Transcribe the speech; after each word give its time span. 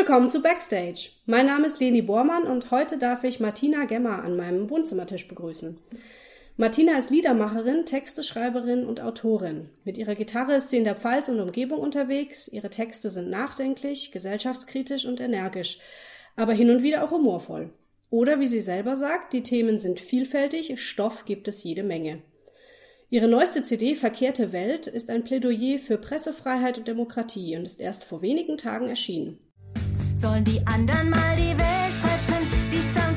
willkommen 0.00 0.30
zu 0.30 0.40
Backstage. 0.40 1.10
Mein 1.26 1.44
Name 1.44 1.66
ist 1.66 1.78
Leni 1.78 2.00
Bormann 2.00 2.44
und 2.44 2.70
heute 2.70 2.96
darf 2.96 3.22
ich 3.22 3.38
Martina 3.38 3.84
Gemmer 3.84 4.24
an 4.24 4.34
meinem 4.34 4.70
Wohnzimmertisch 4.70 5.28
begrüßen. 5.28 5.76
Martina 6.56 6.96
ist 6.96 7.10
Liedermacherin, 7.10 7.84
Texteschreiberin 7.84 8.86
und 8.86 9.02
Autorin. 9.02 9.68
Mit 9.84 9.98
ihrer 9.98 10.14
Gitarre 10.14 10.54
ist 10.54 10.70
sie 10.70 10.78
in 10.78 10.84
der 10.84 10.96
Pfalz 10.96 11.28
und 11.28 11.38
Umgebung 11.38 11.80
unterwegs. 11.80 12.48
Ihre 12.48 12.70
Texte 12.70 13.10
sind 13.10 13.28
nachdenklich, 13.28 14.10
gesellschaftskritisch 14.10 15.04
und 15.04 15.20
energisch, 15.20 15.80
aber 16.34 16.54
hin 16.54 16.70
und 16.70 16.82
wieder 16.82 17.04
auch 17.04 17.10
humorvoll. 17.10 17.68
Oder 18.08 18.40
wie 18.40 18.46
sie 18.46 18.62
selber 18.62 18.96
sagt, 18.96 19.34
die 19.34 19.42
Themen 19.42 19.76
sind 19.76 20.00
vielfältig, 20.00 20.80
Stoff 20.80 21.26
gibt 21.26 21.46
es 21.46 21.62
jede 21.62 21.82
Menge. 21.82 22.22
Ihre 23.10 23.28
neueste 23.28 23.64
CD 23.64 23.94
Verkehrte 23.94 24.52
Welt 24.52 24.86
ist 24.86 25.10
ein 25.10 25.24
Plädoyer 25.24 25.78
für 25.78 25.98
Pressefreiheit 25.98 26.78
und 26.78 26.88
Demokratie 26.88 27.54
und 27.58 27.66
ist 27.66 27.82
erst 27.82 28.04
vor 28.04 28.22
wenigen 28.22 28.56
Tagen 28.56 28.88
erschienen. 28.88 29.38
Sollen 30.20 30.44
die 30.44 30.60
anderen 30.66 31.08
mal 31.08 31.34
die 31.34 31.56
Welt 31.56 31.96
retten, 32.04 32.46
die 32.70 32.82
Stammtischverrohlen 32.82 33.09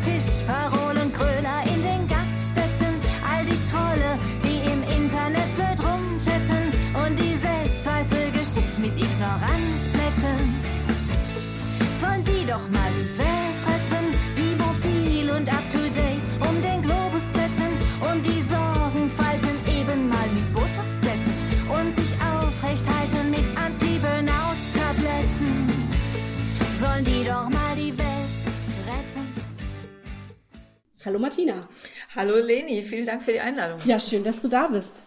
Sollen 26.94 27.05
die 27.05 27.24
doch 27.24 27.49
mal 27.49 27.76
die 27.76 27.98
Welt 27.98 28.30
retten. 28.86 29.27
Hallo 31.04 31.18
Martina. 31.18 31.68
Hallo 32.16 32.35
Leni, 32.38 32.84
vielen 32.84 33.08
Dank 33.08 33.24
für 33.24 33.32
die 33.32 33.40
Einladung. 33.40 33.80
Ja, 33.85 34.00
schön, 34.00 34.24
dass 34.24 34.41
du 34.41 34.48
da 34.48 34.68
bist. 34.68 35.02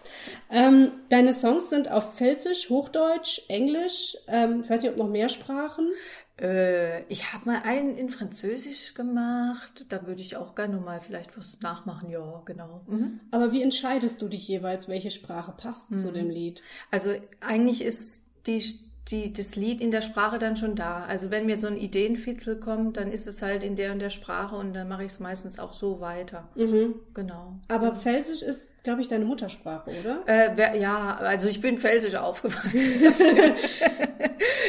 Ähm, 0.50 0.90
deine 1.10 1.32
Songs 1.32 1.70
sind 1.70 1.88
auf 1.88 2.16
Pfälzisch, 2.16 2.70
Hochdeutsch, 2.70 3.42
Englisch, 3.46 4.16
ähm, 4.26 4.62
ich 4.64 4.70
weiß 4.70 4.82
nicht, 4.82 4.90
ob 4.90 4.96
noch 4.96 5.08
mehr 5.08 5.28
Sprachen. 5.28 5.92
Äh, 6.40 7.04
ich 7.04 7.32
habe 7.32 7.44
mal 7.44 7.62
einen 7.62 7.96
in 7.96 8.08
Französisch 8.10 8.94
gemacht. 8.94 9.86
Da 9.88 10.08
würde 10.08 10.22
ich 10.22 10.36
auch 10.36 10.56
gerne 10.56 10.78
mal 10.78 11.00
vielleicht 11.00 11.38
was 11.38 11.60
nachmachen. 11.60 12.10
Ja, 12.10 12.42
genau. 12.44 12.80
Mhm. 12.88 13.20
Aber 13.30 13.52
wie 13.52 13.62
entscheidest 13.62 14.20
du 14.22 14.26
dich 14.28 14.48
jeweils, 14.48 14.88
welche 14.88 15.12
Sprache 15.12 15.52
passt 15.56 15.92
Mhm. 15.92 15.98
zu 15.98 16.10
dem 16.10 16.30
Lied? 16.30 16.62
Also 16.90 17.14
eigentlich 17.40 17.80
ist 17.84 18.24
die, 18.48 18.64
die, 19.08 19.32
das 19.32 19.56
Lied 19.56 19.80
in 19.80 19.90
der 19.90 20.00
Sprache 20.00 20.38
dann 20.38 20.56
schon 20.56 20.74
da. 20.74 21.04
Also 21.04 21.30
wenn 21.30 21.46
mir 21.46 21.56
so 21.56 21.66
ein 21.66 21.76
Ideenfitzel 21.76 22.58
kommt, 22.58 22.96
dann 22.96 23.10
ist 23.10 23.26
es 23.26 23.42
halt 23.42 23.62
in 23.62 23.76
der 23.76 23.92
und 23.92 24.00
der 24.00 24.10
Sprache 24.10 24.56
und 24.56 24.74
dann 24.74 24.88
mache 24.88 25.04
ich 25.04 25.12
es 25.12 25.20
meistens 25.20 25.58
auch 25.58 25.72
so 25.72 26.00
weiter. 26.00 26.48
Mhm. 26.56 26.94
Genau. 27.14 27.54
Aber 27.68 27.94
Pfälzisch 27.94 28.42
ist, 28.42 28.82
glaube 28.82 29.00
ich, 29.00 29.08
deine 29.08 29.24
Muttersprache, 29.24 29.90
oder? 30.00 30.22
Äh, 30.26 30.52
wer, 30.56 30.76
ja, 30.76 31.16
also 31.16 31.48
ich 31.48 31.60
bin 31.60 31.78
felsisch 31.78 32.16
aufgewachsen. 32.16 32.72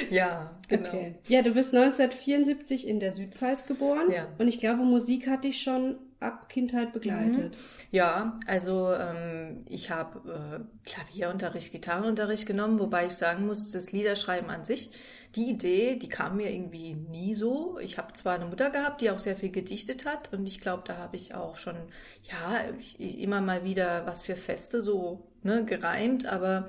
Ja, 0.09 0.51
genau. 0.67 0.89
Okay. 0.89 1.15
Ja, 1.27 1.41
du 1.41 1.51
bist 1.51 1.73
1974 1.73 2.87
in 2.87 2.99
der 2.99 3.11
Südpfalz 3.11 3.65
geboren. 3.65 4.11
Ja. 4.11 4.27
Und 4.37 4.47
ich 4.47 4.57
glaube, 4.57 4.83
Musik 4.83 5.27
hat 5.27 5.43
dich 5.43 5.61
schon 5.61 5.95
ab 6.19 6.49
Kindheit 6.49 6.93
begleitet. 6.93 7.57
Ja, 7.91 8.37
also 8.47 8.91
ähm, 8.91 9.63
ich 9.67 9.91
habe 9.91 10.65
äh, 10.65 10.89
Klavierunterricht, 10.89 11.71
Gitarrenunterricht 11.71 12.47
genommen, 12.47 12.79
wobei 12.79 13.05
ich 13.05 13.13
sagen 13.13 13.45
muss, 13.45 13.69
das 13.69 13.91
Liederschreiben 13.91 14.49
an 14.49 14.65
sich, 14.65 14.89
die 15.35 15.49
Idee, 15.49 15.95
die 15.95 16.09
kam 16.09 16.37
mir 16.37 16.51
irgendwie 16.51 16.95
nie 16.95 17.35
so. 17.35 17.77
Ich 17.79 17.99
habe 17.99 18.13
zwar 18.13 18.35
eine 18.35 18.45
Mutter 18.45 18.71
gehabt, 18.71 19.01
die 19.01 19.11
auch 19.11 19.19
sehr 19.19 19.35
viel 19.35 19.51
gedichtet 19.51 20.05
hat 20.05 20.33
und 20.33 20.47
ich 20.47 20.59
glaube, 20.59 20.83
da 20.85 20.97
habe 20.97 21.15
ich 21.15 21.35
auch 21.35 21.55
schon, 21.55 21.75
ja, 22.23 22.61
ich, 22.79 22.99
immer 23.19 23.41
mal 23.41 23.63
wieder 23.63 24.07
was 24.07 24.23
für 24.23 24.35
Feste 24.35 24.81
so 24.81 25.27
ne, 25.43 25.65
gereimt, 25.65 26.25
aber 26.25 26.67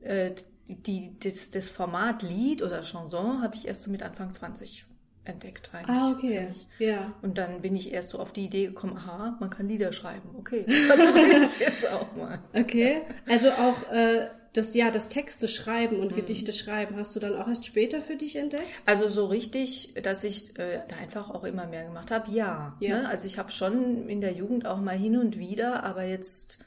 äh, 0.00 0.32
die, 0.66 1.18
das, 1.20 1.50
das 1.50 1.70
Format 1.70 2.22
Lied 2.22 2.62
oder 2.62 2.82
Chanson 2.82 3.42
habe 3.42 3.54
ich 3.54 3.68
erst 3.68 3.82
so 3.82 3.90
mit 3.90 4.02
Anfang 4.02 4.32
20 4.32 4.87
entdeckt 5.28 5.70
eigentlich. 5.72 5.96
Ah, 5.96 6.10
okay. 6.10 6.48
Ja. 6.78 7.14
Und 7.22 7.38
dann 7.38 7.60
bin 7.62 7.76
ich 7.76 7.92
erst 7.92 8.10
so 8.10 8.18
auf 8.18 8.32
die 8.32 8.44
Idee 8.46 8.66
gekommen, 8.66 8.96
aha, 8.96 9.36
man 9.40 9.50
kann 9.50 9.68
Lieder 9.68 9.92
schreiben. 9.92 10.30
Okay, 10.38 10.64
versuche 10.86 11.20
ich 11.44 11.60
jetzt 11.60 11.88
auch 11.90 12.14
mal. 12.16 12.40
Okay. 12.54 13.02
Also 13.28 13.50
auch 13.50 13.90
äh, 13.92 14.28
das, 14.54 14.74
ja, 14.74 14.90
das 14.90 15.08
Texte 15.08 15.46
schreiben 15.46 15.96
Mhm. 15.96 16.02
und 16.02 16.14
Gedichte 16.16 16.52
schreiben 16.52 16.96
hast 16.96 17.14
du 17.14 17.20
dann 17.20 17.36
auch 17.36 17.46
erst 17.48 17.66
später 17.66 18.00
für 18.00 18.16
dich 18.16 18.36
entdeckt? 18.36 18.64
Also 18.86 19.06
so 19.08 19.26
richtig, 19.26 19.94
dass 20.02 20.24
ich 20.24 20.58
äh, 20.58 20.80
da 20.88 20.96
einfach 20.96 21.30
auch 21.30 21.44
immer 21.44 21.66
mehr 21.66 21.84
gemacht 21.84 22.10
habe, 22.10 22.30
ja. 22.32 22.74
Ja. 22.80 23.02
Ne? 23.02 23.08
Also 23.08 23.26
ich 23.26 23.38
habe 23.38 23.50
schon 23.50 24.08
in 24.08 24.20
der 24.20 24.32
Jugend 24.32 24.66
auch 24.66 24.80
mal 24.80 24.96
hin 24.96 25.16
und 25.18 25.38
wieder, 25.38 25.84
aber 25.84 26.02
jetzt 26.04 26.58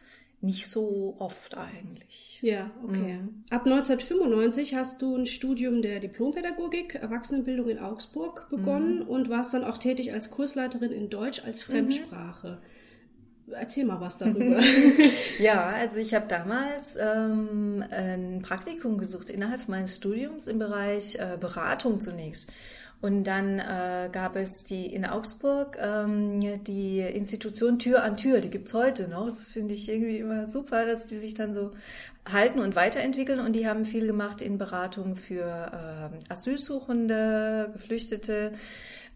nicht 0.42 0.68
so 0.68 1.16
oft 1.20 1.56
eigentlich. 1.58 2.40
Ja, 2.42 2.72
okay. 2.84 3.20
Mhm. 3.22 3.44
Ab 3.52 3.66
1995 3.66 4.74
hast 4.76 5.02
du 5.02 5.16
ein 5.16 5.26
Studium 5.28 5.82
der 5.82 6.00
Diplompädagogik, 6.00 6.96
Erwachsenenbildung 6.96 7.70
in 7.70 7.80
Augsburg 7.80 8.48
begonnen 8.50 9.00
Mhm. 9.02 9.08
und 9.08 9.30
warst 9.30 9.54
dann 9.54 9.64
auch 9.64 9.78
tätig 9.78 10.14
als 10.14 10.32
Kursleiterin 10.32 10.92
in 10.92 11.10
Deutsch 11.10 11.44
als 11.46 11.62
Fremdsprache. 11.62 12.60
Erzähl 13.52 13.86
mal 13.86 14.00
was 14.02 14.18
darüber. 14.18 14.60
Ja, 15.40 15.66
also 15.70 15.98
ich 15.98 16.14
habe 16.14 16.28
damals 16.28 16.98
ähm, 17.02 17.84
ein 17.90 18.42
Praktikum 18.42 18.98
gesucht 18.98 19.30
innerhalb 19.30 19.68
meines 19.68 19.96
Studiums 19.98 20.48
im 20.48 20.60
Bereich 20.60 21.16
äh, 21.16 21.38
Beratung 21.40 22.00
zunächst. 22.00 22.50
Und 23.02 23.24
dann 23.24 23.58
äh, 23.58 24.10
gab 24.12 24.36
es 24.36 24.64
die 24.64 24.86
in 24.86 25.06
Augsburg 25.06 25.76
ähm, 25.82 26.64
die 26.64 27.00
Institution 27.00 27.80
Tür 27.80 28.04
an 28.04 28.16
Tür, 28.16 28.42
die 28.42 28.52
gibt's 28.52 28.76
heute 28.76 29.08
noch. 29.08 29.26
Das 29.26 29.50
finde 29.50 29.74
ich 29.74 29.90
irgendwie 29.90 30.20
immer 30.20 30.48
super, 30.48 30.86
dass 30.86 31.08
die 31.08 31.18
sich 31.18 31.34
dann 31.34 31.56
so 31.56 31.72
halten 32.32 32.60
und 32.60 32.76
weiterentwickeln. 32.76 33.40
Und 33.40 33.54
die 33.54 33.68
haben 33.68 33.86
viel 33.86 34.06
gemacht 34.06 34.42
in 34.42 34.60
Beratung 34.60 35.16
für 35.16 35.72
ähm, 35.74 36.20
Asylsuchende, 36.30 37.72
Geflüchtete. 37.74 38.54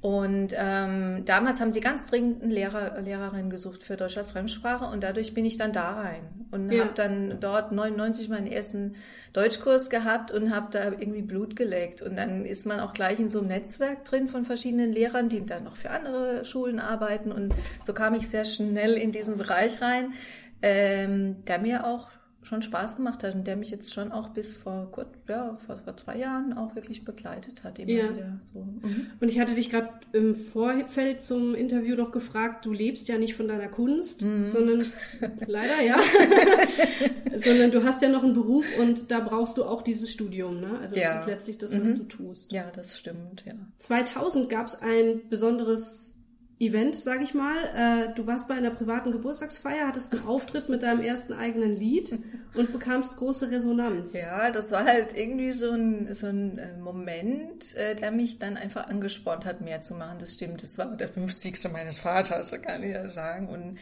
Und 0.01 0.53
ähm, 0.56 1.23
damals 1.25 1.59
haben 1.59 1.73
sie 1.73 1.79
ganz 1.79 2.06
dringend 2.06 2.44
einen 2.44 2.51
Lehrer, 2.51 3.01
Lehrerin 3.01 3.50
gesucht 3.50 3.81
für 3.81 3.95
Deutsch 3.95 4.17
als 4.17 4.29
Fremdsprache 4.29 4.85
und 4.85 5.01
dadurch 5.01 5.33
bin 5.33 5.45
ich 5.45 5.57
dann 5.57 5.73
da 5.73 5.94
rein 5.94 6.22
und 6.51 6.72
Ja. 6.72 6.83
habe 6.83 6.94
dann 6.94 7.39
dort 7.39 7.72
99 7.72 8.29
meinen 8.29 8.45
ersten 8.45 8.95
Deutschkurs 9.34 9.89
gehabt 9.89 10.29
und 10.29 10.53
habe 10.53 10.67
da 10.69 10.91
irgendwie 10.91 11.23
Blut 11.23 11.55
geleckt. 11.55 12.03
Und 12.03 12.17
dann 12.17 12.45
ist 12.45 12.67
man 12.67 12.79
auch 12.81 12.94
gleich 12.94 13.19
in 13.19 13.29
so 13.29 13.39
einem 13.39 13.47
Netzwerk 13.47 14.05
drin 14.05 14.28
von 14.28 14.44
verschiedenen 14.44 14.91
Lehrern, 14.94 15.28
die 15.28 15.44
dann 15.44 15.63
noch 15.63 15.75
für 15.75 15.89
andere 15.89 16.45
Schulen 16.45 16.79
arbeiten. 16.79 17.31
Und 17.31 17.55
so 17.84 17.94
kam 17.94 18.13
ich 18.13 18.29
sehr 18.29 18.45
schnell 18.45 18.94
in 18.94 19.11
diesen 19.11 19.38
Bereich 19.38 19.81
rein, 19.81 20.13
ähm, 20.61 21.44
der 21.45 21.57
mir 21.57 21.85
auch 21.88 22.09
schon 22.45 22.61
Spaß 22.61 22.97
gemacht 22.97 23.23
hat 23.23 23.33
und 23.35 23.45
der 23.47 23.56
mich 23.56 23.72
jetzt 23.72 23.94
schon 23.94 24.11
auch 24.11 24.29
bis 24.29 24.56
vor 24.56 24.88
kurz, 24.91 25.07
ja, 25.28 25.57
vor, 25.57 25.78
vor 25.78 25.97
zwei 25.97 26.17
Jahren 26.17 26.53
auch 26.53 26.75
wirklich 26.75 27.03
begleitet 27.03 27.63
hat. 27.63 27.79
Immer 27.79 27.89
Ja. 27.91 28.09
wieder 28.16 28.39
so. 28.53 28.59
Mhm. 28.61 29.07
Und 29.19 29.29
ich 29.29 29.39
hatte 29.39 29.56
dich 29.56 29.69
gerade 29.69 29.89
im 30.13 30.35
Vorfeld 30.35 31.22
zum 31.22 31.55
Interview 31.55 31.95
noch 31.95 32.11
gefragt, 32.11 32.66
du 32.66 32.72
lebst 32.72 33.07
ja 33.07 33.17
nicht 33.17 33.34
von 33.35 33.47
deiner 33.47 33.67
Kunst, 33.67 34.22
Mhm. 34.22 34.44
sondern 34.44 34.85
leider 35.47 35.81
ja, 35.81 35.97
sondern 37.35 37.72
du 37.72 37.84
hast 37.84 38.01
ja 38.01 38.09
noch 38.09 38.23
einen 38.23 38.34
Beruf 38.34 38.66
und 38.79 39.11
da 39.11 39.19
brauchst 39.19 39.57
du 39.57 39.66
auch 39.66 39.81
dieses 39.81 40.11
Studium, 40.11 40.59
ne? 40.59 40.78
Also 40.79 40.95
das 40.95 41.03
Ja. 41.03 41.16
ist 41.16 41.28
letztlich 41.28 41.57
das, 41.57 41.78
was 41.79 41.89
Mhm. 41.91 41.97
du 41.97 42.03
tust. 42.03 42.51
Ja, 42.51 42.69
das 42.72 43.00
stimmt, 43.00 43.44
ja. 43.45 43.53
2000 43.78 44.50
gab 44.50 44.67
es 44.67 44.81
ein 44.81 45.22
besonderes 45.29 46.15
Event, 46.57 46.96
sag 46.96 47.22
ich 47.22 47.34
mal. 47.34 47.57
Äh, 47.75 48.13
du 48.16 48.25
warst 48.28 48.47
bei 48.47 48.53
einer 48.53 48.72
privaten 48.72 49.11
Geburtstagsfeier, 49.11 49.87
hattest 49.87 50.13
einen 50.13 50.25
Auftritt 50.25 50.69
mit 50.69 50.84
deinem 50.84 51.02
ersten 51.02 51.34
eigenen 51.34 51.73
Lied 51.73 52.17
und 52.53 52.72
bekamst 52.72 53.17
große 53.17 53.52
Resonanz. 53.52 54.13
Ja, 54.13 54.52
das 54.52 54.72
war 54.72 54.85
halt 54.85 55.17
irgendwie 55.17 55.52
so 55.52 55.72
ein, 55.72 56.13
so 56.13 56.28
ein 56.28 56.57
äh, 56.57 56.78
Moment, 56.78 57.75
äh, 57.75 57.96
der 57.96 58.11
mich 58.11 58.40
dann 58.40 58.55
einfach 58.55 58.87
angespornt 58.87 59.46
hat, 59.46 59.59
mehr 59.59 59.81
zu 59.81 59.96
machen. 59.96 60.17
Das 60.19 60.34
stimmt, 60.34 60.63
das 60.63 60.78
war 60.78 60.96
der 60.96 61.09
50. 61.09 61.72
meines 61.73 61.99
Vaters, 61.99 62.52
so 62.52 62.58
kann 62.58 62.84
ich 62.84 62.91
ja 62.91 63.09
sagen. 63.09 63.49
Und 63.49 63.78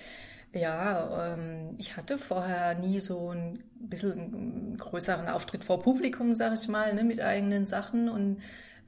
ja, 0.56 1.34
ähm, 1.34 1.76
ich 1.78 1.96
hatte 1.96 2.18
vorher 2.18 2.76
nie 2.76 3.00
so 3.00 3.32
ein 3.32 3.64
bisschen 3.76 4.78
größeren 4.78 5.28
Auftritt 5.28 5.64
vor 5.64 5.82
Publikum, 5.82 6.34
sag 6.34 6.54
ich 6.54 6.68
mal, 6.68 6.94
ne, 6.94 7.04
mit 7.04 7.22
eigenen 7.22 7.66
Sachen. 7.66 8.10
Und 8.10 8.40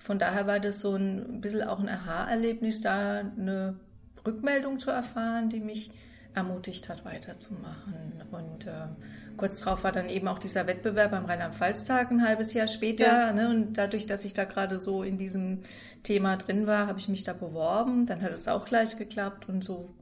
von 0.06 0.20
daher 0.20 0.46
war 0.46 0.60
das 0.60 0.82
so 0.82 0.96
ein 0.96 1.42
bisschen 1.42 1.64
auch 1.64 1.80
ein 1.80 1.90
Aha-Erlebnis, 1.90 2.80
da 2.80 3.22
eine 3.22 3.76
Rückmeldung 4.24 4.78
zu 4.78 4.92
erfahren, 4.92 5.50
die 5.50 5.60
mich 5.60 5.90
ermutigt 6.36 6.90
hat, 6.90 7.06
weiterzumachen. 7.06 8.22
Und 8.32 8.68
äh, 8.68 8.88
kurz 9.36 9.62
darauf 9.62 9.84
war 9.84 9.92
dann 9.92 10.08
eben 10.08 10.28
auch 10.28 10.38
dieser 10.38 10.68
Wettbewerb 10.68 11.12
am 11.14 11.26
Rheinland-Pfalz-Tag 11.26 12.12
ein 12.12 12.22
halbes 12.22 12.54
Jahr 12.54 12.68
später. 12.68 13.06
Ja. 13.06 13.34
Ne? 13.34 13.50
Und 13.50 13.80
dadurch, 13.80 14.06
dass 14.06 14.26
ich 14.26 14.36
da 14.36 14.44
gerade 14.44 14.80
so 14.80 15.02
in 15.02 15.18
diesem 15.18 15.64
Thema 16.04 16.36
drin 16.38 16.68
war, 16.68 16.86
habe 16.86 17.00
ich 17.00 17.10
mich 17.10 17.24
da 17.24 17.34
beworben. 17.34 18.06
Dann 18.06 18.22
hat 18.22 18.32
es 18.32 18.48
auch 18.48 18.66
gleich 18.66 18.98
geklappt 18.98 19.50
und 19.50 19.64
so 19.64 19.95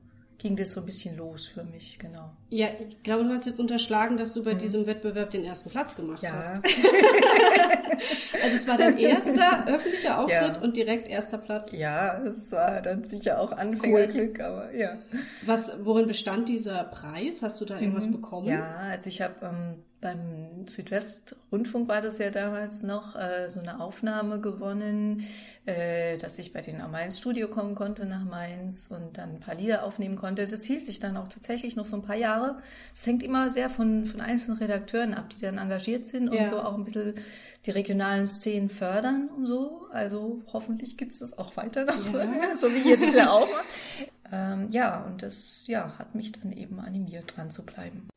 ging 0.44 0.56
das 0.58 0.74
so 0.74 0.82
ein 0.82 0.86
bisschen 0.86 1.16
los 1.18 1.48
für 1.48 1.64
mich, 1.64 1.98
genau. 1.98 2.30
Ja, 2.50 2.68
ich 2.86 3.02
glaube, 3.02 3.24
du 3.24 3.30
hast 3.32 3.46
jetzt 3.48 3.60
unterschlagen, 3.62 4.18
dass 4.18 4.34
du 4.34 4.44
bei 4.44 4.54
diesem 4.54 4.86
Wettbewerb 4.86 5.32
den 5.32 5.44
ersten 5.46 5.70
Platz 5.72 5.96
gemacht 5.96 6.22
Ja. 6.22 6.34
hast. 6.34 6.62
Also 8.44 8.56
es 8.58 8.68
war 8.68 8.78
dein 8.78 8.98
erster 8.98 9.66
öffentlicher 9.68 10.20
Auftritt 10.20 10.58
Ja. 10.58 10.62
und 10.62 10.76
direkt 10.76 11.08
erster 11.08 11.38
Platz. 11.38 11.72
Ja, 11.72 12.22
es 12.24 12.52
war 12.52 12.82
dann 12.82 13.06
sicher 13.06 13.40
auch 13.40 13.54
Anfängerglück, 13.54 14.42
aber 14.42 14.74
ja. 14.76 14.98
Was, 15.46 15.72
worin 15.86 16.08
bestand 16.08 16.50
dieser 16.50 16.84
Preis? 16.84 17.42
Hast 17.42 17.62
du 17.62 17.66
da 17.66 17.80
irgendwas 17.80 18.12
bekommen? 18.12 18.48
Mhm. 18.48 18.54
Ja, 18.54 18.76
also 18.92 19.08
ich 19.10 19.22
habe 19.22 19.36
ähm, 19.44 19.84
beim 20.04 20.68
Südwestrundfunk 20.68 21.88
war 21.88 22.02
das 22.02 22.18
ja 22.20 22.30
damals 22.30 22.84
noch 22.84 23.16
äh, 23.16 23.48
so 23.50 23.62
eine 23.62 23.80
Aufnahme 23.80 24.42
gewonnen, 24.42 25.24
äh, 25.66 26.18
dass 26.18 26.38
ich 26.40 26.52
bei 26.52 26.60
denen 26.60 26.82
am 26.82 26.92
Mainz 26.92 27.18
Studio 27.18 27.48
kommen 27.48 27.74
konnte 27.74 28.06
nach 28.06 28.26
Mainz 28.26 28.90
und 28.92 29.18
dann 29.18 29.36
ein 29.36 29.40
paar 29.40 29.56
Lieder 29.56 29.84
aufnehmen 29.84 30.18
konnte. 30.18 30.46
Das 30.46 30.66
hielt 30.66 30.86
sich 30.86 31.00
dann 31.00 31.16
auch 31.16 31.30
tatsächlich 31.30 31.78
noch 31.78 31.86
so 31.86 31.96
ein 31.96 32.02
paar 32.02 32.18
Jahre. 32.18 32.58
Es 32.94 33.06
hängt 33.08 33.24
immer 33.24 33.50
sehr 33.50 33.70
von, 33.70 34.06
von 34.06 34.20
einzelnen 34.20 34.58
Redakteuren 34.58 35.14
ab, 35.14 35.30
die 35.30 35.40
dann 35.40 35.58
engagiert 35.58 36.06
sind 36.06 36.28
und 36.28 36.36
Ja. 36.36 36.46
so 36.46 36.60
auch 36.60 36.76
ein 36.76 36.84
bisschen 36.84 37.14
die 37.66 37.72
regionalen 37.72 38.28
Szenen 38.28 38.68
fördern 38.68 39.30
und 39.38 39.46
so. 39.46 39.88
Also 39.94 40.42
hoffentlich 40.52 40.98
gibt 40.98 41.14
es 41.14 41.20
das 41.20 41.38
auch 41.38 41.56
weiter 41.56 41.86
noch, 41.86 42.14
Ja. 42.14 42.58
so 42.62 42.68
wie 42.74 42.98
das 42.98 43.16
ja 43.16 43.32
auch. 43.32 43.48
Ähm, 44.34 44.68
ja, 44.72 45.02
und 45.06 45.22
das 45.24 45.64
ja, 45.68 45.94
hat 45.98 46.14
mich 46.14 46.34
dann 46.34 46.52
eben 46.52 46.80
animiert, 46.82 47.38
dran 47.38 47.50
zu 47.52 47.64
bleiben. 47.64 48.10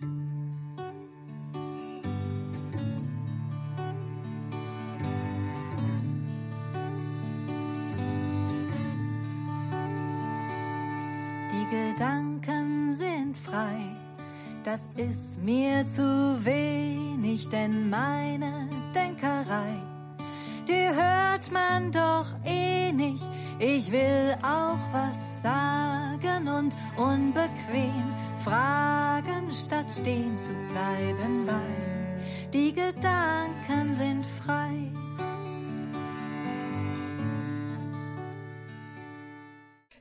Das 14.67 14.89
ist 14.97 15.41
mir 15.41 15.87
zu 15.87 16.45
wenig, 16.45 17.49
denn 17.49 17.89
meine 17.89 18.69
Denkerei, 18.93 19.81
die 20.67 20.89
hört 20.89 21.53
man 21.53 21.93
doch 21.93 22.27
eh 22.45 22.91
nicht. 22.91 23.31
Ich 23.61 23.93
will 23.93 24.37
auch 24.43 24.81
was 24.93 25.41
sagen 25.41 26.49
und 26.49 26.77
unbequem 26.97 28.13
fragen, 28.39 29.53
statt 29.53 29.87
stehen 29.89 30.37
zu 30.37 30.51
bleiben, 30.73 31.47
weil 31.47 32.51
die 32.53 32.75
Gedanken 32.75 33.93
sind 33.93 34.27
frei. 34.27 34.86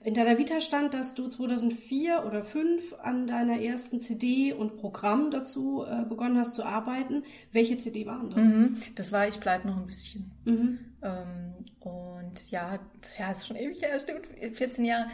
In 0.06 0.13
deiner 0.13 0.38
Vita 0.38 0.60
stand, 0.60 0.94
dass 0.94 1.16
du 1.16 1.28
2004 1.28 2.25
oder 2.28 2.44
2005 2.46 2.94
an 3.02 3.25
deiner 3.25 3.60
ersten 3.60 4.00
CD 4.00 4.54
und 4.54 4.78
Programm 4.78 5.31
dazu 5.31 5.84
äh, 5.84 6.06
begonnen 6.06 6.38
hast 6.38 6.54
zu 6.54 6.63
arbeiten. 6.63 7.24
Welche 7.52 7.80
CD 7.80 8.06
waren 8.06 8.30
das? 8.30 8.44
Mhm. 8.44 8.78
Das 8.94 9.12
war 9.12 9.28
Ich 9.28 9.40
bleib 9.40 9.66
noch 9.66 9.75
ein 9.75 9.88
bisschen. 9.88 10.30
Mhm. 10.46 10.80
Ähm, 11.02 11.56
und 11.80 12.52
ja, 12.52 12.78
ja, 13.18 13.31
ist 13.31 13.48
schon 13.48 13.57
ewig 13.57 13.81
her, 13.81 14.00
stimmt, 14.00 14.28
14 14.56 14.86
Jahre. 14.86 15.07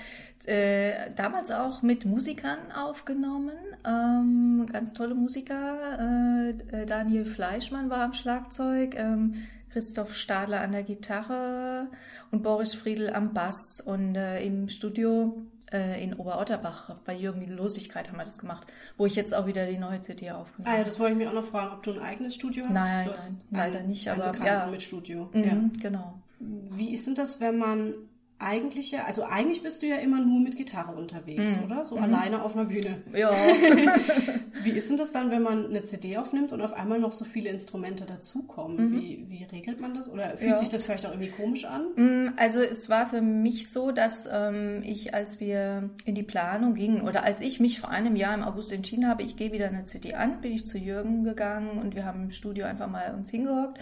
Äh, 0.45 1.11
damals 1.15 1.51
auch 1.51 1.81
mit 1.81 2.03
Musikern 2.03 2.59
aufgenommen, 2.75 3.55
ähm, 3.87 4.65
ganz 4.69 4.91
tolle 4.91 5.15
Musiker. 5.15 5.99
Äh, 6.01 6.81
äh, 6.81 6.85
Daniel 6.85 7.23
Fleischmann 7.23 7.89
war 7.89 8.01
am 8.01 8.11
Schlagzeug, 8.13 8.95
ähm, 8.97 9.35
Christoph 9.71 10.13
Stadler 10.13 10.61
an 10.61 10.71
der 10.71 10.83
Gitarre 10.83 11.87
und 12.31 12.43
Boris 12.43 12.73
Friedl 12.73 13.09
am 13.09 13.33
Bass. 13.33 13.81
Und 13.85 14.15
äh, 14.15 14.43
im 14.43 14.67
Studio 14.69 15.37
äh, 15.71 16.03
in 16.03 16.13
Oberotterbach 16.13 16.95
bei 17.05 17.15
Jürgen 17.15 17.47
Losigkeit 17.49 18.09
haben 18.09 18.17
wir 18.17 18.25
das 18.25 18.39
gemacht, 18.39 18.67
wo 18.97 19.05
ich 19.05 19.15
jetzt 19.15 19.33
auch 19.33 19.45
wieder 19.45 19.65
die 19.67 19.77
neue 19.77 20.01
CD 20.01 20.31
aufgenommen 20.31 20.67
Ah 20.67 20.71
ja, 20.73 20.77
habe. 20.79 20.85
das 20.85 20.99
wollte 20.99 21.13
ich 21.13 21.17
mich 21.19 21.27
auch 21.27 21.33
noch 21.33 21.45
fragen, 21.45 21.73
ob 21.73 21.83
du 21.83 21.91
ein 21.93 21.99
eigenes 21.99 22.35
Studio 22.35 22.65
hast. 22.65 22.73
Nein, 22.73 23.05
du 23.05 23.11
hast 23.13 23.35
nein, 23.49 23.71
leider 23.73 23.83
nicht, 23.85 24.09
aber 24.09 24.33
ja. 24.45 24.67
mit 24.67 24.81
Studio. 24.81 25.29
Mhm, 25.33 25.43
Ja. 25.43 25.69
Genau. 25.81 26.13
Wie 26.39 26.93
ist 26.93 27.07
denn 27.07 27.15
das, 27.15 27.39
wenn 27.39 27.57
man 27.57 27.93
eigentlich 28.41 28.91
ja, 28.91 29.03
also 29.05 29.23
eigentlich 29.23 29.63
bist 29.63 29.81
du 29.81 29.87
ja 29.87 29.97
immer 29.97 30.19
nur 30.19 30.39
mit 30.39 30.57
Gitarre 30.57 30.93
unterwegs, 30.95 31.57
Mhm. 31.57 31.65
oder? 31.65 31.85
So 31.85 31.97
alleine 31.97 32.41
auf 32.43 32.55
einer 32.55 32.65
Bühne. 32.65 33.01
Ja. 33.13 33.31
Wie 34.63 34.71
ist 34.71 34.89
denn 34.89 34.97
das 34.97 35.11
dann, 35.11 35.31
wenn 35.31 35.41
man 35.41 35.65
eine 35.67 35.83
CD 35.83 36.17
aufnimmt 36.17 36.51
und 36.53 36.61
auf 36.61 36.73
einmal 36.73 36.99
noch 36.99 37.11
so 37.11 37.25
viele 37.25 37.49
Instrumente 37.49 38.05
dazukommen? 38.05 38.89
Mhm. 38.91 38.91
Wie, 39.01 39.25
wie 39.29 39.43
regelt 39.45 39.79
man 39.79 39.93
das? 39.93 40.09
Oder 40.11 40.37
fühlt 40.37 40.51
Ja. 40.51 40.57
sich 40.57 40.69
das 40.69 40.83
vielleicht 40.83 41.05
auch 41.05 41.11
irgendwie 41.11 41.31
komisch 41.31 41.65
an? 41.65 41.85
Mm, 41.95 42.33
Also 42.37 42.61
es 42.61 42.89
war 42.89 43.07
für 43.07 43.21
mich 43.21 43.71
so, 43.71 43.91
dass 43.91 44.27
ähm, 44.31 44.81
ich, 44.83 45.13
als 45.13 45.39
wir 45.39 45.89
in 46.05 46.15
die 46.15 46.23
Planung 46.23 46.73
gingen 46.73 47.01
oder 47.01 47.23
als 47.23 47.41
ich 47.41 47.59
mich 47.59 47.79
vor 47.79 47.89
einem 47.89 48.15
Jahr 48.15 48.33
im 48.35 48.43
August 48.43 48.71
entschieden 48.73 49.07
habe, 49.07 49.23
ich 49.23 49.35
gehe 49.37 49.51
wieder 49.51 49.67
eine 49.67 49.85
CD 49.85 50.13
an, 50.15 50.41
bin 50.41 50.51
ich 50.53 50.65
zu 50.65 50.77
Jürgen 50.77 51.23
gegangen 51.23 51.79
und 51.79 51.95
wir 51.95 52.05
haben 52.05 52.23
im 52.23 52.31
Studio 52.31 52.65
einfach 52.65 52.87
mal 52.89 53.13
uns 53.15 53.29
hingehockt. 53.29 53.79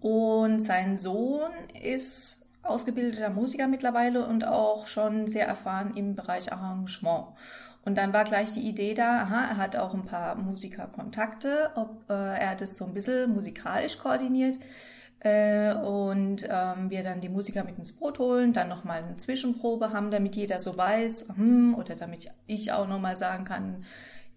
Und 0.00 0.60
sein 0.60 0.96
Sohn 0.98 1.50
ist 1.82 2.43
ausgebildeter 2.64 3.30
Musiker 3.30 3.68
mittlerweile 3.68 4.26
und 4.26 4.46
auch 4.46 4.86
schon 4.86 5.26
sehr 5.26 5.46
erfahren 5.46 5.92
im 5.94 6.14
Bereich 6.14 6.52
Arrangement. 6.52 7.28
Und 7.84 7.98
dann 7.98 8.12
war 8.12 8.24
gleich 8.24 8.52
die 8.52 8.66
Idee 8.66 8.94
da, 8.94 9.22
aha, 9.22 9.44
er 9.50 9.56
hat 9.58 9.76
auch 9.76 9.92
ein 9.92 10.06
paar 10.06 10.36
Musikerkontakte, 10.36 11.70
ob 11.74 12.08
äh, 12.08 12.38
er 12.38 12.54
das 12.54 12.78
so 12.78 12.86
ein 12.86 12.94
bisschen 12.94 13.32
musikalisch 13.32 13.98
koordiniert 13.98 14.58
äh, 15.20 15.74
und 15.74 16.46
ähm, 16.48 16.90
wir 16.90 17.02
dann 17.02 17.20
die 17.20 17.28
Musiker 17.28 17.64
mit 17.64 17.78
ins 17.78 17.92
Boot 17.92 18.18
holen, 18.18 18.52
dann 18.52 18.68
nochmal 18.68 19.02
eine 19.02 19.16
Zwischenprobe 19.16 19.90
haben, 19.90 20.10
damit 20.10 20.36
jeder 20.36 20.60
so 20.60 20.76
weiß, 20.76 21.28
hm, 21.34 21.74
oder 21.74 21.94
damit 21.94 22.30
ich 22.46 22.72
auch 22.72 22.86
nochmal 22.86 23.16
sagen 23.16 23.44
kann, 23.44 23.84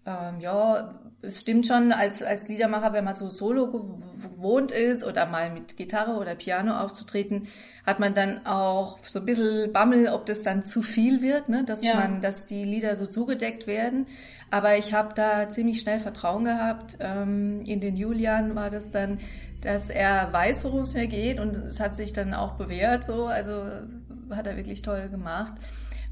ähm, 0.08 0.40
ja, 0.40 0.94
es 1.20 1.40
stimmt 1.40 1.66
schon, 1.66 1.92
als, 1.92 2.22
als 2.22 2.48
Liedermacher, 2.48 2.92
wenn 2.92 3.04
man 3.04 3.14
so 3.14 3.28
solo 3.28 3.64
gew- 3.66 4.00
gewohnt 4.36 4.70
ist 4.70 5.04
oder 5.04 5.26
mal 5.26 5.50
mit 5.50 5.76
Gitarre 5.76 6.12
oder 6.12 6.34
Piano 6.36 6.78
aufzutreten, 6.78 7.48
hat 7.84 7.98
man 7.98 8.14
dann 8.14 8.46
auch 8.46 8.98
so 9.02 9.18
ein 9.18 9.24
bisschen 9.26 9.72
Bammel, 9.72 10.08
ob 10.08 10.26
das 10.26 10.42
dann 10.44 10.64
zu 10.64 10.80
viel 10.80 11.20
wird, 11.20 11.48
ne? 11.48 11.64
dass 11.64 11.82
Ja. 11.82 11.94
man, 11.96 12.20
dass 12.20 12.46
die 12.46 12.64
Lieder 12.64 12.94
so 12.94 13.06
zugedeckt 13.06 13.66
werden. 13.66 14.06
Aber 14.50 14.76
ich 14.78 14.94
habe 14.94 15.12
da 15.14 15.48
ziemlich 15.50 15.80
schnell 15.80 15.98
Vertrauen 16.00 16.44
gehabt. 16.44 16.96
Ähm, 17.00 17.62
in 17.66 17.80
den 17.80 17.96
Julian 17.96 18.54
war 18.54 18.70
das 18.70 18.90
dann, 18.90 19.18
dass 19.60 19.90
er 19.90 20.32
weiß, 20.32 20.64
worum 20.64 20.80
es 20.80 20.94
mir 20.94 21.08
geht 21.08 21.40
und 21.40 21.54
es 21.56 21.80
hat 21.80 21.96
sich 21.96 22.12
dann 22.12 22.32
auch 22.32 22.52
bewährt 22.54 23.04
so. 23.04 23.26
Also 23.26 23.52
hat 24.30 24.46
er 24.46 24.56
wirklich 24.56 24.82
toll 24.82 25.08
gemacht. 25.08 25.54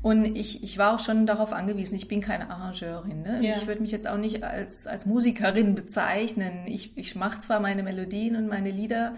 Und 0.02 0.36
ich, 0.36 0.62
ich 0.62 0.78
war 0.78 0.94
auch 0.94 0.98
schon 0.98 1.26
darauf 1.26 1.52
angewiesen, 1.52 1.96
ich 1.96 2.06
bin 2.06 2.20
keine 2.20 2.50
Arrangeurin. 2.50 3.22
Ne? 3.22 3.40
Ja. 3.42 3.56
Ich 3.56 3.66
würde 3.66 3.82
mich 3.82 3.90
jetzt 3.90 4.06
auch 4.06 4.18
nicht 4.18 4.44
als, 4.44 4.86
als 4.86 5.06
Musikerin 5.06 5.74
bezeichnen. 5.74 6.66
Ich, 6.66 6.96
ich 6.96 7.16
mache 7.16 7.40
zwar 7.40 7.60
meine 7.60 7.82
Melodien 7.82 8.36
und 8.36 8.46
meine 8.46 8.70
Lieder, 8.70 9.14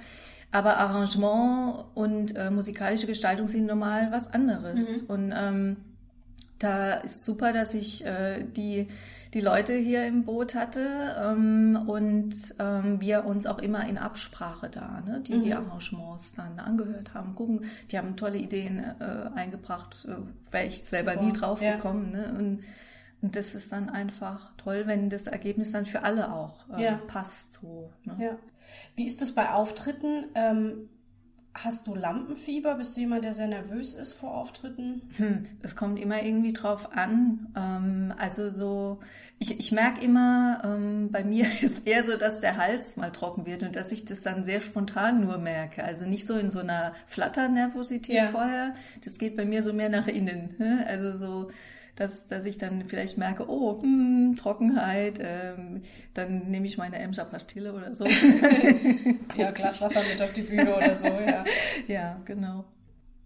aber 0.51 0.79
Arrangement 0.79 1.85
und 1.95 2.37
äh, 2.37 2.51
musikalische 2.51 3.07
Gestaltung 3.07 3.49
sind 3.49 3.67
normal 3.67 4.09
was 4.13 4.33
anderes. 4.33 5.03
Und 5.03 5.33
ähm, 5.37 5.77
da 6.59 6.95
ist 6.95 7.25
super, 7.25 7.53
dass 7.53 7.75
ich 7.75 8.05
äh, 8.07 8.45
die, 8.45 8.89
die 9.35 9.41
Leute 9.41 9.75
hier 9.75 10.07
im 10.07 10.25
Boot 10.25 10.55
hatte 10.55 11.17
ähm, 11.23 11.85
und 11.87 12.35
ähm, 12.59 13.01
wir 13.01 13.25
uns 13.25 13.47
auch 13.47 13.59
immer 13.59 13.87
in 13.87 13.99
Absprache 13.99 14.71
da, 14.71 15.01
ne, 15.05 15.21
die 15.21 15.41
die 15.41 15.55
Arrangements 15.55 16.33
dann 16.35 16.59
angehört 16.59 17.15
haben, 17.15 17.35
gucken, 17.35 17.65
die 17.91 17.99
haben 17.99 18.17
tolle 18.17 18.39
Ideen 18.39 18.79
äh, 19.01 19.31
eingebracht, 19.35 20.07
äh, 20.09 20.53
wäre 20.53 20.67
ich 20.67 20.85
selber 20.85 21.13
Super, 21.15 21.25
nie 21.25 21.33
drauf 21.33 21.61
ja. 21.63 21.77
gekommen. 21.77 22.13
Ne? 22.13 22.35
Und, 22.39 22.65
und 23.21 23.37
das 23.37 23.55
ist 23.55 23.73
dann 23.73 23.91
einfach 23.91 24.53
toll, 24.57 24.85
wenn 24.87 25.11
das 25.11 25.27
Ergebnis 25.27 25.73
dann 25.73 25.87
für 25.87 26.03
alle 26.03 26.33
auch 26.33 26.69
äh, 26.77 26.85
Ja. 26.85 27.01
passt. 27.07 27.55
So, 27.55 27.93
ne? 28.05 28.17
Ja. 28.21 28.39
Wie 28.95 29.07
ist 29.07 29.21
das 29.21 29.33
bei 29.35 29.51
Auftritten? 29.51 30.27
Ähm, 30.35 30.89
hast 31.55 31.87
du 31.89 31.95
Lampenfieber? 31.95 32.75
Bist 32.77 32.97
du 32.97 33.01
jemand, 33.01 33.25
der 33.25 33.33
sehr 33.33 33.49
nervös 33.49 33.95
ist 33.95 34.13
vor 34.13 34.35
Auftritten? 34.35 35.03
Hm, 35.17 35.47
es 35.63 35.75
kommt 35.75 35.99
immer 35.99 36.23
irgendwie 36.23 36.53
drauf 36.53 36.93
an. 36.97 37.49
Ähm, 37.57 38.15
also 38.19 38.49
so, 38.49 39.01
ich, 39.41 39.59
ich 39.59 39.73
merke 39.73 40.01
immer, 40.05 40.61
ähm, 40.65 41.11
bei 41.11 41.25
mir 41.25 41.47
ist 41.63 41.87
eher 41.87 42.05
so, 42.05 42.17
dass 42.17 42.41
der 42.41 42.57
Hals 42.57 42.97
mal 42.97 43.11
trocken 43.11 43.45
wird 43.47 43.63
und 43.65 43.75
dass 43.77 43.91
ich 43.93 44.05
das 44.05 44.21
dann 44.21 44.45
sehr 44.45 44.61
spontan 44.61 45.21
nur 45.21 45.39
merke. 45.39 45.83
Also 45.83 46.05
nicht 46.07 46.27
so 46.27 46.35
in 46.39 46.51
so 46.51 46.61
einer 46.61 46.93
Flatternervosität 47.07 48.15
Ja. 48.15 48.27
vorher. 48.29 48.75
Das 49.05 49.19
geht 49.19 49.37
bei 49.37 49.45
mir 49.45 49.63
so 49.63 49.73
mehr 49.73 49.89
nach 49.89 50.07
innen. 50.07 50.55
ne? 50.59 50.85
Also 50.87 51.17
so, 51.17 51.51
dass, 51.99 52.27
dass 52.29 52.47
ich 52.47 52.59
dann 52.59 52.85
vielleicht 52.87 53.19
merke, 53.19 53.49
oh, 53.49 53.83
hm, 53.83 54.37
Trockenheit, 54.39 55.19
ähm, 55.21 55.83
dann 56.15 56.49
nehme 56.51 56.67
ich 56.67 56.79
meine 56.79 56.99
Emser 56.99 57.25
Pastille 57.25 57.73
oder 57.73 57.95
so. 57.95 58.07
Ja, 59.37 59.51
Glas 59.53 59.81
Wasser 59.81 60.03
mit 60.09 60.21
auf 60.23 60.33
die 60.33 60.43
Bühne 60.43 60.75
oder 60.77 60.95
so, 60.97 61.07
ja. 61.07 61.45
ja, 61.87 62.21
genau. 62.25 62.65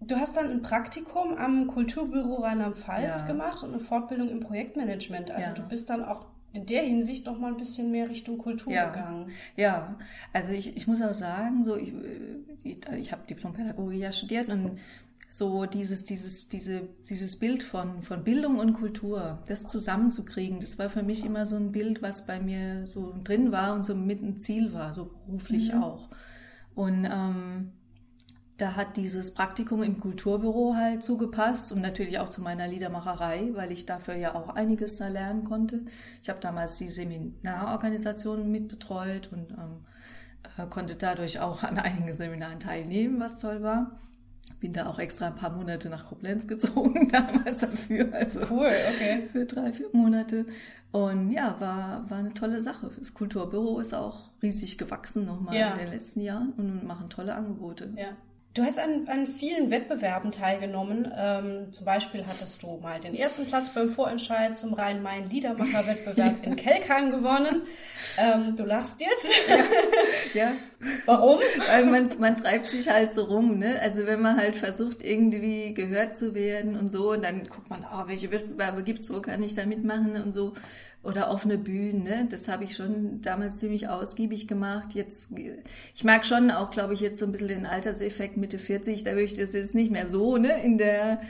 Du 0.01 0.17
hast 0.17 0.37
dann 0.37 0.51
ein 0.51 0.63
Praktikum 0.63 1.35
am 1.37 1.67
Kulturbüro 1.69 2.37
Rheinland-Pfalz 2.43 3.23
Ja. 3.23 3.27
gemacht 3.27 3.63
und 3.63 3.71
eine 3.71 3.79
Fortbildung 3.81 4.29
im 4.29 4.41
Projektmanagement. 4.41 5.31
Also 5.31 5.49
Ja. 5.51 5.55
du 5.55 5.63
bist 5.63 5.89
dann 5.91 6.05
auch 6.05 6.27
in 6.53 6.67
der 6.67 6.83
Hinsicht 6.83 7.25
noch 7.25 7.39
mal 7.39 7.49
ein 7.53 7.57
bisschen 7.57 7.91
mehr 7.91 8.11
Richtung 8.11 8.37
Kultur 8.39 8.73
Ja. 8.73 8.91
gegangen. 8.91 9.31
Ja, 9.57 9.97
also 10.33 10.53
ich, 10.53 10.77
ich 10.77 10.87
muss 10.87 11.01
auch 11.01 11.15
sagen, 11.15 11.65
so 11.65 11.77
ich, 11.77 11.93
ich, 12.65 12.79
ich 12.99 13.13
habe 13.13 13.23
Diplompädagogik 13.29 14.01
ja 14.01 14.13
studiert 14.13 14.49
und 14.49 14.79
so 15.33 15.65
dieses, 15.65 16.05
dieses, 16.05 16.49
diese, 16.49 16.91
dieses 17.09 17.39
Bild 17.39 17.63
von, 17.63 18.03
von 18.03 18.23
Bildung 18.23 18.59
und 18.59 18.75
Kultur, 18.75 19.43
das 19.47 19.67
zusammenzukriegen, 19.67 20.61
das 20.61 20.79
war 20.79 20.91
für 20.91 21.03
mich 21.03 21.25
immer 21.25 21.47
so 21.47 21.57
ein 21.57 21.73
Bild, 21.73 22.03
was 22.03 22.27
bei 22.27 22.39
mir 22.39 22.87
so 22.87 23.15
drin 23.25 23.51
war 23.51 23.73
und 23.73 23.83
so 23.83 23.95
mit 23.95 24.23
ein 24.23 24.37
Ziel 24.37 24.75
war, 24.75 24.93
so 24.93 25.07
beruflich 25.07 25.73
Mhm. 25.73 25.83
auch. 25.83 26.11
Und 26.75 27.09
ähm, 27.11 27.73
da 28.59 28.77
hat 28.77 28.99
dieses 28.99 29.33
Praktikum 29.33 29.83
im 29.83 29.99
Kulturbüro 30.01 30.75
halt 30.77 31.03
zugepasst 31.03 31.73
und 31.73 31.81
natürlich 31.81 32.19
auch 32.19 32.29
zu 32.29 32.43
meiner 32.43 32.69
Liedermacherei, 32.69 33.53
weil 33.55 33.73
ich 33.73 33.87
dafür 33.87 34.17
ja 34.17 34.35
auch 34.35 34.51
einiges 34.51 34.97
da 34.97 35.09
lernen 35.09 35.45
konnte. 35.45 35.87
Ich 36.21 36.29
habe 36.29 36.41
damals 36.41 36.77
die 36.77 36.91
Seminarorganisation 36.91 38.53
mitbetreut 38.53 39.33
und 39.33 39.53
ähm, 39.53 39.87
äh, 40.59 40.67
konnte 40.67 40.95
dadurch 40.97 41.41
auch 41.41 41.63
an 41.63 41.79
einigen 41.79 42.13
Seminaren 42.13 42.61
teilnehmen, 42.61 43.19
was 43.19 43.41
toll 43.41 43.63
war. 43.63 43.99
Bin 44.61 44.73
da 44.73 44.87
auch 44.87 44.99
extra 44.99 45.27
ein 45.29 45.35
paar 45.35 45.51
Monate 45.51 45.89
nach 45.89 46.07
Koblenz 46.09 46.47
gezogen 46.47 47.09
damals 47.13 47.59
dafür. 47.59 48.13
Also 48.13 48.41
Cool, 48.51 48.71
okay. 48.95 49.29
für 49.33 49.45
drei, 49.45 49.73
vier 49.73 49.89
Monate. 49.93 50.47
Und 50.93 51.31
ja, 51.31 51.57
war, 51.59 52.09
war 52.11 52.19
eine 52.19 52.35
tolle 52.35 52.61
Sache. 52.63 52.91
Das 52.99 53.15
Kulturbüro 53.15 53.79
ist 53.81 53.95
auch 53.95 54.31
riesig 54.43 54.79
gewachsen 54.79 55.25
nochmal 55.25 55.57
Ja. 55.57 55.73
in 55.73 55.79
den 55.79 55.89
letzten 55.91 56.21
Jahren 56.21 56.53
und 56.57 56.85
machen 56.87 57.09
tolle 57.11 57.35
Angebote. 57.35 57.93
Ja. 57.97 58.11
Du 58.55 58.63
hast 58.63 58.79
an, 58.79 59.09
an 59.09 59.27
vielen 59.27 59.71
Wettbewerben 59.71 60.31
teilgenommen. 60.31 61.11
Ähm, 61.17 61.73
zum 61.73 61.87
Beispiel 61.87 62.23
hattest 62.27 62.63
du 62.63 62.79
mal 62.83 63.01
den 63.01 63.15
ersten 63.15 63.47
Platz 63.47 63.71
beim 63.71 63.91
Vorentscheid 63.91 64.59
zum 64.59 64.75
Rhein-Main-Liedermacher-Wettbewerb 64.75 66.45
in 66.45 66.57
Kelkheim 66.57 67.11
gewonnen. 67.11 67.63
Ähm, 68.19 68.55
du 68.55 68.65
lachst 68.65 69.01
jetzt. 69.01 69.27
Ja, 70.35 70.55
Warum? 71.05 71.41
weil 71.69 71.85
man, 71.85 72.09
man 72.19 72.37
treibt 72.39 72.71
sich 72.71 72.89
halt 72.89 73.11
so 73.11 73.25
rum, 73.25 73.59
ne? 73.59 73.79
Also 73.81 74.07
wenn 74.07 74.23
man 74.23 74.37
halt 74.37 74.57
versucht, 74.57 75.03
irgendwie 75.03 75.75
gehört 75.75 76.17
zu 76.17 76.35
werden 76.35 76.75
und 76.77 76.91
so, 76.91 77.13
und 77.13 77.23
dann 77.23 77.45
guckt 77.49 77.69
man, 77.69 77.85
oh, 77.85 78.05
welche 78.07 78.31
Wettbewerbe 78.31 78.83
gibt's, 78.83 79.13
wo 79.13 79.21
kann 79.21 79.43
ich 79.43 79.55
da 79.55 79.67
mitmachen 79.67 80.23
und 80.23 80.33
so. 80.33 80.55
Oder 81.03 81.31
offene 81.33 81.59
Bühnen, 81.59 82.05
ne? 82.05 82.29
Das 82.31 82.47
habe 82.47 82.63
ich 82.63 82.77
schon 82.77 83.21
damals 83.23 83.59
ziemlich 83.59 83.89
ausgiebig 83.89 84.47
gemacht. 84.47 84.95
Jetzt, 84.95 85.33
ich 85.95 86.05
merke 86.05 86.25
schon 86.27 86.51
auch, 86.53 86.71
glaube 86.71 86.95
ich, 86.95 87.01
jetzt 87.01 87.19
so 87.19 87.25
ein 87.27 87.33
bisschen 87.33 87.49
den 87.49 87.67
Alterseffekt 87.67 88.37
Mitte 88.37 88.59
40, 88.59 89.03
da 89.03 89.11
würde 89.11 89.25
ich 89.25 89.35
das 89.35 89.53
jetzt 89.53 89.75
nicht 89.75 89.91
mehr 89.91 90.09
so, 90.09 90.37
ne, 90.37 90.63
in 90.63 90.79
der 90.79 91.21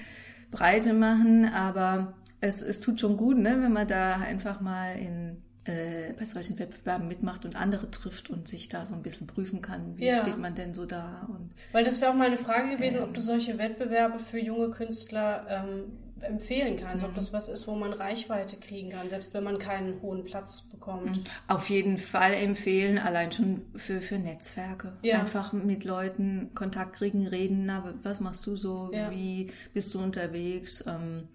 Breite 0.50 0.92
machen, 0.92 1.46
aber 1.46 2.12
es, 2.40 2.60
es 2.60 2.80
tut 2.80 3.00
schon 3.00 3.16
gut, 3.16 3.38
ne, 3.38 3.56
wenn 3.62 3.72
man 3.72 3.88
da 3.88 4.16
einfach 4.16 4.60
mal 4.60 4.98
in 4.98 5.38
äh, 5.64 6.12
bei 6.18 6.24
solchen 6.24 6.58
Wettbewerben 6.58 7.06
mitmacht 7.06 7.44
und 7.44 7.54
andere 7.54 7.88
trifft 7.90 8.30
und 8.30 8.48
sich 8.48 8.68
da 8.68 8.84
so 8.84 8.94
ein 8.94 9.02
bisschen 9.02 9.28
prüfen 9.28 9.62
kann, 9.62 9.96
wie 9.96 10.06
Ja. 10.06 10.18
steht 10.20 10.36
man 10.38 10.54
denn 10.56 10.74
so 10.74 10.86
da 10.86 11.28
und 11.28 11.54
Weil 11.70 11.84
das 11.84 12.00
wäre 12.00 12.10
auch 12.10 12.16
meine 12.16 12.36
Frage 12.36 12.76
gewesen, 12.76 13.00
ob 13.00 13.14
du 13.14 13.20
solche 13.20 13.58
Wettbewerbe 13.58 14.18
für 14.18 14.40
junge 14.40 14.70
Künstler 14.70 15.46
ähm, 15.48 15.84
empfehlen 16.22 16.76
kannst, 16.76 17.04
ob 17.04 17.14
das 17.14 17.32
was 17.32 17.48
ist, 17.48 17.66
wo 17.66 17.74
man 17.74 17.92
Reichweite 17.92 18.56
kriegen 18.56 18.90
kann, 18.90 19.08
selbst 19.08 19.34
wenn 19.34 19.44
man 19.44 19.58
keinen 19.58 20.00
hohen 20.02 20.24
Platz 20.24 20.62
bekommt. 20.70 21.20
auf 21.48 21.68
jeden 21.70 21.98
Fall 21.98 22.34
empfehlen, 22.34 22.98
allein 22.98 23.30
schon 23.32 23.62
für, 23.76 24.00
für 24.00 24.18
Netzwerke. 24.18 24.92
Ja. 25.02 25.20
Einfach 25.20 25.52
mit 25.52 25.84
Leuten 25.84 26.50
Kontakt 26.54 26.94
kriegen, 26.96 27.26
reden, 27.26 27.66
na, 27.66 27.94
was 28.02 28.20
machst 28.20 28.46
du 28.46 28.56
so, 28.56 28.90
Ja. 28.92 29.10
wie 29.10 29.50
bist 29.74 29.92
du 29.94 30.00
unterwegs? 30.02 30.84
Ähm, 30.86 31.28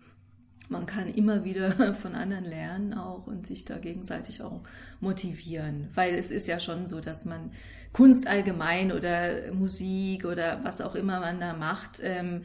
man 0.69 0.85
kann 0.85 1.07
immer 1.07 1.45
wieder 1.45 1.71
von 1.95 2.13
anderen 2.13 2.43
lernen 2.43 2.93
auch 2.93 3.25
und 3.27 3.47
sich 3.47 3.63
da 3.63 3.77
gegenseitig 3.77 4.41
auch 4.41 4.61
motivieren. 4.99 5.87
Weil 5.95 6.15
es 6.15 6.29
ist 6.31 6.47
ja 6.47 6.59
schon 6.59 6.87
so, 6.87 6.99
dass 6.99 7.23
man 7.25 7.51
Kunst 7.93 8.27
allgemein 8.27 8.91
oder 8.91 9.53
Musik 9.53 10.25
oder 10.25 10.59
was 10.63 10.81
auch 10.81 10.95
immer 10.95 11.19
man 11.21 11.39
da 11.39 11.53
macht, 11.53 11.99
ähm, 12.03 12.43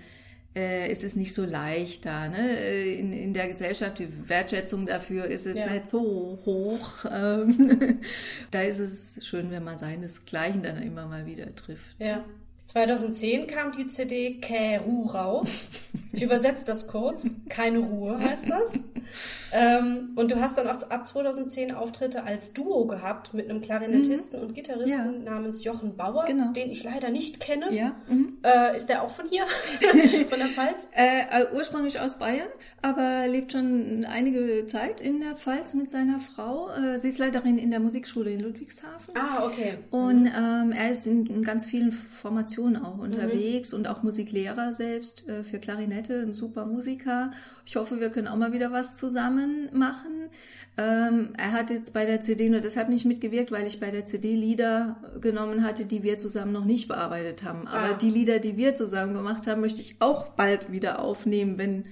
äh, 0.54 0.90
ist 0.92 1.02
es 1.04 1.16
nicht 1.16 1.32
so 1.34 1.44
leicht 1.44 2.04
da. 2.04 2.28
Ne? 2.28 2.58
Äh, 2.58 2.98
In, 2.98 3.12
in 3.12 3.32
der 3.32 3.48
Gesellschaft, 3.48 3.98
die 3.98 4.28
Wertschätzung 4.28 4.86
dafür 4.86 5.24
ist 5.26 5.46
jetzt 5.46 5.56
Ja. 5.56 5.72
nicht 5.72 5.88
so 5.88 6.38
hoch. 6.44 7.04
Ähm, 7.10 8.00
da 8.50 8.62
ist 8.62 8.78
es 8.78 9.24
schön, 9.26 9.50
wenn 9.50 9.64
man 9.64 9.78
seinesgleichen 9.78 10.62
dann 10.62 10.82
immer 10.82 11.06
mal 11.06 11.26
wieder 11.26 11.54
trifft. 11.54 11.96
Ja. 12.02 12.24
2010 12.66 13.46
kam 13.48 13.72
die 13.72 13.88
CD 13.88 14.38
Kä 14.40 14.78
Ruh 14.78 15.10
raus. 15.12 15.68
Ich 16.12 16.22
übersetze 16.22 16.64
das 16.64 16.86
kurz. 16.88 17.36
Keine 17.48 17.78
Ruhe 17.80 18.18
heißt 18.18 18.48
das. 18.48 18.72
Ähm, 19.52 20.08
und 20.16 20.30
du 20.30 20.40
hast 20.40 20.56
dann 20.56 20.66
auch 20.68 20.82
ab 20.90 21.06
2010 21.06 21.74
Auftritte 21.74 22.22
als 22.24 22.54
Duo 22.54 22.86
gehabt 22.86 23.34
mit 23.34 23.50
einem 23.50 23.60
Klarinettisten 23.60 24.40
und 24.40 24.54
Gitarristen 24.54 25.24
namens 25.24 25.64
Jochen 25.64 25.96
Bauer, 25.96 26.24
Genau. 26.24 26.52
den 26.52 26.70
ich 26.70 26.82
leider 26.84 27.10
nicht 27.10 27.38
kenne. 27.40 27.70
Ja. 27.74 27.94
Mhm. 28.08 28.38
Äh, 28.42 28.74
ist 28.74 28.86
der 28.88 29.02
auch 29.02 29.10
von 29.10 29.26
hier? 29.28 29.44
von 30.30 30.38
der 30.38 30.48
Pfalz? 30.48 30.88
Äh, 30.96 31.20
äh, 31.30 31.46
ursprünglich 31.54 32.00
aus 32.00 32.18
Bayern, 32.18 32.48
aber 32.80 33.26
lebt 33.28 33.52
schon 33.52 34.06
einige 34.06 34.64
Zeit 34.66 35.02
in 35.02 35.20
der 35.20 35.36
Pfalz 35.36 35.74
mit 35.74 35.90
seiner 35.90 36.18
Frau. 36.18 36.70
Äh, 36.70 36.98
sie 36.98 37.08
ist 37.08 37.18
Leiterin 37.18 37.58
in 37.58 37.70
der 37.70 37.80
Musikschule 37.80 38.30
in 38.30 38.40
Ludwigshafen. 38.40 39.14
Ah, 39.14 39.44
okay. 39.44 39.76
Und 39.90 40.26
ähm, 40.26 40.72
er 40.72 40.90
ist 40.92 41.06
in 41.06 41.42
ganz 41.42 41.66
vielen 41.66 41.92
Formationen 41.92 42.51
auch 42.58 42.98
unterwegs 42.98 43.72
und 43.74 43.88
auch 43.88 44.02
Musiklehrer 44.02 44.72
selbst 44.72 45.28
äh, 45.28 45.42
für 45.44 45.58
Klarinette, 45.58 46.20
ein 46.20 46.32
super 46.34 46.66
Musiker. 46.66 47.32
Ich 47.66 47.76
hoffe, 47.76 48.00
wir 48.00 48.10
können 48.10 48.28
auch 48.28 48.36
mal 48.36 48.52
wieder 48.52 48.72
was 48.72 48.96
zusammen 48.98 49.68
machen. 49.72 50.28
Ähm, 50.78 51.30
er 51.36 51.52
hat 51.52 51.70
jetzt 51.70 51.92
bei 51.92 52.06
der 52.06 52.20
CD 52.20 52.48
nur 52.48 52.60
deshalb 52.60 52.88
nicht 52.88 53.04
mitgewirkt, 53.04 53.52
weil 53.52 53.66
ich 53.66 53.78
bei 53.80 53.90
der 53.90 54.06
CD 54.06 54.34
Lieder 54.34 54.96
genommen 55.20 55.64
hatte, 55.64 55.84
die 55.84 56.02
wir 56.02 56.18
zusammen 56.18 56.52
noch 56.52 56.64
nicht 56.64 56.88
bearbeitet 56.88 57.42
haben. 57.44 57.66
Aber 57.66 57.90
Ah. 57.90 57.94
die 57.94 58.10
Lieder, 58.10 58.38
die 58.38 58.56
wir 58.56 58.74
zusammen 58.74 59.12
gemacht 59.14 59.46
haben, 59.46 59.60
möchte 59.60 59.80
ich 59.82 59.96
auch 60.00 60.28
bald 60.28 60.72
wieder 60.72 61.00
aufnehmen, 61.00 61.58
wenn 61.58 61.84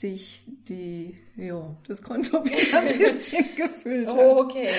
sich 0.00 0.44
die, 0.68 1.14
jo, 1.36 1.76
das 1.86 2.02
Konto 2.02 2.44
wieder 2.44 2.80
ein 2.80 2.98
bisschen 2.98 3.44
gefüllt 3.56 4.08
hat. 4.08 4.16
Oh, 4.18 4.40
okay. 4.40 4.68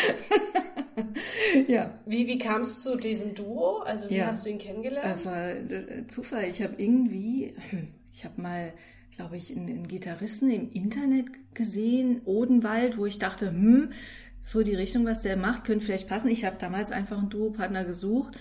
Ja. 1.67 2.00
Wie, 2.05 2.27
wie 2.27 2.38
kam 2.39 2.62
es 2.62 2.81
zu 2.83 2.97
diesem 2.97 3.36
Duo? 3.36 3.79
Also 3.79 4.09
wie 4.09 4.15
Ja. 4.15 4.27
hast 4.27 4.45
du 4.45 4.50
ihn 4.50 4.57
kennengelernt? 4.57 5.05
Das 5.05 5.25
war 5.25 5.50
äh, 5.51 6.05
Zufall. 6.07 6.45
Ich 6.50 6.62
habe 6.62 6.74
irgendwie, 6.77 7.53
ich 8.13 8.25
habe 8.25 8.41
mal, 8.41 8.74
glaube 9.15 9.38
ich, 9.38 9.55
einen, 9.55 9.67
einen 9.69 9.88
Gitarristen 9.88 10.50
im 10.51 10.71
Internet 10.71 11.27
gesehen, 11.53 12.21
Odenwald, 12.25 12.97
wo 12.97 13.05
ich 13.05 13.19
dachte, 13.19 13.47
hm, 13.50 13.91
so 14.41 14.63
die 14.63 14.75
Richtung, 14.75 15.05
was 15.05 15.21
der 15.21 15.38
macht, 15.38 15.65
könnte 15.65 15.86
vielleicht 15.86 16.07
passen. 16.09 16.29
Ich 16.29 16.45
habe 16.45 16.57
damals 16.59 16.91
einfach 16.91 17.17
einen 17.19 17.29
Duopartner 17.29 17.83
gesucht. 17.86 18.38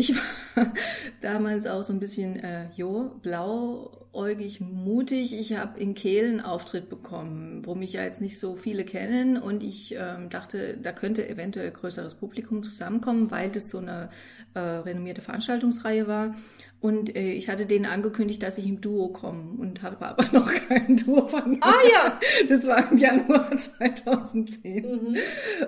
Ich 0.00 0.14
war 0.14 0.72
damals 1.20 1.66
auch 1.66 1.82
so 1.82 1.92
ein 1.92 1.98
bisschen, 1.98 2.36
äh, 2.36 2.68
jo, 2.76 3.10
blauäugig 3.20 4.60
mutig. 4.60 5.36
Ich 5.36 5.56
habe 5.56 5.80
in 5.80 5.94
Kehl 5.94 6.28
einen 6.28 6.40
Auftritt 6.40 6.88
bekommen, 6.88 7.66
wo 7.66 7.74
mich 7.74 7.94
ja 7.94 8.04
jetzt 8.04 8.20
nicht 8.20 8.38
so 8.38 8.54
viele 8.54 8.84
kennen. 8.84 9.36
Und 9.36 9.64
ich 9.64 9.96
ähm, 9.98 10.30
dachte, 10.30 10.78
da 10.80 10.92
könnte 10.92 11.28
eventuell 11.28 11.72
größeres 11.72 12.14
Publikum 12.14 12.62
zusammenkommen, 12.62 13.32
weil 13.32 13.50
das 13.50 13.70
so 13.70 13.78
eine 13.78 14.08
äh, 14.54 14.60
renommierte 14.60 15.20
Veranstaltungsreihe 15.20 16.06
war. 16.06 16.36
Und 16.78 17.16
äh, 17.16 17.32
ich 17.32 17.48
hatte 17.48 17.66
denen 17.66 17.86
angekündigt, 17.86 18.40
dass 18.44 18.56
ich 18.56 18.68
im 18.68 18.80
Duo 18.80 19.08
komme 19.08 19.58
und 19.58 19.82
habe 19.82 20.06
aber 20.06 20.24
noch 20.32 20.48
kein 20.68 20.96
Duo 20.96 21.26
von 21.26 21.58
ah 21.60 21.74
ja. 21.92 22.20
das 22.48 22.64
war 22.68 22.92
im 22.92 22.98
Januar 22.98 23.50
2010. 23.56 25.18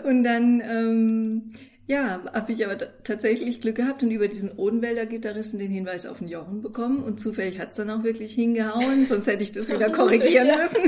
Und 0.05 0.23
dann, 0.23 0.61
ähm, 0.61 1.53
ja, 1.91 2.21
habe 2.33 2.53
ich 2.53 2.65
aber 2.65 2.79
tatsächlich 3.03 3.61
Glück 3.61 3.75
gehabt 3.75 4.05
und 4.05 4.13
über 4.13 4.29
diesen 4.29 4.53
Odenwälder 4.53 5.07
Gitarristen 5.07 5.59
den 5.59 5.73
Hinweis 5.73 6.07
auf 6.07 6.19
den 6.19 6.29
Jochen 6.29 6.63
bekommen. 6.63 7.03
Und 7.03 7.19
zufällig 7.19 7.59
hat's 7.59 7.75
dann 7.75 7.91
auch 7.91 8.05
wirklich 8.05 8.33
hingehauen, 8.33 9.07
sonst 9.07 9.27
hätte 9.27 9.43
ich 9.43 9.51
das 9.51 9.69
wieder 9.73 9.91
korrigieren 9.91 10.47
ja. 10.47 10.57
müssen. 10.59 10.79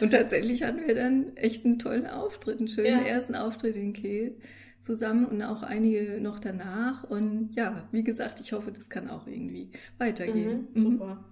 und 0.00 0.10
tatsächlich 0.10 0.62
hatten 0.62 0.86
wir 0.86 0.94
dann 0.94 1.36
echt 1.36 1.64
einen 1.64 1.80
tollen 1.80 2.06
Auftritt, 2.06 2.60
einen 2.60 2.68
schönen 2.68 3.00
Ja. 3.00 3.06
ersten 3.06 3.34
Auftritt 3.34 3.74
in 3.74 3.92
Kehl 3.92 4.36
zusammen 4.78 5.26
und 5.26 5.42
auch 5.42 5.64
einige 5.64 6.20
noch 6.20 6.38
danach. 6.38 7.02
Und 7.02 7.50
ja, 7.56 7.88
wie 7.90 8.04
gesagt, 8.04 8.38
ich 8.38 8.52
hoffe, 8.52 8.70
das 8.70 8.88
kann 8.88 9.10
auch 9.10 9.26
irgendwie 9.26 9.72
weitergehen. 9.98 10.68
Mhm, 10.74 10.80
super. 10.80 11.24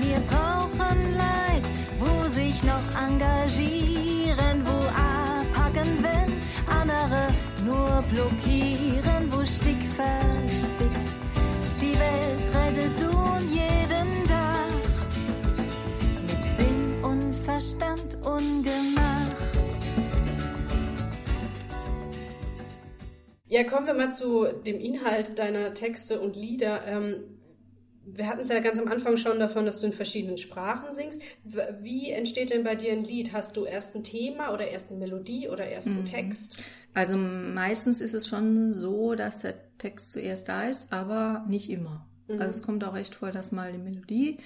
Wir 0.00 0.18
brauchen 0.28 1.11
Ja, 23.52 23.64
kommen 23.64 23.86
wir 23.86 23.92
mal 23.92 24.10
zu 24.10 24.46
dem 24.46 24.80
Inhalt 24.80 25.38
deiner 25.38 25.74
Texte 25.74 26.22
und 26.22 26.36
Lieder. 26.36 26.86
Ähm, 26.86 27.16
wir 28.06 28.26
hatten 28.26 28.40
es 28.40 28.48
ja 28.48 28.60
ganz 28.60 28.80
am 28.80 28.88
Anfang 28.88 29.18
schon 29.18 29.38
davon, 29.38 29.66
dass 29.66 29.78
du 29.78 29.88
in 29.88 29.92
verschiedenen 29.92 30.38
Sprachen 30.38 30.94
singst. 30.94 31.20
Wie 31.44 32.10
entsteht 32.12 32.48
denn 32.48 32.64
bei 32.64 32.76
dir 32.76 32.92
ein 32.92 33.04
Lied? 33.04 33.34
Hast 33.34 33.58
du 33.58 33.66
erst 33.66 33.94
ein 33.94 34.04
Thema 34.04 34.54
oder 34.54 34.68
erst 34.68 34.88
eine 34.88 34.98
Melodie 34.98 35.50
oder 35.50 35.66
erst 35.66 35.88
einen 35.88 36.00
mhm. 36.00 36.06
Text? 36.06 36.62
Also 36.94 37.18
meistens 37.18 38.00
ist 38.00 38.14
es 38.14 38.26
schon 38.26 38.72
so, 38.72 39.14
dass 39.16 39.40
der 39.40 39.52
Text 39.76 40.12
zuerst 40.12 40.48
da 40.48 40.62
ist, 40.62 40.90
aber 40.90 41.44
nicht 41.46 41.68
immer. 41.68 42.06
Mhm. 42.28 42.40
Also 42.40 42.52
es 42.52 42.62
kommt 42.62 42.82
auch 42.84 42.96
echt 42.96 43.16
vor, 43.16 43.32
dass 43.32 43.52
mal 43.52 43.70
die 43.70 43.78
Melodie 43.78 44.38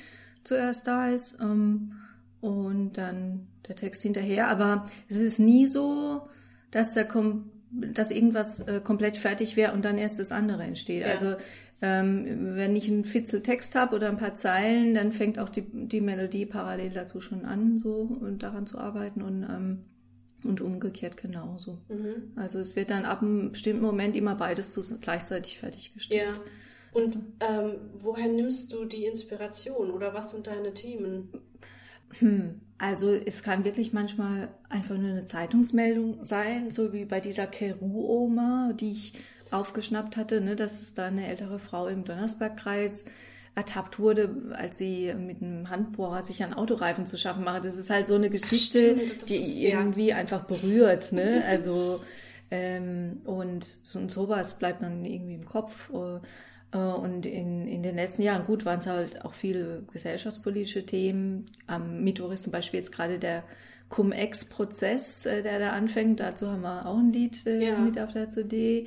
zuerst 0.42 0.84
da 0.88 1.10
ist 1.10 1.38
ähm, 1.40 1.92
und 2.40 2.94
dann 2.94 3.46
der 3.68 3.76
Text 3.76 4.02
hinterher. 4.02 4.48
Aber 4.48 4.86
es 5.08 5.18
ist 5.18 5.38
nie 5.38 5.68
so, 5.68 6.24
dass 6.72 6.94
der 6.94 7.04
kom 7.04 7.52
dass 7.70 8.10
irgendwas 8.10 8.60
äh, 8.60 8.80
komplett 8.82 9.18
fertig 9.18 9.56
wäre 9.56 9.72
und 9.72 9.84
dann 9.84 9.98
erst 9.98 10.18
das 10.18 10.32
andere 10.32 10.62
entsteht. 10.62 11.02
Ja. 11.02 11.12
Also 11.12 11.34
ähm, 11.82 12.56
wenn 12.56 12.74
ich 12.74 12.88
einen 12.88 13.04
Fitzel 13.04 13.42
Text 13.42 13.74
habe 13.74 13.96
oder 13.96 14.08
ein 14.08 14.16
paar 14.16 14.34
Zeilen, 14.34 14.94
dann 14.94 15.12
fängt 15.12 15.38
auch 15.38 15.48
die, 15.48 15.62
die 15.62 16.00
Melodie 16.00 16.46
parallel 16.46 16.90
dazu 16.90 17.20
schon 17.20 17.44
an, 17.44 17.78
so 17.78 18.16
und 18.20 18.42
daran 18.42 18.66
zu 18.66 18.78
arbeiten 18.78 19.22
und 19.22 19.42
ähm, 19.42 19.84
und 20.44 20.60
umgekehrt 20.60 21.16
genauso. 21.16 21.78
Mhm. 21.88 22.32
Also 22.36 22.58
es 22.58 22.76
wird 22.76 22.90
dann 22.90 23.04
ab 23.04 23.22
einem 23.22 23.52
bestimmten 23.52 23.82
Moment 23.82 24.16
immer 24.16 24.34
beides 24.34 24.70
zu, 24.70 24.82
gleichzeitig 25.00 25.58
fertiggestellt. 25.58 26.22
Ja. 26.22 26.40
Und 26.92 27.16
also. 27.40 27.68
ähm, 27.68 27.78
woher 28.00 28.28
nimmst 28.28 28.72
du 28.72 28.84
die 28.84 29.04
Inspiration 29.04 29.90
oder 29.90 30.14
was 30.14 30.30
sind 30.30 30.46
deine 30.46 30.72
Themen? 30.72 31.28
Hm. 32.20 32.60
Also 32.78 33.12
es 33.14 33.42
kann 33.42 33.64
wirklich 33.64 33.92
manchmal 33.92 34.48
einfach 34.68 34.96
nur 34.96 35.10
eine 35.10 35.24
Zeitungsmeldung 35.24 36.22
sein, 36.22 36.70
so 36.70 36.92
wie 36.92 37.06
bei 37.06 37.20
dieser 37.20 37.46
Keru-Oma, 37.46 38.72
die 38.74 38.92
ich 38.92 39.14
aufgeschnappt 39.50 40.16
hatte, 40.16 40.40
ne, 40.40 40.56
dass 40.56 40.82
es 40.82 40.92
da 40.92 41.06
eine 41.06 41.26
ältere 41.26 41.58
Frau 41.58 41.86
im 41.88 42.04
Donnersbergkreis 42.04 43.06
ertappt 43.54 43.98
wurde, 43.98 44.52
als 44.52 44.76
sie 44.76 45.14
mit 45.14 45.40
einem 45.40 45.70
Handbohrer 45.70 46.22
sich 46.22 46.44
an 46.44 46.52
Autoreifen 46.52 47.06
zu 47.06 47.16
schaffen 47.16 47.44
macht. 47.44 47.64
Das 47.64 47.76
ist 47.76 47.88
halt 47.88 48.06
so 48.06 48.14
eine 48.14 48.28
Geschichte, 48.28 48.96
Stimmt, 48.96 49.28
die 49.30 49.36
ist, 49.36 49.56
irgendwie 49.56 50.08
ja. 50.08 50.16
einfach 50.16 50.44
berührt. 50.44 51.12
Ne? 51.12 51.42
Also 51.48 52.00
ähm, 52.50 53.18
und 53.24 53.66
und 53.94 54.12
sowas 54.12 54.58
bleibt 54.58 54.82
dann 54.82 55.04
irgendwie 55.04 55.34
im 55.34 55.46
Kopf. 55.46 55.90
Äh, 55.92 56.20
und 56.76 57.26
in, 57.26 57.66
in 57.66 57.82
den 57.82 57.96
letzten 57.96 58.22
Jahren, 58.22 58.46
gut, 58.46 58.64
waren 58.64 58.78
es 58.78 58.86
halt 58.86 59.24
auch 59.24 59.34
viele 59.34 59.84
gesellschaftspolitische 59.92 60.86
Themen. 60.86 61.46
Am 61.66 62.02
Mittwoch 62.02 62.30
ist 62.32 62.44
zum 62.44 62.52
Beispiel 62.52 62.80
jetzt 62.80 62.92
gerade 62.92 63.18
der 63.18 63.44
Cum-Ex-Prozess, 63.88 65.26
äh, 65.26 65.42
der 65.42 65.58
da 65.58 65.70
anfängt. 65.70 66.20
Dazu 66.20 66.50
haben 66.50 66.62
wir 66.62 66.86
auch 66.86 66.98
ein 66.98 67.12
Lied 67.12 67.46
äh, 67.46 67.68
ja. 67.68 67.78
mit 67.78 67.98
auf 67.98 68.12
der 68.12 68.30
CD 68.30 68.86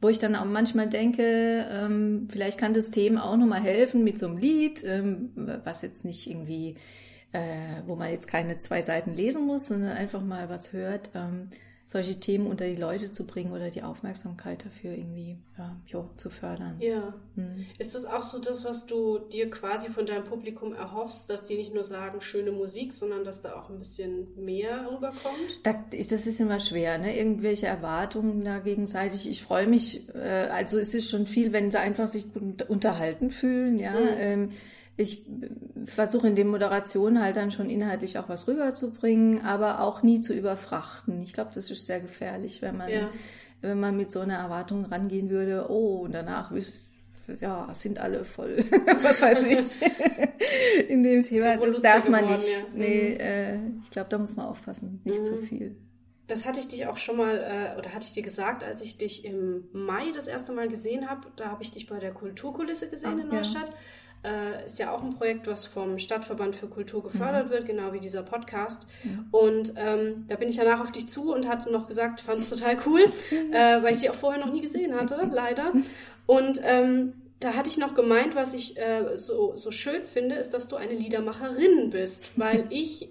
wo 0.00 0.08
ich 0.08 0.18
dann 0.18 0.36
auch 0.36 0.44
manchmal 0.44 0.88
denke, 0.88 1.66
ähm, 1.70 2.28
vielleicht 2.30 2.58
kann 2.58 2.74
das 2.74 2.90
Thema 2.90 3.24
auch 3.24 3.36
nochmal 3.36 3.60
helfen 3.60 4.04
mit 4.04 4.18
so 4.18 4.26
einem 4.26 4.38
Lied, 4.38 4.84
ähm, 4.84 5.30
was 5.64 5.82
jetzt 5.82 6.04
nicht 6.04 6.28
irgendwie, 6.30 6.76
äh, 7.32 7.82
wo 7.86 7.96
man 7.96 8.10
jetzt 8.10 8.28
keine 8.28 8.58
zwei 8.58 8.80
Seiten 8.80 9.12
lesen 9.14 9.44
muss, 9.46 9.68
sondern 9.68 9.96
einfach 9.96 10.22
mal 10.22 10.48
was 10.48 10.72
hört. 10.72 11.10
Ähm, 11.14 11.48
solche 11.88 12.20
Themen 12.20 12.46
unter 12.46 12.66
die 12.66 12.76
Leute 12.76 13.10
zu 13.10 13.26
bringen 13.26 13.50
oder 13.50 13.70
die 13.70 13.82
Aufmerksamkeit 13.82 14.62
dafür 14.62 14.92
irgendwie 14.92 15.38
ja, 15.56 15.74
jo, 15.86 16.10
zu 16.18 16.28
fördern. 16.28 16.76
Ja. 16.80 17.14
Hm. 17.34 17.64
Ist 17.78 17.94
das 17.94 18.04
auch 18.04 18.20
so 18.20 18.38
das, 18.38 18.62
was 18.66 18.84
du 18.84 19.18
dir 19.18 19.48
quasi 19.48 19.88
von 19.88 20.04
deinem 20.04 20.24
Publikum 20.24 20.74
erhoffst, 20.74 21.30
dass 21.30 21.46
die 21.46 21.56
nicht 21.56 21.72
nur 21.72 21.84
sagen, 21.84 22.20
schöne 22.20 22.52
Musik, 22.52 22.92
sondern 22.92 23.24
dass 23.24 23.40
da 23.40 23.54
auch 23.54 23.70
ein 23.70 23.78
bisschen 23.78 24.26
mehr 24.36 24.86
rüberkommt? 24.92 25.62
Das 25.62 26.26
ist 26.26 26.40
immer 26.40 26.60
schwer, 26.60 26.98
ne? 26.98 27.16
Irgendwelche 27.16 27.68
Erwartungen 27.68 28.44
da 28.44 28.58
gegenseitig. 28.58 29.26
Ich 29.26 29.42
freue 29.42 29.66
mich, 29.66 30.06
äh, 30.14 30.48
also 30.50 30.78
es 30.78 30.92
ist 30.92 31.08
schon 31.08 31.26
viel, 31.26 31.54
wenn 31.54 31.70
sie 31.70 31.80
einfach 31.80 32.08
sich 32.08 32.30
gut 32.34 32.68
unterhalten 32.68 33.30
fühlen, 33.30 33.78
ja. 33.78 33.92
Mhm. 33.92 34.08
Ähm, 34.18 34.50
ich 34.98 35.24
versuche 35.84 36.28
in 36.28 36.36
den 36.36 36.48
Moderationen 36.48 37.22
halt 37.22 37.36
dann 37.36 37.50
schon 37.50 37.70
inhaltlich 37.70 38.18
auch 38.18 38.28
was 38.28 38.48
rüberzubringen, 38.48 39.44
aber 39.44 39.80
auch 39.80 40.02
nie 40.02 40.20
zu 40.20 40.34
überfrachten. 40.34 41.20
Ich 41.20 41.32
glaube, 41.32 41.50
das 41.54 41.70
ist 41.70 41.86
sehr 41.86 42.00
gefährlich, 42.00 42.62
wenn 42.62 42.76
man, 42.76 42.90
ja. 42.90 43.10
wenn 43.60 43.80
man 43.80 43.96
mit 43.96 44.10
so 44.10 44.20
einer 44.20 44.36
Erwartung 44.36 44.84
rangehen 44.84 45.30
würde, 45.30 45.66
oh, 45.68 46.00
und 46.00 46.12
danach 46.12 46.52
ja, 47.40 47.68
sind 47.72 47.98
alle 47.98 48.24
voll, 48.24 48.56
was 49.02 49.20
weiß 49.20 49.42
ich, 49.44 50.88
in 50.88 51.02
dem 51.02 51.22
Thema. 51.22 51.56
Das 51.56 51.82
darf 51.82 52.08
man 52.08 52.26
nicht. 52.26 52.48
Ja. 52.48 52.58
Nee, 52.74 53.14
mhm. 53.14 53.20
äh, 53.20 53.80
ich 53.82 53.90
glaube, 53.90 54.08
da 54.10 54.18
muss 54.18 54.36
man 54.36 54.46
aufpassen, 54.46 55.00
nicht 55.04 55.20
mhm. 55.20 55.24
zu 55.24 55.36
viel. 55.38 55.76
Das 56.26 56.44
hatte 56.44 56.60
ich 56.60 56.68
dich 56.68 56.86
auch 56.86 56.98
schon 56.98 57.16
mal, 57.16 57.36
äh, 57.38 57.78
oder 57.78 57.94
hatte 57.94 58.04
ich 58.06 58.12
dir 58.12 58.22
gesagt, 58.22 58.62
als 58.62 58.82
ich 58.82 58.98
dich 58.98 59.24
im 59.24 59.64
Mai 59.72 60.12
das 60.14 60.28
erste 60.28 60.52
Mal 60.52 60.68
gesehen 60.68 61.08
habe. 61.08 61.26
Da 61.36 61.50
habe 61.50 61.62
ich 61.62 61.72
dich 61.72 61.86
bei 61.86 61.98
der 61.98 62.12
Kulturkulisse 62.12 62.90
gesehen 62.90 63.18
ah, 63.18 63.22
in 63.22 63.28
Neustadt. 63.28 63.68
Ja. 63.68 63.74
Äh, 64.24 64.66
ist 64.66 64.78
ja 64.78 64.90
auch 64.90 65.02
ein 65.02 65.14
Projekt, 65.14 65.46
was 65.46 65.66
vom 65.66 65.98
Stadtverband 65.98 66.56
für 66.56 66.66
Kultur 66.66 67.02
gefördert 67.02 67.46
mhm. 67.46 67.50
wird, 67.50 67.66
genau 67.66 67.92
wie 67.92 68.00
dieser 68.00 68.22
Podcast. 68.22 68.86
Mhm. 69.04 69.26
Und 69.30 69.72
ähm, 69.76 70.24
da 70.28 70.36
bin 70.36 70.48
ich 70.48 70.56
danach 70.56 70.80
auf 70.80 70.90
dich 70.90 71.08
zu 71.08 71.32
und 71.32 71.46
hatte 71.46 71.70
noch 71.70 71.86
gesagt, 71.86 72.20
fand 72.20 72.38
es 72.38 72.50
total 72.50 72.76
cool, 72.86 73.02
äh, 73.52 73.82
weil 73.82 73.94
ich 73.94 74.00
die 74.00 74.10
auch 74.10 74.16
vorher 74.16 74.44
noch 74.44 74.52
nie 74.52 74.60
gesehen 74.60 74.94
hatte, 74.94 75.28
leider. 75.32 75.72
Und 76.26 76.60
ähm, 76.64 77.12
da 77.40 77.54
hatte 77.54 77.68
ich 77.68 77.78
noch 77.78 77.94
gemeint, 77.94 78.34
was 78.34 78.54
ich 78.54 78.76
äh, 78.78 79.16
so, 79.16 79.54
so 79.54 79.70
schön 79.70 80.02
finde, 80.04 80.34
ist, 80.34 80.52
dass 80.52 80.66
du 80.66 80.76
eine 80.76 80.94
Liedermacherin 80.94 81.90
bist, 81.90 82.32
weil 82.36 82.66
ich 82.70 83.10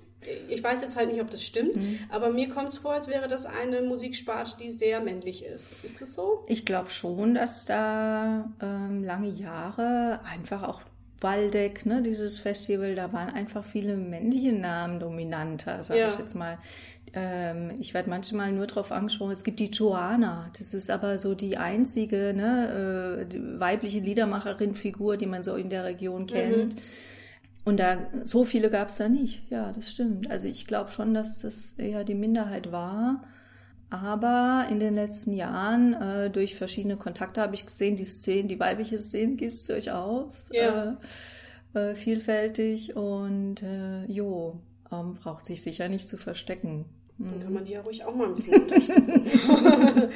ich 0.50 0.62
weiß 0.62 0.82
jetzt 0.82 0.98
halt 0.98 1.12
nicht, 1.12 1.22
ob 1.22 1.32
das 1.32 1.43
stimmt, 1.43 1.78
mhm. 1.78 2.00
aber 2.10 2.32
mir 2.32 2.50
kommt 2.50 2.70
es 2.70 2.78
vor, 2.78 2.93
als 2.93 3.08
wäre 3.08 3.30
das 3.30 3.46
eine 3.46 3.82
Musiksparte, 3.82 4.58
die 4.60 4.72
sehr 4.72 5.00
männlich 5.00 5.46
ist. 5.46 5.86
Ist 5.86 6.02
das 6.02 6.15
so? 6.15 6.43
Ich 6.48 6.65
glaube 6.65 6.89
schon, 6.89 7.36
dass 7.36 7.65
da 7.65 8.52
ähm, 8.60 9.04
lange 9.04 9.30
Jahre 9.30 10.20
einfach 10.26 10.63
auch 10.63 10.82
Waldeck, 11.22 11.86
ne, 11.86 12.02
dieses 12.04 12.40
Festival, 12.40 12.96
da 12.96 13.12
waren 13.14 13.30
einfach 13.30 13.64
viele 13.64 13.98
männliche 13.98 14.54
Namen 14.54 15.00
dominanter, 15.00 15.84
sage 15.84 16.00
ja. 16.02 16.10
ich 16.10 16.18
jetzt 16.18 16.36
mal. 16.36 16.58
Ähm, 17.14 17.72
ich 17.80 17.94
werde 17.94 18.10
manchmal 18.10 18.52
nur 18.52 18.68
darauf 18.68 18.92
angesprochen, 18.92 19.32
es 19.32 19.44
gibt 19.44 19.60
die 19.60 19.72
Joanna, 19.72 20.52
das 20.58 20.74
ist 20.74 20.92
aber 20.92 21.18
so 21.18 21.36
die 21.36 21.58
einzige 21.58 22.34
ne, 22.36 23.22
äh, 23.22 23.26
die 23.26 23.60
weibliche 23.60 24.00
Liedermacherin-Figur, 24.00 25.18
die 25.18 25.26
man 25.26 25.44
so 25.44 25.56
in 25.56 25.70
der 25.70 25.86
Region 25.86 26.24
mhm. 26.24 26.28
kennt. 26.28 26.76
Mhm. 26.76 26.82
Und 27.66 27.82
da 27.82 27.98
so 28.24 28.46
viele 28.46 28.70
gab 28.70 28.88
es 28.88 28.98
da 28.98 29.10
nicht. 29.10 29.50
Ja, 29.50 29.74
das 29.74 29.92
stimmt. 29.92 30.32
Also 30.32 30.48
ich 30.48 30.68
glaube 30.68 30.92
schon, 30.92 31.14
dass 31.14 31.40
das 31.40 31.74
eher 31.78 32.06
die 32.06 32.16
Minderheit 32.16 32.72
war. 32.72 33.24
Aber 33.89 34.67
in 34.69 34.80
den 34.80 34.95
letzten 34.95 35.34
Jahren, 35.34 35.93
äh, 35.93 36.30
durch 36.30 36.56
verschiedene 36.56 36.97
Kontakte 36.97 37.41
habe 37.41 37.56
ich 37.56 37.65
gesehen, 37.65 37.95
die 37.95 38.04
Szenen, 38.04 38.50
die 38.50 38.60
weibliche 38.60 38.97
Szene 38.97 39.36
gibt 39.36 39.54
es 39.54 39.65
durchaus. 39.65 40.50
Ja. 40.52 40.97
Äh, 41.73 41.91
äh, 41.91 41.95
vielfältig 41.95 42.95
und 42.95 43.62
äh, 43.62 44.06
jo, 44.06 44.60
ähm, 44.91 45.15
braucht 45.15 45.45
sich 45.45 45.62
sicher 45.62 45.89
nicht 45.89 46.08
zu 46.08 46.17
verstecken. 46.17 46.86
Dann 47.19 47.39
kann 47.39 47.54
man 47.54 47.65
die 47.65 47.73
ja 47.73 47.82
ruhig 47.82 48.04
auch 48.04 48.15
mal 48.15 48.28
ein 48.28 48.36
bisschen 48.36 48.62
unterstützen. 48.62 49.26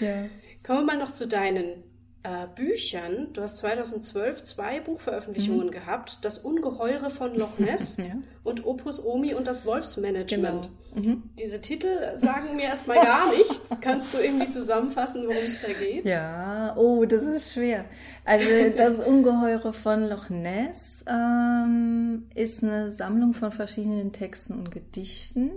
ja. 0.00 0.26
Kommen 0.62 0.80
wir 0.80 0.94
mal 0.94 0.98
noch 0.98 1.10
zu 1.10 1.28
deinen 1.28 1.84
äh, 2.26 2.48
Büchern. 2.56 3.28
Du 3.34 3.42
hast 3.42 3.58
2012 3.58 4.42
zwei 4.42 4.80
Buchveröffentlichungen 4.80 5.68
mhm. 5.68 5.70
gehabt. 5.70 6.18
Das 6.22 6.38
Ungeheure 6.38 7.10
von 7.10 7.36
Loch 7.36 7.58
Ness 7.58 7.98
ja. 7.98 8.16
und 8.42 8.66
Opus 8.66 9.04
Omi 9.04 9.34
und 9.34 9.46
das 9.46 9.64
Wolfsmanagement. 9.64 10.68
Genau. 10.94 11.06
Mhm. 11.06 11.22
Diese 11.38 11.60
Titel 11.60 12.16
sagen 12.16 12.56
mir 12.56 12.64
erstmal 12.64 13.00
gar 13.00 13.30
nichts. 13.36 13.80
Kannst 13.80 14.12
du 14.12 14.18
irgendwie 14.18 14.48
zusammenfassen, 14.48 15.22
worum 15.28 15.44
es 15.46 15.60
da 15.60 15.72
geht? 15.72 16.04
Ja, 16.04 16.74
oh, 16.76 17.04
das 17.04 17.22
ist 17.22 17.52
schwer. 17.52 17.84
Also 18.24 18.48
das 18.76 18.98
Ungeheure 18.98 19.72
von 19.72 20.08
Loch 20.08 20.28
Ness 20.28 21.04
ähm, 21.08 22.24
ist 22.34 22.64
eine 22.64 22.90
Sammlung 22.90 23.34
von 23.34 23.52
verschiedenen 23.52 24.12
Texten 24.12 24.54
und 24.54 24.72
Gedichten, 24.72 25.50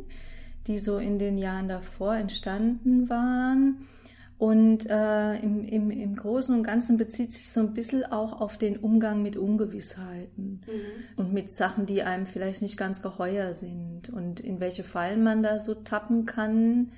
die 0.68 0.78
so 0.78 1.00
in 1.00 1.18
den 1.18 1.40
Jahren 1.40 1.68
davor 1.68 2.16
entstanden 2.16 3.10
waren 3.10 3.88
und 4.40 4.90
äh, 4.90 5.36
im, 5.40 5.66
im, 5.66 5.92
im 5.92 6.16
Großen 6.16 6.56
und 6.56 6.64
Ganzen 6.64 6.96
bezieht 6.96 7.34
sich 7.34 7.52
so 7.52 7.60
ein 7.60 7.74
bisschen 7.74 8.06
auch 8.06 8.40
auf 8.40 8.58
den 8.58 8.78
Umgang 8.78 9.22
mit 9.22 9.36
Ungewissheiten 9.36 10.62
mhm. 10.66 11.18
und 11.18 11.34
mit 11.34 11.52
Sachen, 11.52 11.86
die 11.86 12.04
einem 12.04 12.26
vielleicht 12.26 12.62
nicht 12.62 12.78
ganz 12.78 13.02
geheuer 13.02 13.54
sind 13.54 14.10
und 14.10 14.40
in 14.40 14.62
welche 14.62 14.86
Fallen 14.86 15.24
man 15.24 15.44
da 15.44 15.60
so 15.60 15.76
tappen 15.76 16.26
kann. 16.26 16.94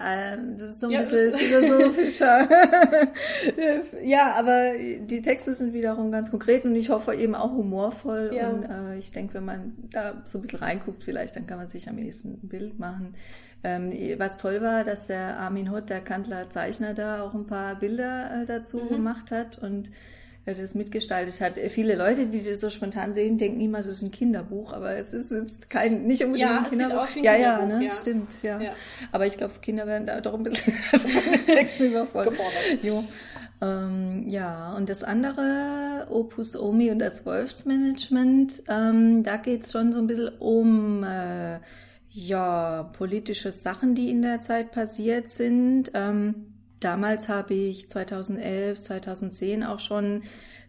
Äh, 0.00 0.38
das 0.56 0.62
ist 0.62 0.80
so 0.80 0.86
ein 0.86 0.92
ja, 0.92 1.00
bisschen 1.00 1.34
philosophischer. 1.34 2.48
ja, 4.02 4.34
aber 4.34 4.72
die 4.78 5.20
Texte 5.22 5.52
sind 5.52 5.72
wiederum 5.72 6.10
ganz 6.10 6.30
konkret 6.30 6.64
und 6.64 6.74
ich 6.74 6.88
hoffe 6.90 7.14
eben 7.14 7.34
auch 7.34 7.52
humorvoll. 7.52 8.30
Ja. 8.34 8.50
Und 8.50 8.64
äh, 8.64 8.98
ich 8.98 9.10
denke, 9.12 9.34
wenn 9.34 9.44
man 9.44 9.74
da 9.90 10.22
so 10.24 10.38
ein 10.38 10.42
bisschen 10.42 10.60
reinguckt, 10.60 11.04
vielleicht, 11.04 11.36
dann 11.36 11.46
kann 11.46 11.58
man 11.58 11.66
sich 11.66 11.88
am 11.88 11.98
ehesten 11.98 12.40
ein 12.42 12.48
Bild 12.48 12.78
machen. 12.78 13.12
Ähm, 13.62 13.92
was 14.18 14.38
toll 14.38 14.62
war, 14.62 14.84
dass 14.84 15.06
der 15.06 15.38
Armin 15.38 15.70
Hutt, 15.70 15.90
der 15.90 16.00
Kantler 16.00 16.48
Zeichner, 16.48 16.94
da 16.94 17.22
auch 17.22 17.34
ein 17.34 17.46
paar 17.46 17.78
Bilder 17.78 18.42
äh, 18.42 18.46
dazu 18.46 18.78
mhm. 18.78 18.88
gemacht 18.88 19.30
hat 19.32 19.58
und 19.58 19.90
das 20.44 20.74
mitgestaltet 20.74 21.40
hat. 21.40 21.54
Viele 21.68 21.96
Leute, 21.96 22.26
die 22.26 22.42
das 22.42 22.60
so 22.60 22.70
spontan 22.70 23.12
sehen, 23.12 23.38
denken 23.38 23.60
immer, 23.60 23.78
es 23.78 23.86
ist 23.86 24.02
ein 24.02 24.10
Kinderbuch, 24.10 24.72
aber 24.72 24.96
es 24.96 25.12
ist 25.12 25.30
jetzt 25.30 25.70
kein, 25.70 26.06
nicht 26.06 26.22
unbedingt 26.22 26.50
ja, 26.50 26.58
ein 26.58 26.68
Kinderbuch. 26.68 27.06
Sieht 27.06 27.10
aus 27.10 27.16
wie 27.16 27.28
ein 27.28 27.40
ja, 27.40 27.58
Kinderbuch, 27.58 27.70
ja, 27.70 27.78
ne? 27.78 27.84
ja, 27.86 27.94
stimmt, 27.94 28.42
ja. 28.42 28.60
ja. 28.60 28.72
Aber 29.12 29.26
ich 29.26 29.36
glaube, 29.36 29.54
Kinder 29.60 29.86
werden 29.86 30.06
da 30.06 30.20
doch 30.20 30.34
ein 30.34 30.42
bisschen 30.42 30.72
Texten 31.46 31.90
überfordert. 31.90 32.34
Jo. 32.82 33.04
Ähm, 33.62 34.24
ja, 34.28 34.72
und 34.74 34.88
das 34.88 35.02
andere 35.02 36.06
Opus 36.08 36.56
Omi 36.56 36.90
und 36.90 36.98
das 36.98 37.26
Wolfsmanagement, 37.26 38.62
ähm, 38.68 39.22
da 39.22 39.36
geht 39.36 39.64
es 39.64 39.72
schon 39.72 39.92
so 39.92 39.98
ein 39.98 40.06
bisschen 40.06 40.30
um 40.38 41.04
äh, 41.04 41.60
ja, 42.08 42.90
politische 42.94 43.52
Sachen, 43.52 43.94
die 43.94 44.10
in 44.10 44.22
der 44.22 44.40
Zeit 44.40 44.72
passiert 44.72 45.28
sind. 45.28 45.90
Ähm, 45.94 46.49
damals 46.80 47.28
habe 47.28 47.54
ich 47.54 47.88
2011, 47.88 48.80
2010 48.80 49.64
auch 49.64 49.78
schon 49.78 50.22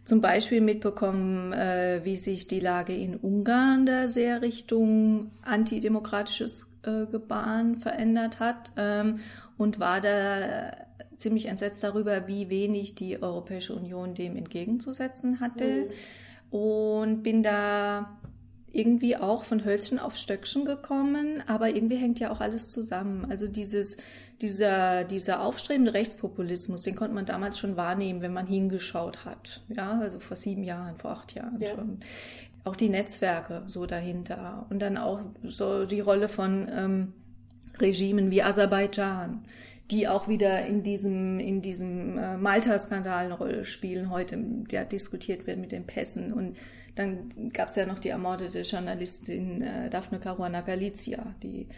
zum 0.04 0.20
Beispiel 0.20 0.60
mitbekommen, 0.60 1.52
äh, 1.52 2.00
wie 2.04 2.16
sich 2.16 2.48
die 2.48 2.60
Lage 2.60 2.94
in 2.94 3.16
Ungarn 3.16 3.86
da 3.86 4.08
sehr 4.08 4.42
Richtung 4.42 5.30
antidemokratisches 5.42 6.66
äh, 6.82 7.06
Gebaren 7.06 7.76
verändert 7.78 8.40
hat 8.40 8.72
ähm, 8.76 9.20
und 9.56 9.78
war 9.78 10.00
da 10.00 10.72
ziemlich 11.16 11.46
entsetzt 11.46 11.84
darüber, 11.84 12.26
wie 12.26 12.50
wenig 12.50 12.96
die 12.96 13.22
Europäische 13.22 13.74
Union 13.74 14.14
dem 14.14 14.36
entgegenzusetzen 14.36 15.40
hatte. 15.40 15.64
Mhm. 15.64 16.58
Und 16.58 17.22
bin 17.22 17.42
da 17.42 18.18
irgendwie 18.72 19.16
auch 19.16 19.44
von 19.44 19.64
Hölzchen 19.64 19.98
auf 19.98 20.16
Stöckchen 20.16 20.64
gekommen, 20.64 21.42
aber 21.46 21.68
irgendwie 21.68 21.96
hängt 21.96 22.20
ja 22.20 22.30
auch 22.32 22.40
alles 22.40 22.70
zusammen. 22.70 23.26
Also 23.30 23.46
dieses, 23.46 23.98
dieser, 24.40 25.04
dieser 25.04 25.42
aufstrebende 25.42 25.92
Rechtspopulismus, 25.92 26.82
den 26.82 26.96
konnte 26.96 27.14
man 27.14 27.26
damals 27.26 27.58
schon 27.58 27.76
wahrnehmen, 27.76 28.22
wenn 28.22 28.32
man 28.32 28.46
hingeschaut 28.46 29.24
hat. 29.24 29.62
Ja, 29.68 29.98
also 30.00 30.20
vor 30.20 30.36
sieben 30.36 30.64
Jahren, 30.64 30.96
vor 30.96 31.10
acht 31.10 31.34
Jahren 31.34 31.60
ja. 31.60 31.68
schon. 31.68 32.00
Auch 32.64 32.76
die 32.76 32.88
Netzwerke 32.88 33.62
so 33.66 33.86
dahinter. 33.86 34.66
Und 34.70 34.80
dann 34.80 34.96
auch 34.96 35.20
so 35.42 35.84
die 35.84 36.00
Rolle 36.00 36.28
von 36.28 36.68
ähm, 36.74 37.12
Regimen 37.78 38.30
wie 38.30 38.42
Aserbaidschan, 38.42 39.44
die 39.90 40.08
auch 40.08 40.28
wieder 40.28 40.64
in 40.64 40.82
diesem, 40.82 41.38
in 41.40 41.60
diesem 41.60 42.16
äh, 42.16 42.36
Malta-Skandal 42.38 43.26
eine 43.26 43.34
Rolle 43.34 43.64
spielen, 43.66 44.10
heute, 44.10 44.38
der 44.38 44.86
diskutiert 44.86 45.46
wird 45.46 45.58
mit 45.58 45.72
den 45.72 45.86
Pässen. 45.86 46.32
Und 46.32 46.56
dann 46.94 47.50
gab 47.52 47.68
es 47.70 47.76
ja 47.76 47.86
noch 47.86 47.98
die 47.98 48.10
ermordete 48.10 48.62
Journalistin 48.62 49.62
äh, 49.62 49.90
Daphne 49.90 50.20
Caruana 50.20 50.60
Galizia, 50.60 51.34
die 51.42 51.68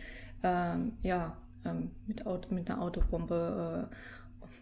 ähm, 0.43 0.93
ja 1.03 1.37
ähm, 1.65 1.91
mit, 2.07 2.27
Auto, 2.27 2.55
mit 2.55 2.71
einer 2.71 2.81
Autobombe 2.81 3.89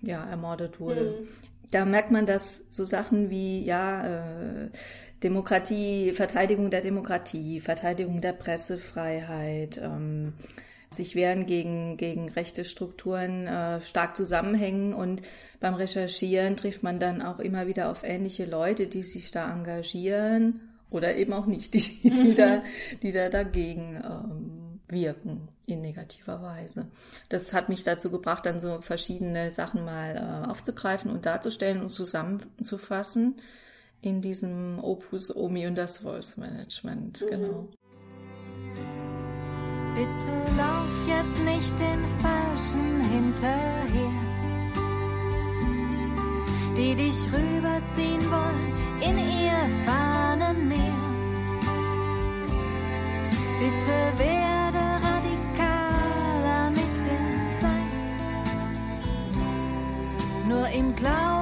äh, 0.02 0.08
ja, 0.08 0.24
ermordet 0.24 0.80
wurde. 0.80 1.02
Mhm. 1.20 1.28
Da 1.70 1.84
merkt 1.86 2.10
man, 2.10 2.26
dass 2.26 2.66
so 2.68 2.84
Sachen 2.84 3.30
wie 3.30 3.64
ja 3.64 4.64
äh, 4.64 4.70
Demokratie, 5.22 6.12
Verteidigung 6.12 6.70
der 6.70 6.82
Demokratie, 6.82 7.60
Verteidigung 7.60 8.20
der 8.20 8.32
Pressefreiheit, 8.32 9.80
ähm, 9.82 10.34
sich 10.94 11.14
wehren 11.14 11.46
gegen, 11.46 11.96
gegen 11.96 12.28
rechte 12.28 12.64
Strukturen 12.64 13.46
äh, 13.46 13.80
stark 13.80 14.16
zusammenhängen. 14.16 14.94
Und 14.94 15.22
beim 15.60 15.74
Recherchieren 15.74 16.56
trifft 16.56 16.82
man 16.82 17.00
dann 17.00 17.22
auch 17.22 17.38
immer 17.38 17.66
wieder 17.66 17.90
auf 17.90 18.04
ähnliche 18.04 18.44
Leute, 18.44 18.86
die 18.86 19.02
sich 19.02 19.30
da 19.30 19.52
engagieren 19.52 20.60
oder 20.90 21.16
eben 21.16 21.32
auch 21.32 21.46
nicht, 21.46 21.74
die, 21.74 22.00
die, 22.02 22.34
da, 22.34 22.62
die 23.02 23.12
da 23.12 23.28
dagegen 23.28 24.02
ähm, 24.04 24.80
wirken 24.88 25.48
in 25.66 25.80
negativer 25.80 26.42
Weise. 26.42 26.88
Das 27.28 27.52
hat 27.52 27.68
mich 27.68 27.82
dazu 27.84 28.10
gebracht, 28.10 28.46
dann 28.46 28.60
so 28.60 28.80
verschiedene 28.80 29.50
Sachen 29.50 29.84
mal 29.84 30.16
äh, 30.16 30.50
aufzugreifen 30.50 31.10
und 31.10 31.26
darzustellen 31.26 31.80
und 31.80 31.90
zusammenzufassen 31.90 33.36
in 34.00 34.20
diesem 34.20 34.80
Opus 34.82 35.34
Omi 35.34 35.66
und 35.66 35.76
das 35.76 35.98
Voice 35.98 36.36
Management. 36.36 37.22
Mhm. 37.22 37.30
Genau. 37.30 37.68
Bitte 39.94 40.32
lauf 40.56 40.88
jetzt 41.06 41.44
nicht 41.44 41.78
den 41.78 42.04
Falschen 42.22 43.02
hinterher, 43.10 44.22
die 46.76 46.94
dich 46.94 47.16
rüberziehen 47.26 48.22
wollen 48.30 48.72
in 49.02 49.18
ihr 49.18 49.68
Fahnenmeer. 49.84 50.78
Bitte 53.60 53.96
werde 54.16 54.82
radikaler 55.06 56.70
mit 56.70 56.94
der 57.06 57.60
Zeit, 57.60 58.14
nur 60.48 60.68
im 60.68 60.96
Glauben 60.96 61.41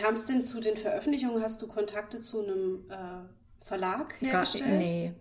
kam 0.00 0.14
es 0.14 0.26
denn 0.26 0.44
zu 0.44 0.60
den 0.60 0.76
Veröffentlichungen? 0.76 1.42
Hast 1.42 1.60
du 1.62 1.66
Kontakte 1.66 2.20
zu 2.20 2.42
einem 2.42 2.84
äh, 2.88 3.64
Verlag 3.64 4.14
hergestellt? 4.20 4.64
Gar, 4.64 4.78
nee, 4.78 5.12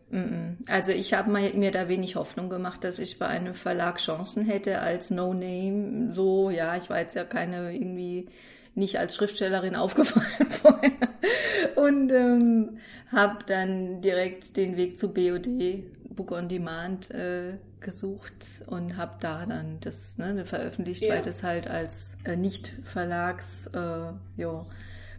also 0.68 0.92
ich 0.92 1.14
habe 1.14 1.30
mir 1.30 1.72
da 1.72 1.88
wenig 1.88 2.16
Hoffnung 2.16 2.50
gemacht, 2.50 2.84
dass 2.84 3.00
ich 3.00 3.20
bei 3.20 3.28
einem 3.28 3.54
Verlag 3.54 3.98
Chancen 4.00 4.46
hätte 4.46 4.80
als 4.80 5.12
No-Name. 5.12 6.12
So, 6.12 6.50
ja, 6.50 6.76
ich 6.78 6.90
war 6.90 7.00
jetzt 7.00 7.16
ja 7.16 7.26
keine 7.26 7.74
irgendwie 7.74 8.30
nicht 8.76 8.98
als 8.98 9.16
Schriftstellerin 9.16 9.76
aufgefallen 9.76 10.50
vorher 10.50 10.92
und 11.76 12.12
ähm, 12.12 12.78
habe 13.12 13.40
dann 13.46 14.02
direkt 14.02 14.58
den 14.58 14.78
Weg 14.78 14.98
zu 14.98 15.14
BOD 15.14 15.84
Book 16.10 16.32
on 16.32 16.50
Demand 16.50 17.12
äh, 17.12 17.58
gesucht 17.82 18.64
und 18.68 18.98
habe 18.98 19.14
da 19.20 19.46
dann 19.46 19.80
das 19.82 20.18
ne, 20.18 20.46
veröffentlicht, 20.46 21.04
ja. 21.04 21.16
weil 21.16 21.22
das 21.22 21.44
halt 21.44 21.68
als 21.68 22.18
äh, 22.26 22.36
Nicht-Verlags, 22.36 23.68
äh, 23.68 24.14
jo, 24.38 24.66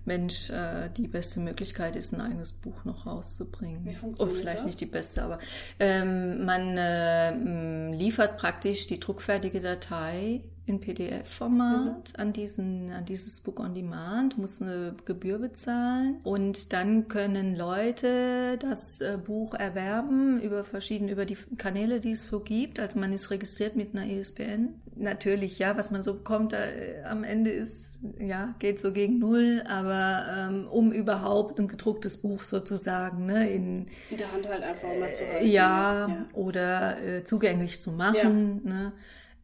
Mensch, 0.05 0.51
äh, 0.51 0.89
die 0.97 1.09
beste 1.09 1.41
Möglichkeit 1.41 1.95
ist, 1.97 2.13
ein 2.13 2.21
eigenes 2.21 2.53
Buch 2.53 2.85
noch 2.85 3.07
rauszubringen. 3.07 3.85
Wie 3.85 3.95
funktioniert 3.95 4.37
oh, 4.37 4.41
vielleicht 4.41 4.59
das? 4.59 4.67
nicht 4.67 4.81
die 4.81 4.87
beste, 4.87 5.23
aber 5.23 5.39
ähm, 5.79 6.45
man 6.45 6.77
äh, 6.77 7.93
liefert 7.93 8.39
praktisch 8.39 8.87
die 8.87 8.99
druckfertige 8.99 9.61
Datei 9.61 10.43
in 10.71 10.81
PDF-Format 10.81 12.09
mhm. 12.09 12.21
an 12.21 12.33
diesen, 12.33 12.91
an 12.91 13.05
dieses 13.05 13.41
Book 13.41 13.61
on 13.61 13.75
Demand, 13.75 14.39
muss 14.39 14.63
eine 14.63 14.95
Gebühr 15.05 15.39
bezahlen 15.39 16.19
und 16.23 16.73
dann 16.73 17.09
können 17.09 17.57
Leute 17.57 18.57
das 18.59 19.01
äh, 19.01 19.19
Buch 19.23 19.55
erwerben 19.55 20.41
über 20.41 20.65
verschiedene, 20.65 21.13
über 21.13 21.25
die 21.25 21.37
Kanäle, 21.59 22.01
die 22.01 22.13
es 22.13 22.27
so 22.27 22.41
gibt. 22.41 22.79
Also 22.79 22.99
man 22.99 23.13
ist 23.13 23.31
registriert 23.31 23.77
mit 23.77 23.95
einer 23.95 24.07
ISBN. 24.07 24.81
Natürlich, 24.97 25.59
ja, 25.59 25.77
was 25.77 25.91
man 25.91 26.03
so 26.03 26.15
bekommt, 26.15 26.53
äh, 26.53 27.03
am 27.05 27.25
Ende 27.25 27.51
ist, 27.51 28.01
ja, 28.19 28.55
geht 28.61 28.79
so 28.79 28.93
gegen 28.93 29.19
Null, 29.19 29.65
aber 29.67 30.25
ähm, 30.37 30.69
um 30.69 30.93
überhaupt 30.93 31.59
ein 31.59 31.69
gedrucktes 31.69 32.19
Buch 32.19 32.45
sozusagen, 32.45 33.27
ne, 33.27 33.51
in, 33.51 33.87
in 34.11 34.19
der 34.19 34.33
Hand 34.33 34.49
halt 34.49 34.63
einfach 34.63 34.89
mal 34.99 35.13
zu 35.15 35.27
halten. 35.27 35.49
Ja, 35.49 36.09
ja. 36.09 36.27
oder 36.33 37.03
äh, 37.03 37.25
zugänglich 37.25 37.81
zu 37.81 37.91
machen, 37.93 38.63
ja. 38.65 38.73
ne 38.73 38.93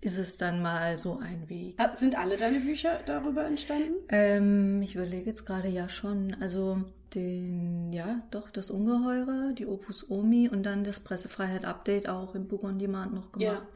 ist 0.07 0.19
es 0.19 0.37
dann 0.38 0.62
mal 0.62 0.97
so 0.97 1.19
ein 1.19 1.49
Weg. 1.49 1.77
Sind 1.95 2.16
alle 2.16 2.37
deine 2.37 2.61
Bücher 2.61 3.01
darüber 3.07 3.45
entstanden? 3.45 3.95
Ähm, 4.09 4.81
ich 4.81 4.95
überlege 4.95 5.29
jetzt 5.29 5.45
gerade 5.45 5.69
ja 5.69 5.88
schon. 5.88 6.37
Also 6.40 6.79
den, 7.14 7.92
ja, 7.92 8.23
doch, 8.31 8.49
das 8.51 8.71
Ungeheure, 8.71 9.53
die 9.53 9.66
Opus 9.66 10.09
Omi 10.09 10.49
und 10.49 10.62
dann 10.62 10.85
das 10.85 11.01
Pressefreiheit 11.01 11.64
Update 11.64 12.09
auch 12.09 12.35
im 12.37 12.47
Book 12.47 12.62
on 12.62 12.79
Demand 12.79 13.14
noch 13.14 13.33
gemacht. 13.33 13.66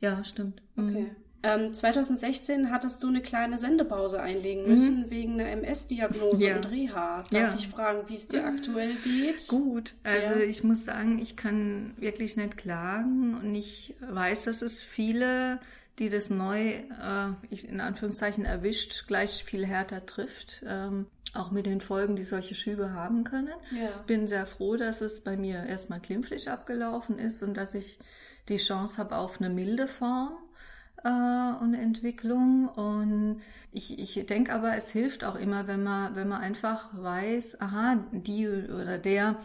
Ja, 0.00 0.16
ja 0.16 0.24
stimmt. 0.24 0.62
Mhm. 0.76 0.88
Okay. 0.88 1.10
Ähm, 1.42 1.72
2016 1.72 2.70
hattest 2.70 3.02
du 3.02 3.08
eine 3.08 3.22
kleine 3.22 3.56
Sendepause 3.56 4.20
einlegen 4.20 4.68
müssen 4.68 5.06
mhm. 5.06 5.10
wegen 5.10 5.40
einer 5.40 5.48
MS-Diagnose 5.48 6.46
ja. 6.46 6.56
und 6.56 6.70
Reha. 6.70 7.24
Darf 7.30 7.32
ja. 7.32 7.54
ich 7.58 7.68
fragen, 7.68 8.08
wie 8.08 8.14
es 8.14 8.28
dir 8.28 8.44
aktuell 8.44 8.94
geht? 9.02 9.48
Gut, 9.48 9.94
also 10.02 10.38
ja. 10.38 10.44
ich 10.44 10.62
muss 10.64 10.84
sagen, 10.84 11.18
ich 11.18 11.36
kann 11.36 11.94
wirklich 11.98 12.36
nicht 12.36 12.58
klagen 12.58 13.38
und 13.42 13.54
ich 13.54 13.94
weiß, 14.00 14.44
dass 14.44 14.60
es 14.60 14.82
viele, 14.82 15.60
die 16.00 16.10
das 16.10 16.30
neu, 16.30 16.70
äh, 16.70 17.32
in 17.50 17.80
Anführungszeichen 17.80 18.44
erwischt, 18.44 19.06
gleich 19.06 19.44
viel 19.44 19.64
härter 19.64 20.04
trifft. 20.06 20.64
Ähm, 20.66 21.06
auch 21.34 21.52
mit 21.52 21.66
den 21.66 21.80
Folgen, 21.80 22.16
die 22.16 22.24
solche 22.24 22.56
Schübe 22.56 22.92
haben 22.92 23.22
können. 23.22 23.54
Ja. 23.70 23.90
Bin 24.06 24.26
sehr 24.26 24.46
froh, 24.46 24.76
dass 24.76 25.00
es 25.00 25.22
bei 25.22 25.36
mir 25.36 25.62
erstmal 25.64 26.00
glimpflich 26.00 26.50
abgelaufen 26.50 27.20
ist 27.20 27.42
und 27.44 27.56
dass 27.56 27.74
ich 27.74 28.00
die 28.48 28.56
Chance 28.56 28.98
habe 28.98 29.16
auf 29.16 29.40
eine 29.40 29.48
milde 29.48 29.86
Form 29.86 30.32
äh, 31.04 31.62
und 31.62 31.74
Entwicklung. 31.74 32.68
Und 32.68 33.42
ich, 33.70 33.98
ich 34.00 34.26
denke 34.26 34.52
aber, 34.52 34.76
es 34.76 34.90
hilft 34.90 35.22
auch 35.22 35.36
immer, 35.36 35.68
wenn 35.68 35.84
man, 35.84 36.16
wenn 36.16 36.28
man 36.28 36.40
einfach 36.40 36.88
weiß, 36.92 37.60
aha, 37.60 38.04
die 38.10 38.48
oder 38.48 38.98
der 38.98 39.36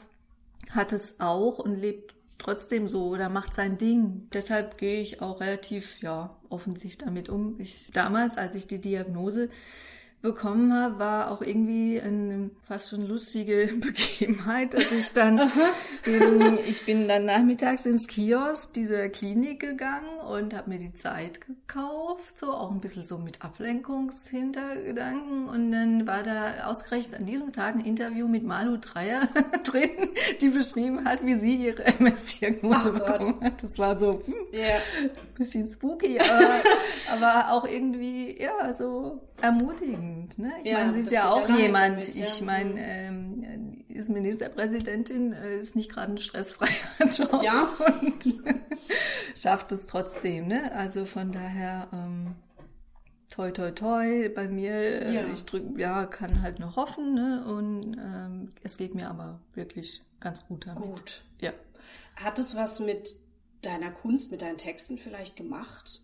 hat 0.71 0.91
es 0.91 1.19
auch 1.19 1.59
und 1.59 1.75
lebt 1.75 2.15
trotzdem 2.37 2.87
so 2.87 3.07
oder 3.07 3.29
macht 3.29 3.53
sein 3.53 3.77
Ding. 3.77 4.27
Deshalb 4.33 4.77
gehe 4.77 5.01
ich 5.01 5.21
auch 5.21 5.39
relativ 5.39 6.01
ja 6.01 6.35
offensiv 6.55 6.97
damit 6.97 7.29
um. 7.29 7.59
Ich 7.59 7.91
damals, 7.93 8.37
als 8.37 8.55
ich 8.55 8.65
die 8.65 8.79
Diagnose 8.79 9.49
bekommen 10.25 10.73
habe, 10.73 10.99
war 10.99 11.31
auch 11.31 11.41
irgendwie 11.41 12.01
eine 12.01 12.49
fast 12.67 12.89
schon 12.89 13.07
lustige 13.07 13.69
Begebenheit, 13.79 14.73
dass 14.73 14.91
ich 14.91 15.13
dann, 15.13 15.39
ähm, 16.05 16.59
ich 16.67 16.85
bin 16.85 17.07
dann 17.07 17.23
nachmittags 17.25 17.85
ins 17.85 18.07
Kiosk 18.07 18.73
dieser 18.73 19.07
Klinik 19.09 19.61
gegangen 19.61 20.19
und 20.27 20.55
habe 20.55 20.71
mir 20.71 20.79
die 20.79 20.95
Zeit 20.95 21.41
gekauft, 21.41 22.35
so 22.38 22.51
auch 22.51 22.71
ein 22.71 22.81
bisschen 22.81 23.03
so 23.03 23.19
mit 23.19 23.43
Ablenkungshintergedanken 23.43 25.47
und 25.47 25.71
dann 25.71 26.07
war 26.07 26.23
da 26.23 26.65
ausgerechnet 26.65 27.19
an 27.19 27.27
diesem 27.27 27.53
Tag 27.53 27.75
ein 27.75 27.85
Interview 27.85 28.27
mit 28.27 28.43
Malu 28.43 28.77
Dreier 28.77 29.29
drin, 29.63 29.91
die 30.41 30.49
beschrieben 30.49 31.05
hat, 31.05 31.23
wie 31.23 31.35
sie 31.35 31.67
ihre 31.67 31.85
MS-Diagnose 31.99 32.93
bekommen 32.93 33.39
hat. 33.41 33.61
Das 33.61 33.77
war 33.77 33.95
so 33.97 34.23
hm, 34.25 34.33
yeah. 34.51 34.79
bisschen 35.38 35.69
spooky, 35.69 36.19
aber, 36.19 36.63
aber 37.11 37.51
auch 37.51 37.67
irgendwie, 37.67 38.41
ja, 38.41 38.73
so 38.73 39.21
ermutigend. 39.41 40.14
Ne? 40.38 40.54
Ich 40.63 40.69
ja, 40.69 40.80
meine, 40.80 40.93
sie 40.93 40.99
ist 41.01 41.12
ja 41.12 41.30
auch 41.30 41.49
jemand, 41.49 42.01
damit, 42.01 42.15
ja. 42.15 42.25
ich 42.25 42.41
meine, 42.41 42.71
mhm. 42.71 42.78
ähm, 42.80 43.86
ist 43.95 44.10
Ministerpräsidentin, 44.10 45.34
äh, 45.34 45.58
ist 45.58 45.75
nicht 45.75 45.91
gerade 45.91 46.13
ein 46.13 46.17
stressfreier 46.17 46.69
Job 47.12 47.41
ja. 47.43 47.69
und 48.01 48.25
schafft 49.36 49.71
es 49.71 49.88
trotzdem. 49.88 50.47
Ne? 50.47 50.71
Also 50.73 51.06
von 51.06 51.32
daher, 51.32 51.88
ähm, 51.93 52.36
toi 53.30 53.51
toi 53.51 53.71
toi, 53.71 54.30
bei 54.30 54.47
mir, 54.47 54.73
äh, 54.73 55.13
ja. 55.13 55.21
ich 55.32 55.45
drück, 55.45 55.78
ja, 55.78 56.06
kann 56.06 56.41
halt 56.41 56.60
noch 56.60 56.75
hoffen 56.75 57.13
ne? 57.13 57.45
und 57.45 57.97
ähm, 57.97 58.54
es 58.63 58.78
geht 58.78 58.95
mir 58.95 59.10
aber 59.10 59.39
wirklich 59.54 60.01
ganz 60.19 60.45
gut 60.45 60.67
damit. 60.67 60.84
Gut. 60.84 61.23
Ja. 61.39 61.51
Hat 62.15 62.39
es 62.39 62.56
was 62.56 62.80
mit 62.80 63.15
deiner 63.62 63.91
Kunst, 63.91 64.32
mit 64.32 64.41
deinen 64.41 64.58
Texten 64.58 64.97
vielleicht 64.97 65.36
gemacht? 65.36 66.01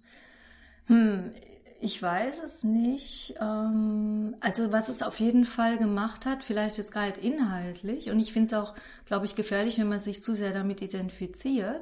Hm, 0.86 1.34
ich 1.82 2.02
weiß 2.02 2.38
es 2.44 2.64
nicht. 2.64 3.36
Ähm, 3.42 4.36
also 4.40 4.72
was 4.72 4.90
es 4.90 5.02
auf 5.02 5.20
jeden 5.20 5.46
Fall 5.46 5.78
gemacht 5.78 6.26
hat, 6.26 6.44
vielleicht 6.44 6.78
jetzt 6.78 6.94
gar 6.94 7.08
nicht 7.08 7.18
inhaltlich. 7.18 8.10
Und 8.10 8.20
ich 8.20 8.34
finde 8.34 8.48
es 8.48 8.54
auch, 8.54 8.74
glaube 9.06 9.26
ich, 9.26 9.36
gefährlich, 9.36 9.78
wenn 9.80 9.90
man 9.90 10.00
sich 10.00 10.24
zu 10.24 10.36
sehr 10.36 10.54
damit 10.54 10.82
identifiziert. 10.82 11.82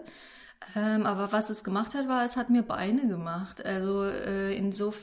Ähm, 0.76 1.06
aber 1.06 1.32
was 1.32 1.50
es 1.50 1.64
gemacht 1.64 1.96
hat, 1.96 2.08
war, 2.08 2.26
es 2.26 2.36
hat 2.36 2.50
mir 2.50 2.64
Beine 2.64 3.08
gemacht. 3.08 3.66
Also 3.66 4.04
äh, 4.04 4.56
in 4.56 4.72
so 4.72 4.94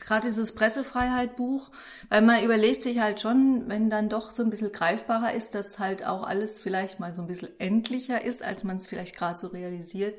gerade 0.00 0.28
dieses 0.28 0.54
Pressefreiheit-Buch, 0.54 1.70
weil 2.08 2.22
man 2.22 2.42
überlegt 2.42 2.82
sich 2.82 3.00
halt 3.00 3.20
schon, 3.20 3.68
wenn 3.68 3.90
dann 3.90 4.08
doch 4.08 4.30
so 4.30 4.42
ein 4.42 4.50
bisschen 4.50 4.72
greifbarer 4.72 5.34
ist, 5.34 5.54
dass 5.54 5.78
halt 5.78 6.06
auch 6.06 6.26
alles 6.26 6.60
vielleicht 6.60 7.00
mal 7.00 7.14
so 7.14 7.22
ein 7.22 7.28
bisschen 7.28 7.50
endlicher 7.58 8.24
ist, 8.24 8.42
als 8.42 8.64
man 8.64 8.78
es 8.78 8.86
vielleicht 8.86 9.16
gerade 9.16 9.38
so 9.38 9.48
realisiert 9.48 10.14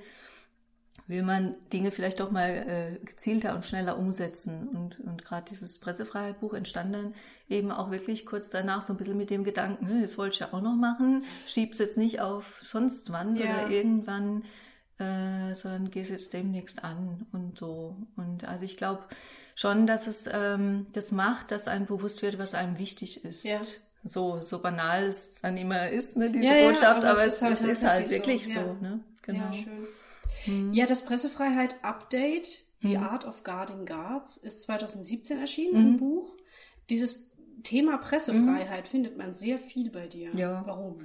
will 1.08 1.22
man 1.22 1.56
Dinge 1.72 1.92
vielleicht 1.92 2.20
doch 2.20 2.32
mal 2.32 2.50
äh, 2.50 3.06
gezielter 3.06 3.56
und 3.56 3.64
schneller 3.64 3.98
umsetzen. 3.98 4.70
Und, 4.70 5.00
und 5.00 5.24
gerade 5.24 5.46
dieses 5.50 5.78
Pressefreiheit-Buch 5.80 6.54
entstand 6.54 6.96
dann 6.96 7.14
eben 7.48 7.72
auch 7.72 7.92
wirklich 7.92 8.26
kurz 8.26 8.50
danach 8.50 8.82
so 8.82 8.94
ein 8.94 8.98
bisschen 8.98 9.18
mit 9.18 9.30
dem 9.30 9.44
Gedanken, 9.44 9.88
hm, 9.88 10.02
das 10.02 10.18
wollte 10.18 10.34
ich 10.34 10.40
ja 10.40 10.54
auch 10.54 10.62
noch 10.62 10.76
machen, 10.76 11.24
schieb's 11.46 11.78
jetzt 11.78 11.98
nicht 11.98 12.22
auf 12.22 12.60
sonst 12.64 13.12
wann 13.12 13.36
ja. 13.36 13.46
oder 13.46 13.70
irgendwann, 13.70 14.44
äh, 14.98 15.54
sondern 15.54 15.92
geh's 15.92 16.10
jetzt 16.10 16.34
demnächst 16.34 16.84
an 16.84 17.28
und 17.32 17.60
so. 17.60 17.96
Und 18.16 18.46
also 18.46 18.66
ich 18.66 18.78
glaube 18.78 19.04
schon, 19.54 19.86
dass 19.86 20.08
es 20.08 20.26
ähm, 20.32 20.88
das 20.94 21.12
macht, 21.12 21.52
dass 21.52 21.68
einem 21.68 21.86
bewusst 21.86 22.24
wird, 22.24 22.40
was 22.40 22.56
einem 22.56 22.80
wichtig 22.80 23.24
ist. 23.24 23.46
Ja. 23.46 23.62
So, 24.04 24.42
so 24.42 24.60
banal 24.60 25.04
es 25.04 25.42
dann 25.42 25.58
immer 25.58 25.90
ist, 25.90 26.16
ne, 26.16 26.32
diese 26.32 26.46
ja, 26.46 26.68
Botschaft, 26.68 27.04
aber, 27.04 27.12
aber 27.12 27.26
es, 27.26 27.42
halt 27.42 27.54
es 27.54 27.62
ist 27.62 27.84
halt 27.84 28.10
wirklich 28.10 28.48
so. 28.48 28.54
so 28.54 28.74
ne? 28.82 29.00
Genau. 29.24 29.46
Ja, 29.46 29.54
schön. 29.54 29.88
Mhm. 30.46 30.74
Ja, 30.74 30.86
das 30.86 31.06
Pressefreiheit 31.06 31.84
Update, 31.84 32.64
The 32.82 32.98
mhm. 32.98 33.04
Art 33.04 33.26
of 33.26 33.44
Guarding 33.44 33.86
Guards, 33.86 34.38
ist 34.38 34.62
2017 34.64 35.40
erschienen, 35.40 35.82
mhm. 35.82 35.88
ein 35.88 35.98
Buch. 35.98 36.36
Dieses 36.90 37.32
Thema 37.64 37.98
Pressefreiheit 37.98 38.86
mhm. 38.86 38.90
findet 38.90 39.18
man 39.18 39.34
sehr 39.34 39.58
viel 39.58 39.90
bei 39.90 40.08
dir. 40.08 40.30
Ja. 40.36 40.64
Warum? 40.66 40.98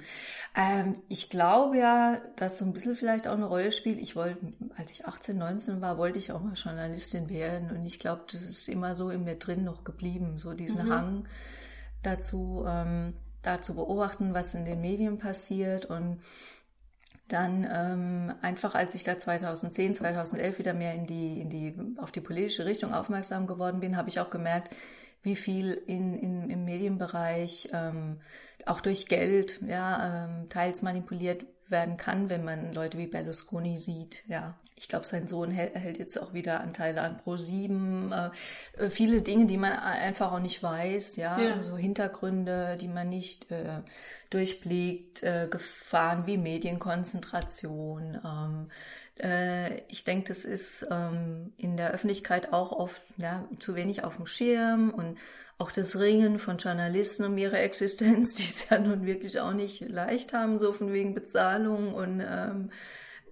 Ähm, 0.55 1.01
ich 1.09 1.29
glaube 1.29 1.77
ja, 1.77 2.21
dass 2.35 2.59
so 2.59 2.65
ein 2.65 2.73
bisschen 2.73 2.95
vielleicht 2.95 3.27
auch 3.27 3.33
eine 3.33 3.45
Rolle 3.45 3.71
spielt. 3.71 3.99
Ich 3.99 4.15
wollte, 4.15 4.37
als 4.77 4.91
ich 4.91 5.05
18, 5.05 5.37
19 5.37 5.81
war, 5.81 5.97
wollte 5.97 6.19
ich 6.19 6.31
auch 6.31 6.41
mal 6.41 6.53
Journalistin 6.53 7.29
werden. 7.29 7.71
Und 7.71 7.83
ich 7.85 7.99
glaube, 7.99 8.23
das 8.31 8.41
ist 8.41 8.69
immer 8.69 8.95
so 8.95 9.09
in 9.09 9.23
mir 9.23 9.35
drin 9.35 9.63
noch 9.63 9.83
geblieben, 9.83 10.37
so 10.37 10.53
diesen 10.53 10.85
mhm. 10.85 10.91
Hang 10.91 11.27
dazu, 12.03 12.63
ähm, 12.67 13.13
da 13.41 13.61
zu 13.61 13.75
beobachten, 13.75 14.33
was 14.33 14.53
in 14.53 14.65
den 14.65 14.81
Medien 14.81 15.17
passiert 15.17 15.85
und 15.85 16.21
dann 17.31 17.67
ähm, 17.71 18.33
einfach, 18.41 18.75
als 18.75 18.95
ich 18.95 19.03
da 19.03 19.17
2010, 19.17 19.95
2011 19.95 20.59
wieder 20.59 20.73
mehr 20.73 20.93
in 20.93 21.05
die, 21.05 21.41
in 21.41 21.49
die, 21.49 21.75
auf 21.97 22.11
die 22.11 22.21
politische 22.21 22.65
Richtung 22.65 22.93
aufmerksam 22.93 23.47
geworden 23.47 23.79
bin, 23.79 23.97
habe 23.97 24.09
ich 24.09 24.19
auch 24.19 24.29
gemerkt, 24.29 24.75
wie 25.23 25.35
viel 25.35 25.73
in, 25.73 26.15
in, 26.15 26.49
im 26.49 26.65
Medienbereich 26.65 27.69
ähm, 27.73 28.21
auch 28.65 28.81
durch 28.81 29.07
Geld 29.07 29.61
ja, 29.67 30.25
ähm, 30.25 30.49
teils 30.49 30.81
manipuliert 30.81 31.45
werden 31.67 31.97
kann, 31.97 32.29
wenn 32.29 32.43
man 32.43 32.73
Leute 32.73 32.97
wie 32.97 33.07
Berlusconi 33.07 33.79
sieht. 33.79 34.23
Ja, 34.27 34.59
ich 34.81 34.87
glaube, 34.87 35.05
sein 35.05 35.27
Sohn 35.27 35.51
hält, 35.51 35.75
hält, 35.75 35.99
jetzt 35.99 36.19
auch 36.19 36.33
wieder 36.33 36.59
Anteile 36.59 37.01
an 37.01 37.19
Pro7. 37.23 38.31
Äh, 38.79 38.89
viele 38.89 39.21
Dinge, 39.21 39.45
die 39.45 39.57
man 39.57 39.73
einfach 39.73 40.31
auch 40.31 40.39
nicht 40.39 40.63
weiß, 40.63 41.17
ja, 41.17 41.39
ja. 41.39 41.61
so 41.61 41.77
Hintergründe, 41.77 42.77
die 42.81 42.87
man 42.87 43.07
nicht 43.07 43.51
äh, 43.51 43.81
durchblickt, 44.31 45.21
äh, 45.21 45.47
Gefahren 45.51 46.25
wie 46.25 46.37
Medienkonzentration. 46.37 48.19
Ähm, 48.25 48.69
äh, 49.19 49.81
ich 49.87 50.03
denke, 50.03 50.29
das 50.29 50.45
ist 50.45 50.87
ähm, 50.89 51.53
in 51.57 51.77
der 51.77 51.91
Öffentlichkeit 51.91 52.51
auch 52.51 52.71
oft 52.71 53.03
ja, 53.17 53.47
zu 53.59 53.75
wenig 53.75 54.03
auf 54.03 54.15
dem 54.15 54.25
Schirm 54.25 54.89
und 54.89 55.19
auch 55.59 55.71
das 55.71 55.99
Ringen 55.99 56.39
von 56.39 56.57
Journalisten 56.57 57.23
um 57.23 57.37
ihre 57.37 57.59
Existenz, 57.59 58.33
die 58.35 58.43
es 58.43 58.67
ja 58.67 58.79
nun 58.79 59.05
wirklich 59.05 59.39
auch 59.39 59.53
nicht 59.53 59.87
leicht 59.87 60.33
haben, 60.33 60.57
so 60.57 60.73
von 60.73 60.91
wegen 60.91 61.13
Bezahlung 61.13 61.93
und 61.93 62.23
ähm, 62.27 62.71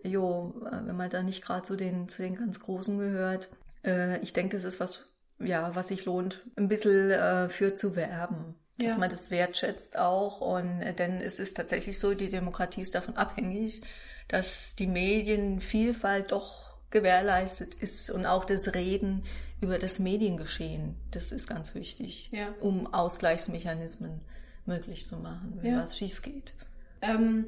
jo, 0.04 0.54
äh, 0.66 0.88
wenn 0.88 0.96
man 0.96 1.10
da 1.10 1.24
nicht 1.24 1.44
gerade 1.44 1.64
zu 1.64 1.76
den, 1.76 2.10
zu 2.10 2.22
den 2.22 2.36
ganz 2.36 2.60
Großen 2.60 2.98
gehört. 2.98 3.50
Äh, 3.84 4.20
ich 4.20 4.34
denke, 4.34 4.58
das 4.58 4.64
ist 4.64 4.80
was, 4.80 5.06
ja, 5.40 5.76
was 5.76 5.90
sich 5.90 6.06
lohnt, 6.06 6.44
ein 6.56 6.68
bisschen 6.68 7.12
äh, 7.12 7.50
für 7.50 7.74
zu 7.76 7.96
werben. 7.96 8.56
Dass 8.78 8.94
ja. 8.94 8.98
man 8.98 9.10
das 9.10 9.30
wertschätzt 9.30 9.98
auch. 9.98 10.42
Und 10.42 10.82
äh, 10.82 10.94
denn 10.94 11.22
es 11.22 11.40
ist 11.40 11.58
tatsächlich 11.58 12.00
so, 12.00 12.14
die 12.14 12.30
Demokratie 12.30 12.82
ist 12.82 12.96
davon 12.96 13.18
abhängig, 13.18 13.82
dass 14.28 14.76
die 14.78 14.88
Medienvielfalt 14.88 16.32
doch 16.32 16.70
gewährleistet 16.92 17.76
ist 17.76 18.10
und 18.10 18.26
auch 18.26 18.46
das 18.46 18.74
Reden 18.74 19.24
über 19.62 19.78
das 19.78 20.00
Mediengeschehen. 20.00 20.96
Das 21.12 21.32
ist 21.32 21.48
ganz 21.48 21.76
wichtig, 21.76 22.32
ja. 22.32 22.54
um 22.62 22.92
Ausgleichsmechanismen 22.94 24.22
möglich 24.66 25.06
zu 25.06 25.18
machen, 25.18 25.60
wenn 25.62 25.74
ja. 25.74 25.84
was 25.84 25.98
schief 25.98 26.22
geht. 26.22 26.54
Ähm, 27.02 27.46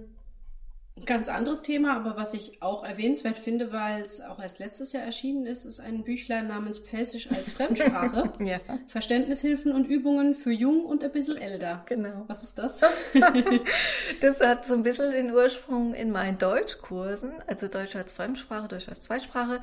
ganz 1.06 1.30
anderes 1.30 1.62
Thema, 1.62 1.96
aber 1.96 2.16
was 2.16 2.34
ich 2.34 2.62
auch 2.62 2.84
erwähnenswert 2.84 3.40
finde, 3.40 3.72
weil 3.72 4.02
es 4.02 4.22
auch 4.22 4.40
erst 4.40 4.60
letztes 4.60 4.94
Jahr 4.94 5.04
erschienen 5.04 5.46
ist, 5.46 5.66
ist 5.66 5.80
ein 5.80 6.04
Büchlein 6.04 6.48
namens 6.48 6.80
Pfälzisch 6.80 7.32
als 7.32 7.52
Fremdsprache. 7.52 8.32
ja. 8.40 8.60
Verständnishilfen 8.88 9.74
und 9.74 9.86
Übungen 9.86 10.36
für 10.36 10.52
Jung 10.52 10.86
und 10.86 11.04
ein 11.04 11.12
bisschen 11.12 11.38
älter. 11.38 11.84
Genau. 11.88 12.26
Was 12.28 12.44
ist 12.44 12.58
das? 12.58 12.82
das 14.22 14.40
hat 14.40 14.66
so 14.66 14.74
ein 14.74 14.84
bisschen 14.84 15.12
den 15.12 15.32
Ursprung 15.32 15.94
in 15.94 16.12
meinen 16.12 16.38
Deutschkursen, 16.38 17.32
also 17.48 17.68
Deutsch 17.68 17.96
als 17.96 18.14
Fremdsprache, 18.14 18.68
Deutsch 18.68 18.90
als 18.90 19.02
Zweitsprache. 19.02 19.62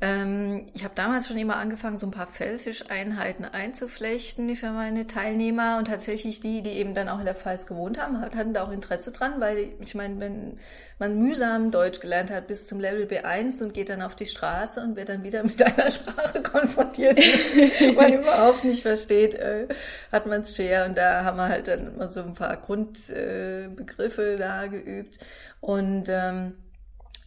Ähm, 0.00 0.66
ich 0.74 0.84
habe 0.84 0.94
damals 0.94 1.26
schon 1.26 1.38
immer 1.38 1.56
angefangen, 1.56 1.98
so 1.98 2.06
ein 2.06 2.10
paar 2.10 2.26
Pfälzisch-Einheiten 2.26 3.46
einzuflechten 3.46 4.54
für 4.54 4.70
meine 4.70 5.06
Teilnehmer 5.06 5.78
und 5.78 5.86
tatsächlich 5.86 6.40
die, 6.40 6.62
die 6.62 6.72
eben 6.72 6.94
dann 6.94 7.08
auch 7.08 7.18
in 7.18 7.24
der 7.24 7.34
Pfalz 7.34 7.66
gewohnt 7.66 7.98
haben, 7.98 8.20
hatten 8.20 8.52
da 8.52 8.64
auch 8.64 8.72
Interesse 8.72 9.10
dran, 9.12 9.40
weil 9.40 9.72
ich 9.80 9.94
meine, 9.94 10.20
wenn 10.20 10.58
man 10.98 11.18
mühsam 11.18 11.70
Deutsch 11.70 12.00
gelernt 12.00 12.30
hat 12.30 12.46
bis 12.46 12.66
zum 12.66 12.80
Level 12.80 13.06
B1 13.06 13.62
und 13.62 13.74
geht 13.74 13.90
dann 13.90 14.00
auf 14.00 14.16
die 14.16 14.24
Straße 14.24 14.80
und 14.80 14.96
wird 14.96 15.10
dann 15.10 15.22
wieder 15.22 15.42
mit 15.42 15.62
einer 15.62 15.90
Sprache 15.90 16.42
konfrontiert, 16.42 17.18
die 17.18 17.92
man 17.92 18.12
überhaupt 18.20 18.64
nicht 18.64 18.82
versteht, 18.82 19.34
äh, 19.34 19.68
hat 20.10 20.26
man 20.26 20.40
es 20.40 20.56
schwer. 20.56 20.86
Und 20.86 20.96
da 20.96 21.24
haben 21.24 21.36
wir 21.36 21.48
halt 21.48 21.68
dann 21.68 21.94
immer 21.94 22.08
so 22.08 22.22
ein 22.22 22.34
paar 22.34 22.56
Grundbegriffe 22.56 24.34
äh, 24.34 24.38
da 24.38 24.66
geübt. 24.66 25.18
Und 25.60 26.06
ähm, 26.08 26.54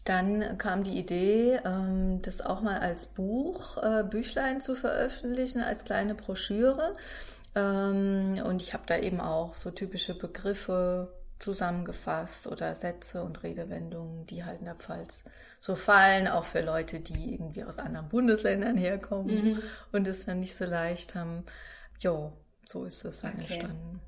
dann 0.03 0.57
kam 0.57 0.83
die 0.83 0.97
Idee, 0.97 1.59
ähm, 1.63 2.23
das 2.23 2.41
auch 2.41 2.61
mal 2.61 2.79
als 2.79 3.05
Buch, 3.05 3.77
äh, 3.77 4.03
Büchlein 4.03 4.61
zu 4.61 4.73
veröffentlichen, 4.73 5.61
als 5.61 5.85
kleine 5.85 6.15
Broschüre. 6.15 6.95
Ähm, 7.55 8.41
und 8.43 8.63
ich 8.63 8.73
habe 8.73 8.83
da 8.87 8.97
eben 8.97 9.21
auch 9.21 9.53
so 9.53 9.69
typische 9.69 10.17
Begriffe 10.17 11.13
zusammengefasst 11.39 12.47
oder 12.47 12.75
Sätze 12.75 13.23
und 13.23 13.43
Redewendungen, 13.43 14.25
die 14.25 14.43
halt 14.43 14.59
in 14.59 14.65
der 14.65 14.75
Pfalz 14.75 15.23
so 15.59 15.75
fallen, 15.75 16.27
auch 16.27 16.45
für 16.45 16.61
Leute, 16.61 16.99
die 16.99 17.33
irgendwie 17.33 17.63
aus 17.63 17.79
anderen 17.79 18.09
Bundesländern 18.09 18.77
herkommen 18.77 19.53
mhm. 19.53 19.63
und 19.91 20.07
es 20.07 20.25
dann 20.25 20.41
nicht 20.41 20.55
so 20.55 20.65
leicht 20.65 21.15
haben. 21.15 21.45
Jo, 21.99 22.33
so 22.67 22.83
ist 22.85 23.03
es 23.05 23.21
dann 23.21 23.33
okay. 23.33 23.41
entstanden. 23.41 24.01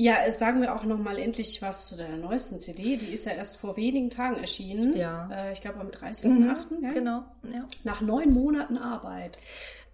Ja, 0.00 0.30
sagen 0.30 0.60
wir 0.60 0.76
auch 0.76 0.84
noch 0.84 0.98
mal 0.98 1.18
endlich 1.18 1.60
was 1.60 1.88
zu 1.88 1.96
deiner 1.96 2.16
neuesten 2.16 2.60
CD. 2.60 2.96
Die 2.96 3.12
ist 3.12 3.24
ja 3.24 3.32
erst 3.32 3.56
vor 3.56 3.76
wenigen 3.76 4.10
Tagen 4.10 4.36
erschienen. 4.36 4.96
Ja. 4.96 5.28
Äh, 5.32 5.52
ich 5.52 5.60
glaube 5.60 5.80
am 5.80 5.88
30.08. 5.88 6.28
Mhm, 6.28 6.84
ja? 6.84 6.92
Genau. 6.92 7.24
Ja. 7.52 7.66
Nach 7.82 8.00
neun 8.00 8.32
Monaten 8.32 8.78
Arbeit. 8.78 9.38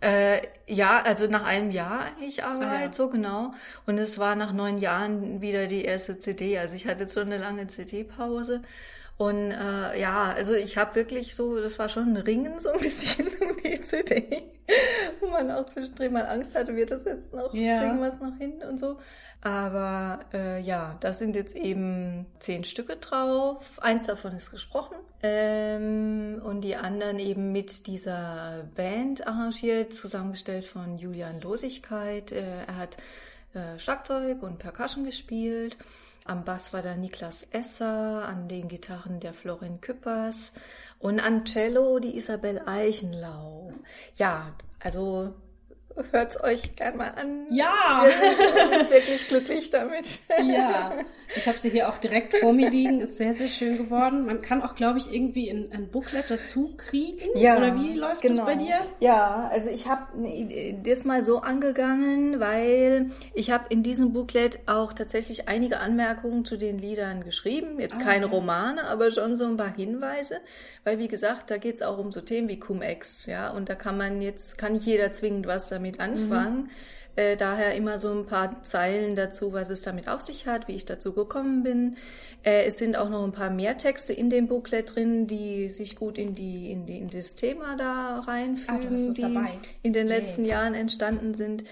Äh, 0.04 0.42
ja, 0.66 1.00
also 1.02 1.26
nach 1.28 1.44
einem 1.44 1.70
Jahr 1.70 2.00
eigentlich 2.04 2.44
Arbeit, 2.44 2.68
Ah, 2.68 2.80
ja. 2.82 2.92
so 2.92 3.08
genau. 3.08 3.52
Und 3.86 3.96
es 3.96 4.18
war 4.18 4.34
nach 4.36 4.52
neun 4.52 4.76
Jahren 4.78 5.40
wieder 5.40 5.66
die 5.66 5.82
erste 5.84 6.18
CD. 6.18 6.58
Also 6.58 6.74
ich 6.74 6.86
hatte 6.86 7.08
schon 7.08 7.24
eine 7.24 7.38
lange 7.38 7.68
CD-Pause. 7.68 8.60
Und 9.16 9.52
äh, 9.52 10.00
ja, 10.00 10.32
also 10.36 10.54
ich 10.54 10.76
habe 10.76 10.96
wirklich 10.96 11.36
so, 11.36 11.60
das 11.60 11.78
war 11.78 11.88
schon 11.88 12.08
ein 12.14 12.16
Ringen 12.16 12.58
so 12.58 12.72
ein 12.72 12.80
bisschen 12.80 13.28
um 13.40 13.56
die 13.62 13.80
CD, 13.82 14.42
wo 15.20 15.28
man 15.28 15.50
auch 15.52 15.66
zwischendrin 15.66 16.12
mal 16.12 16.26
Angst 16.26 16.56
hatte, 16.56 16.74
wird 16.74 16.90
das 16.90 17.04
jetzt 17.04 17.32
noch, 17.32 17.54
Ja. 17.54 17.80
kriegen 17.80 18.00
wir 18.00 18.08
es 18.08 18.20
noch 18.20 18.36
hin 18.38 18.54
und 18.68 18.80
so. 18.80 18.98
Aber 19.40 20.20
äh, 20.32 20.60
ja, 20.62 20.96
das 21.00 21.18
sind 21.20 21.36
jetzt 21.36 21.54
eben 21.54 22.26
zehn 22.40 22.64
Stücke 22.64 22.96
drauf. 22.96 23.78
Eins 23.80 24.06
davon 24.06 24.36
ist 24.36 24.50
gesprochen. 24.50 24.96
Ähm, 25.22 26.40
und 26.44 26.62
die 26.62 26.76
anderen 26.76 27.18
eben 27.18 27.52
mit 27.52 27.86
dieser 27.86 28.64
Band 28.74 29.26
arrangiert, 29.26 29.94
zusammengestellt 29.94 30.64
von 30.64 30.98
Julian 30.98 31.40
Losigkeit. 31.40 32.32
Äh, 32.32 32.42
er 32.66 32.76
hat 32.78 32.96
äh, 33.54 33.78
Schlagzeug 33.78 34.42
und 34.42 34.58
Percussion 34.58 35.04
gespielt. 35.04 35.76
Am 36.26 36.42
Bass 36.42 36.72
war 36.72 36.80
da 36.80 36.96
Niklas 36.96 37.46
Esser, 37.50 38.26
an 38.26 38.48
den 38.48 38.68
Gitarren 38.68 39.20
der 39.20 39.34
Florin 39.34 39.82
Küppers 39.82 40.54
und 40.98 41.20
an 41.20 41.44
Cello 41.44 41.98
die 41.98 42.16
Isabel 42.16 42.62
Eichenlau. 42.64 43.74
Ja, 44.16 44.54
also 44.80 45.34
hört's 46.10 46.42
euch 46.42 46.76
gern 46.76 46.96
mal 46.96 47.12
an. 47.16 47.46
Ja! 47.50 48.02
Wir 48.04 48.10
sind 48.12 48.80
uns 48.80 48.90
wirklich 48.90 49.28
glücklich 49.28 49.70
damit. 49.70 50.06
Ja, 50.46 50.92
ich 51.36 51.46
habe 51.46 51.58
sie 51.58 51.70
hier 51.70 51.88
auch 51.88 51.98
direkt 51.98 52.36
vor 52.36 52.52
mir 52.52 52.70
liegen. 52.70 53.00
Ist 53.00 53.18
sehr, 53.18 53.32
sehr 53.34 53.48
schön 53.48 53.76
geworden. 53.78 54.26
Man 54.26 54.42
kann 54.42 54.62
auch, 54.62 54.74
glaube 54.74 54.98
ich, 54.98 55.12
irgendwie 55.12 55.48
ein, 55.50 55.70
ein 55.72 55.88
Booklet 55.90 56.30
dazu 56.30 56.74
kriegen. 56.76 57.28
Oder 57.30 57.76
wie 57.76 57.94
läuft 57.94 58.24
das 58.24 58.44
bei 58.44 58.54
dir? 58.56 58.80
Ja, 59.00 59.48
also 59.52 59.70
ich 59.70 59.88
habe 59.88 60.02
das 60.82 61.04
mal 61.04 61.24
so 61.24 61.38
angegangen, 61.40 62.40
weil 62.40 63.10
ich 63.32 63.50
habe 63.50 63.64
in 63.68 63.82
diesem 63.82 64.12
Booklet 64.12 64.60
auch 64.66 64.92
tatsächlich 64.92 65.48
einige 65.48 65.78
Anmerkungen 65.78 66.44
zu 66.44 66.56
den 66.56 66.78
Liedern 66.78 67.24
geschrieben. 67.24 67.80
Jetzt 67.80 67.96
Ah, 67.96 68.02
keine 68.02 68.26
ja. 68.26 68.32
Romane, 68.32 68.84
aber 68.84 69.10
schon 69.10 69.36
so 69.36 69.46
ein 69.46 69.56
paar 69.56 69.74
Hinweise. 69.74 70.36
Weil 70.84 70.98
wie 70.98 71.08
gesagt, 71.08 71.50
da 71.50 71.56
geht's 71.56 71.82
auch 71.82 71.98
um 71.98 72.12
so 72.12 72.20
Themen 72.20 72.48
wie 72.48 72.60
Cum-Ex, 72.60 73.26
ja. 73.26 73.50
Und 73.50 73.68
da 73.68 73.74
kann 73.74 73.96
man 73.96 74.20
jetzt, 74.22 74.58
kann 74.58 74.74
nicht 74.74 74.86
jeder 74.86 75.12
zwingend 75.12 75.46
was 75.46 75.68
damit 75.70 75.98
anfangen. 75.98 76.70
Äh, 77.16 77.36
daher 77.36 77.74
immer 77.76 77.98
so 78.00 78.12
ein 78.12 78.26
paar 78.26 78.62
Zeilen 78.64 79.14
dazu, 79.14 79.52
was 79.52 79.70
es 79.70 79.82
damit 79.82 80.08
auf 80.08 80.20
sich 80.20 80.48
hat, 80.48 80.66
wie 80.66 80.72
ich 80.72 80.84
dazu 80.84 81.12
gekommen 81.12 81.62
bin. 81.62 81.94
Äh, 82.42 82.64
es 82.64 82.78
sind 82.78 82.96
auch 82.96 83.08
noch 83.08 83.22
ein 83.24 83.30
paar 83.32 83.50
mehr 83.50 83.78
Texte 83.78 84.12
in 84.12 84.30
dem 84.30 84.48
Booklet 84.48 84.94
drin, 84.96 85.28
die 85.28 85.68
sich 85.68 85.94
gut 85.94 86.18
in 86.18 86.34
die 86.34 86.72
in, 86.72 86.86
die, 86.86 86.98
in 86.98 87.08
das 87.08 87.36
Thema 87.36 87.76
da 87.76 88.18
reinfügen, 88.26 88.90
Ah, 88.90 88.94
es 88.94 89.10
die 89.12 89.22
dabei. 89.22 89.52
in 89.82 89.92
den 89.92 90.08
letzten 90.08 90.44
Jahren 90.44 90.74
entstanden 90.74 91.34
sind. 91.34 91.62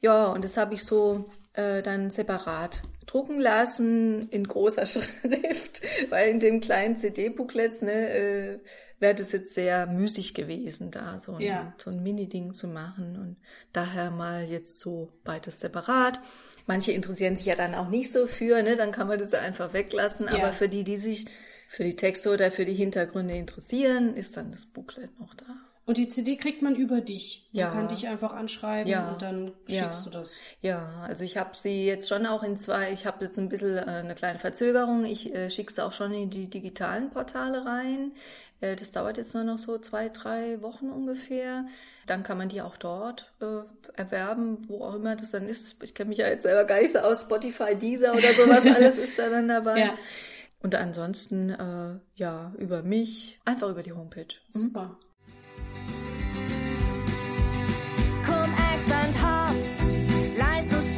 Ja, 0.00 0.26
und 0.26 0.44
das 0.44 0.56
habe 0.56 0.74
ich 0.74 0.84
so 0.84 1.24
äh, 1.54 1.82
dann 1.82 2.10
separat 2.12 2.80
drucken 3.12 3.38
lassen 3.38 4.28
in 4.30 4.48
großer 4.48 4.86
Schrift, 4.86 5.82
weil 6.10 6.30
in 6.30 6.40
dem 6.40 6.60
kleinen 6.60 6.96
CD-Booklets 6.96 7.82
ne, 7.82 7.92
äh, 7.92 8.58
wäre 9.00 9.14
das 9.14 9.32
jetzt 9.32 9.52
sehr 9.52 9.86
müßig 9.86 10.32
gewesen, 10.32 10.90
da 10.90 11.20
so 11.20 11.34
ein, 11.34 11.40
Ja. 11.40 11.74
so 11.76 11.90
ein 11.90 12.02
Mini-Ding 12.02 12.54
zu 12.54 12.68
machen. 12.68 13.16
Und 13.16 13.36
daher 13.72 14.10
mal 14.10 14.44
jetzt 14.44 14.78
so 14.78 15.12
beides 15.24 15.60
separat. 15.60 16.20
Manche 16.66 16.92
interessieren 16.92 17.36
sich 17.36 17.46
ja 17.46 17.56
dann 17.56 17.74
auch 17.74 17.88
nicht 17.90 18.12
so 18.12 18.26
für, 18.26 18.62
ne? 18.62 18.76
dann 18.76 18.92
kann 18.92 19.08
man 19.08 19.18
das 19.18 19.32
ja 19.32 19.40
einfach 19.40 19.72
weglassen. 19.74 20.26
Ja. 20.26 20.34
Aber 20.34 20.52
für 20.52 20.68
die, 20.68 20.84
die 20.84 20.98
sich 20.98 21.26
für 21.68 21.84
die 21.84 21.96
Texte 21.96 22.30
oder 22.30 22.50
für 22.50 22.64
die 22.64 22.74
Hintergründe 22.74 23.34
interessieren, 23.34 24.14
ist 24.14 24.36
dann 24.36 24.52
das 24.52 24.66
Booklet 24.66 25.18
noch 25.18 25.34
da. 25.34 25.71
Und 25.84 25.96
die 25.96 26.08
CD 26.08 26.36
kriegt 26.36 26.62
man 26.62 26.76
über 26.76 27.00
dich. 27.00 27.48
Man 27.52 27.60
Ja. 27.60 27.70
kann 27.72 27.88
dich 27.88 28.06
einfach 28.06 28.32
anschreiben 28.32 28.88
Ja. 28.90 29.10
und 29.12 29.20
dann 29.22 29.52
Ja. 29.66 29.82
schickst 29.82 30.06
du 30.06 30.10
das. 30.10 30.38
Ja, 30.60 30.88
also 31.08 31.24
ich 31.24 31.36
habe 31.36 31.50
sie 31.56 31.84
jetzt 31.84 32.08
schon 32.08 32.24
auch 32.24 32.44
in 32.44 32.56
zwei, 32.56 32.92
ich 32.92 33.04
habe 33.04 33.24
jetzt 33.24 33.36
ein 33.38 33.48
bisschen 33.48 33.76
äh, 33.78 33.80
eine 33.82 34.14
kleine 34.14 34.38
Verzögerung. 34.38 35.04
Ich 35.04 35.34
äh, 35.34 35.50
schicke 35.50 35.72
sie 35.72 35.84
auch 35.84 35.92
schon 35.92 36.12
in 36.14 36.30
die 36.30 36.48
digitalen 36.48 37.10
Portale 37.10 37.66
rein. 37.66 38.12
Äh, 38.60 38.76
das 38.76 38.92
dauert 38.92 39.16
jetzt 39.16 39.34
nur 39.34 39.42
noch 39.42 39.58
so 39.58 39.76
zwei, 39.78 40.08
drei 40.08 40.62
Wochen 40.62 40.88
ungefähr. 40.88 41.66
Dann 42.06 42.22
kann 42.22 42.38
man 42.38 42.48
die 42.48 42.62
auch 42.62 42.76
dort 42.76 43.32
äh, 43.40 43.62
erwerben, 44.00 44.68
wo 44.68 44.84
auch 44.84 44.94
immer 44.94 45.16
das 45.16 45.32
dann 45.32 45.48
ist. 45.48 45.82
Ich 45.82 45.94
kenne 45.94 46.10
mich 46.10 46.18
ja 46.18 46.28
jetzt 46.28 46.42
selber 46.44 46.64
gar 46.64 46.80
nicht 46.80 46.92
so 46.92 47.00
aus, 47.00 47.22
Spotify, 47.22 47.74
Deezer 47.76 48.12
oder 48.12 48.32
sowas, 48.34 48.60
alles 48.76 48.96
ist 48.98 49.18
da 49.18 49.28
dann 49.30 49.48
dabei. 49.48 49.78
Ja. 49.80 49.94
Und 50.62 50.76
ansonsten, 50.76 51.50
äh, 51.50 51.98
ja, 52.14 52.52
über 52.56 52.82
mich, 52.84 53.40
einfach 53.44 53.68
über 53.68 53.82
die 53.82 53.92
Homepage. 53.92 54.26
Mhm. 54.54 54.58
Super. 54.60 54.96
Cum 55.00 55.11
and 58.92 59.14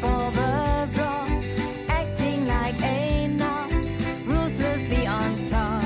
for 0.05 0.31
the 0.39 0.89
raw, 0.99 1.27
acting 1.89 2.47
like 2.47 2.81
a 2.83 3.29
knob, 3.29 3.71
ruthlessly 4.27 5.07
on 5.07 5.31
top. 5.47 5.85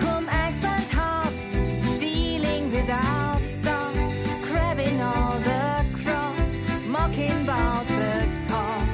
Cum 0.00 0.28
ex 0.30 0.64
and 0.64 0.90
hop, 0.90 1.32
stealing 1.94 2.70
without 2.72 3.42
stop, 3.56 3.94
grabbing 4.46 5.00
all 5.02 5.38
the 5.50 5.84
crop, 6.02 6.36
mocking 6.86 7.42
about 7.42 7.86
the 7.88 8.26
cop. 8.48 8.88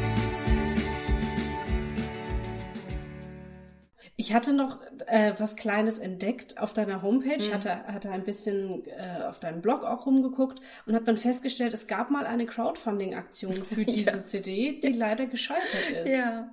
Ich 4.17 4.33
hatte 4.35 4.53
noch 4.53 4.79
äh, 5.11 5.35
was 5.39 5.57
Kleines 5.57 5.99
entdeckt 5.99 6.59
auf 6.59 6.73
deiner 6.73 7.03
Homepage, 7.03 7.43
Mhm. 7.49 7.53
hatte, 7.55 7.85
hatte 7.87 8.11
ein 8.11 8.25
bisschen 8.25 8.87
äh, 8.87 9.23
auf 9.29 9.41
deinem 9.41 9.61
Blog 9.61 9.85
auch 9.85 10.07
rumgeguckt 10.07 10.61
und 10.87 10.95
habe 10.95 11.05
dann 11.05 11.17
festgestellt, 11.17 11.75
es 11.75 11.87
gab 11.87 12.11
mal 12.11 12.27
eine 12.27 12.47
Crowdfunding-Aktion 12.47 13.55
für 13.75 13.85
diese 13.85 14.25
CD, 14.25 14.81
die 14.81 14.93
leider 14.93 15.27
gescheitert 15.27 15.91
ist. 16.05 16.11
Ja, 16.13 16.51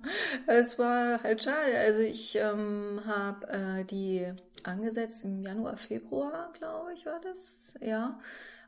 es 0.47 0.77
war 0.79 1.21
halt 1.23 1.43
schade. 1.43 1.77
Also 1.77 1.99
ich 1.99 2.35
ähm, 2.35 3.01
habe 3.05 3.47
äh, 3.47 3.83
die 3.85 4.25
angesetzt 4.63 5.23
im 5.23 5.43
Januar, 5.43 5.77
Februar, 5.77 6.51
glaube 6.57 6.93
ich, 6.93 7.05
war 7.05 7.21
das. 7.21 7.73
Ja. 7.79 8.19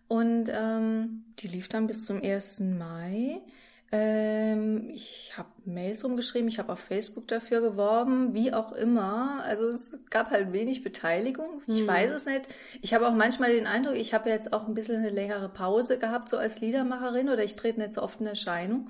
Und 0.08 0.49
ähm, 0.54 1.25
die 1.39 1.47
lief 1.47 1.67
dann 1.67 1.88
bis 1.88 2.06
zum 2.06 2.21
1. 2.23 2.62
Mai. 2.62 3.41
Ähm, 3.91 4.89
ich 4.93 5.34
habe 5.36 5.49
Mails 5.65 6.06
rumgeschrieben, 6.06 6.47
ich 6.47 6.60
habe 6.60 6.71
auf 6.73 6.80
Facebook 6.80 7.28
dafür 7.28 7.60
geworben, 7.62 8.34
wie 8.36 8.54
auch 8.54 8.71
immer. 8.73 9.41
Also 9.43 9.65
es 9.67 9.97
gab 10.12 10.30
halt 10.30 10.54
wenig 10.54 10.84
Beteiligung. 10.84 11.62
Ich 11.65 11.80
Hm. 11.82 11.88
weiß 11.88 12.12
es 12.12 12.25
nicht. 12.25 12.47
Ich 12.82 12.93
habe 12.93 13.08
auch 13.08 13.13
manchmal 13.13 13.52
den 13.52 13.65
Eindruck, 13.65 13.95
ich 13.95 14.13
habe 14.13 14.30
jetzt 14.30 14.54
auch 14.54 14.67
ein 14.67 14.75
bisschen 14.75 14.97
eine 14.97 15.10
längere 15.10 15.49
Pause 15.49 15.97
gehabt, 15.97 16.30
so 16.30 16.38
als 16.38 16.60
Liedermacherin, 16.62 17.30
oder 17.30 17.43
ich 17.43 17.56
trete 17.56 17.80
nicht 17.80 17.93
so 17.93 18.04
oft 18.04 18.21
in 18.21 18.28
Erscheinung. 18.28 18.89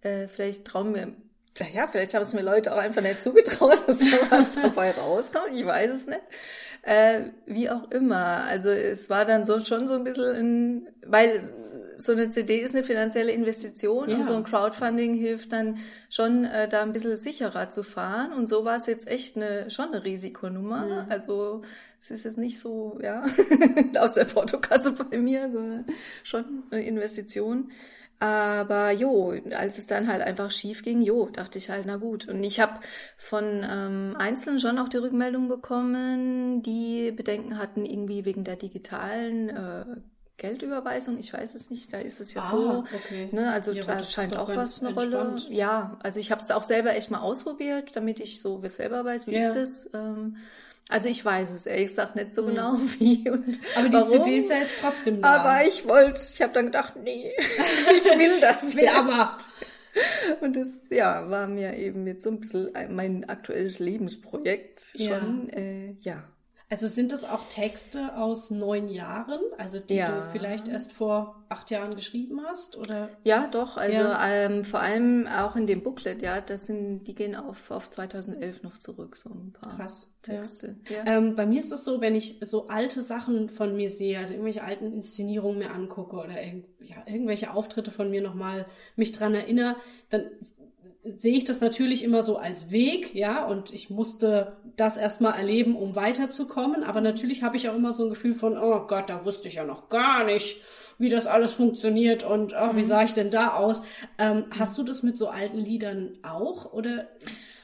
Äh, 0.00 0.26
vielleicht 0.26 0.64
trauen 0.64 0.90
mir, 0.90 1.12
ja, 1.72 1.86
vielleicht 1.86 2.14
haben 2.14 2.22
es 2.22 2.34
mir 2.34 2.42
Leute 2.42 2.72
auch 2.72 2.78
einfach 2.78 3.02
nicht 3.02 3.22
zugetraut, 3.22 3.78
dass 3.86 3.98
da 3.98 4.30
was 4.30 4.46
dabei 4.54 4.90
rauskommt. 4.90 5.50
Ich 5.54 5.64
weiß 5.64 5.90
es 5.92 6.06
nicht. 6.08 6.20
Äh, 6.84 7.26
wie 7.46 7.70
auch 7.70 7.92
immer. 7.92 8.42
Also 8.42 8.70
es 8.70 9.08
war 9.08 9.24
dann 9.24 9.44
so 9.44 9.60
schon 9.60 9.86
so 9.86 9.94
ein 9.94 10.02
bisschen 10.02 10.34
ein, 10.34 10.88
weil 11.06 11.40
so 12.04 12.12
eine 12.12 12.28
CD 12.28 12.58
ist 12.58 12.74
eine 12.74 12.84
finanzielle 12.84 13.32
Investition 13.32 14.08
Ja. 14.08 14.16
und 14.16 14.24
so 14.26 14.34
ein 14.34 14.44
Crowdfunding 14.44 15.14
hilft 15.14 15.52
dann 15.52 15.78
schon 16.10 16.44
äh, 16.44 16.68
da 16.68 16.82
ein 16.82 16.92
bisschen 16.92 17.16
sicherer 17.16 17.70
zu 17.70 17.82
fahren. 17.82 18.32
Und 18.32 18.48
so 18.48 18.64
war 18.64 18.76
es 18.76 18.86
jetzt 18.86 19.08
echt 19.08 19.36
eine 19.36 19.70
schon 19.70 19.86
eine 19.92 20.04
Risikonummer. 20.04 21.06
Also 21.08 21.62
es 22.00 22.10
ist 22.10 22.24
jetzt 22.24 22.38
nicht 22.38 22.58
so, 22.58 22.98
ja, 23.02 23.24
aus 23.98 24.14
der 24.14 24.24
Portokasse 24.24 24.92
bei 24.92 25.18
mir, 25.18 25.50
sondern 25.52 25.86
schon 26.24 26.64
eine 26.70 26.84
Investition. 26.84 27.70
Aber 28.18 28.92
jo, 28.92 29.34
als 29.56 29.78
es 29.78 29.88
dann 29.88 30.06
halt 30.06 30.22
einfach 30.22 30.52
schief 30.52 30.84
ging, 30.84 31.02
jo, 31.02 31.28
dachte 31.32 31.58
ich 31.58 31.70
halt, 31.70 31.86
na 31.86 31.96
gut. 31.96 32.28
Und 32.28 32.44
ich 32.44 32.60
habe 32.60 32.78
von 33.16 33.66
ähm, 33.68 34.14
Einzelnen 34.16 34.60
schon 34.60 34.78
auch 34.78 34.88
die 34.88 34.98
Rückmeldung 34.98 35.48
bekommen, 35.48 36.62
die 36.62 37.10
Bedenken 37.10 37.58
hatten, 37.58 37.84
irgendwie 37.84 38.24
wegen 38.24 38.44
der 38.44 38.54
digitalen 38.54 39.48
äh, 39.48 39.84
Geldüberweisung. 40.42 41.18
Ich 41.18 41.32
weiß 41.32 41.54
es 41.54 41.70
nicht, 41.70 41.92
da 41.94 41.98
ist 41.98 42.20
es 42.20 42.34
ja 42.34 42.42
Ah, 42.42 42.48
so. 42.50 42.84
okay. 42.94 43.28
Ne, 43.32 43.50
also 43.52 43.72
Ja, 43.72 43.84
da 43.84 44.04
scheint 44.04 44.36
auch 44.36 44.54
was 44.54 44.82
eine 44.84 44.92
Rolle. 44.94 45.16
entspannt. 45.18 45.48
Ja, 45.50 45.96
also 46.02 46.20
ich 46.20 46.30
habe 46.30 46.42
es 46.42 46.50
auch 46.50 46.64
selber 46.64 46.94
echt 46.94 47.10
mal 47.10 47.20
ausprobiert, 47.20 47.90
damit 47.96 48.20
ich 48.20 48.42
so 48.42 48.60
selber 48.66 49.04
weiß, 49.04 49.26
wie 49.26 49.32
Ja. 49.36 49.48
ist 49.48 49.56
es. 49.56 49.90
Ähm, 49.94 50.36
also 50.88 51.08
ich 51.08 51.24
weiß 51.24 51.50
es 51.52 51.64
ehrlich 51.64 51.86
gesagt 51.86 52.16
nicht 52.16 52.34
so 52.34 52.44
genau 52.44 52.74
wie 52.98 53.30
und 53.30 53.46
Hm. 53.46 53.60
Aber 53.76 53.88
die 53.88 53.94
warum. 53.94 54.08
CD 54.24 54.38
ist 54.38 54.50
ja 54.50 54.56
jetzt 54.58 54.78
trotzdem 54.80 55.22
da. 55.22 55.28
Aber 55.40 55.66
ich 55.66 55.86
wollte, 55.88 56.20
ich 56.34 56.42
habe 56.42 56.52
dann 56.52 56.66
gedacht, 56.66 56.94
nee, 57.02 57.32
ich 57.38 58.18
will 58.18 58.40
das. 58.40 58.62
Ich 58.68 58.76
will 58.76 58.82
jetzt. 58.84 58.94
aber. 58.94 59.36
Und 60.40 60.56
das, 60.56 60.68
ja, 60.90 61.28
war 61.30 61.46
mir 61.46 61.76
eben 61.76 62.06
jetzt 62.06 62.24
so 62.24 62.30
ein 62.30 62.40
bisschen 62.40 62.74
ein- 62.74 62.94
mein 62.96 63.28
aktuelles 63.28 63.78
Lebensprojekt 63.78 64.94
Ja. 64.94 65.20
schon, 65.20 65.48
äh, 65.50 65.92
ja. 66.00 66.24
Also 66.72 66.88
sind 66.88 67.12
das 67.12 67.24
auch 67.24 67.50
Texte 67.50 68.16
aus 68.16 68.50
neun 68.50 68.88
Jahren, 68.88 69.40
also 69.58 69.78
die 69.78 69.96
Ja. 69.96 70.22
du 70.22 70.32
vielleicht 70.32 70.68
erst 70.68 70.94
vor 70.94 71.44
acht 71.50 71.70
Jahren 71.70 71.94
geschrieben 71.94 72.40
hast? 72.46 72.78
Oder 72.78 73.10
Ja, 73.24 73.46
doch. 73.46 73.76
Also 73.76 74.00
Ja. 74.00 74.26
Ähm, 74.26 74.64
vor 74.64 74.80
allem 74.80 75.26
auch 75.26 75.54
in 75.54 75.66
dem 75.66 75.82
Booklet, 75.82 76.22
ja, 76.22 76.40
das 76.40 76.64
sind, 76.64 77.04
die 77.04 77.14
gehen 77.14 77.36
auf, 77.36 77.70
auf 77.70 77.90
2011 77.90 78.62
noch 78.62 78.78
zurück, 78.78 79.16
so 79.16 79.28
ein 79.28 79.52
paar 79.52 79.76
Krass, 79.76 80.14
Texte. 80.22 80.76
Ja. 80.88 81.04
Ähm, 81.04 81.36
bei 81.36 81.44
mir 81.44 81.58
ist 81.58 81.72
es 81.72 81.84
so, 81.84 82.00
wenn 82.00 82.14
ich 82.14 82.38
so 82.40 82.68
alte 82.68 83.02
Sachen 83.02 83.50
von 83.50 83.76
mir 83.76 83.90
sehe, 83.90 84.18
also 84.18 84.32
irgendwelche 84.32 84.64
alten 84.64 84.94
Inszenierungen 84.94 85.58
mir 85.58 85.72
angucke 85.72 86.16
oder 86.16 86.40
ja, 86.40 87.04
irgendwelche 87.04 87.52
Auftritte 87.52 87.90
von 87.90 88.10
mir 88.10 88.22
nochmal 88.22 88.64
mich 88.96 89.12
dran 89.12 89.34
erinnere, 89.34 89.76
dann 90.08 90.24
sehe 91.04 91.36
ich 91.36 91.44
das 91.44 91.60
natürlich 91.60 92.04
immer 92.04 92.22
so 92.22 92.36
als 92.36 92.70
Weg, 92.70 93.14
ja, 93.14 93.44
und 93.44 93.72
ich 93.72 93.90
musste 93.90 94.56
das 94.76 94.96
erstmal 94.96 95.34
erleben, 95.34 95.74
um 95.74 95.96
weiterzukommen, 95.96 96.84
aber 96.84 97.00
natürlich 97.00 97.42
habe 97.42 97.56
ich 97.56 97.68
auch 97.68 97.74
immer 97.74 97.92
so 97.92 98.04
ein 98.04 98.10
Gefühl 98.10 98.34
von, 98.34 98.56
oh 98.56 98.86
Gott, 98.86 99.10
da 99.10 99.24
wusste 99.24 99.48
ich 99.48 99.54
ja 99.54 99.64
noch 99.64 99.88
gar 99.88 100.24
nicht, 100.24 100.60
wie 100.98 101.08
das 101.08 101.26
alles 101.26 101.52
funktioniert 101.52 102.22
und 102.22 102.54
oh, 102.54 102.76
wie 102.76 102.84
sah 102.84 103.02
ich 103.02 103.14
denn 103.14 103.30
da 103.30 103.54
aus? 103.54 103.82
Ähm, 104.18 104.44
hast 104.56 104.78
du 104.78 104.84
das 104.84 105.02
mit 105.02 105.18
so 105.18 105.28
alten 105.28 105.58
Liedern 105.58 106.18
auch 106.22 106.72
oder 106.72 107.08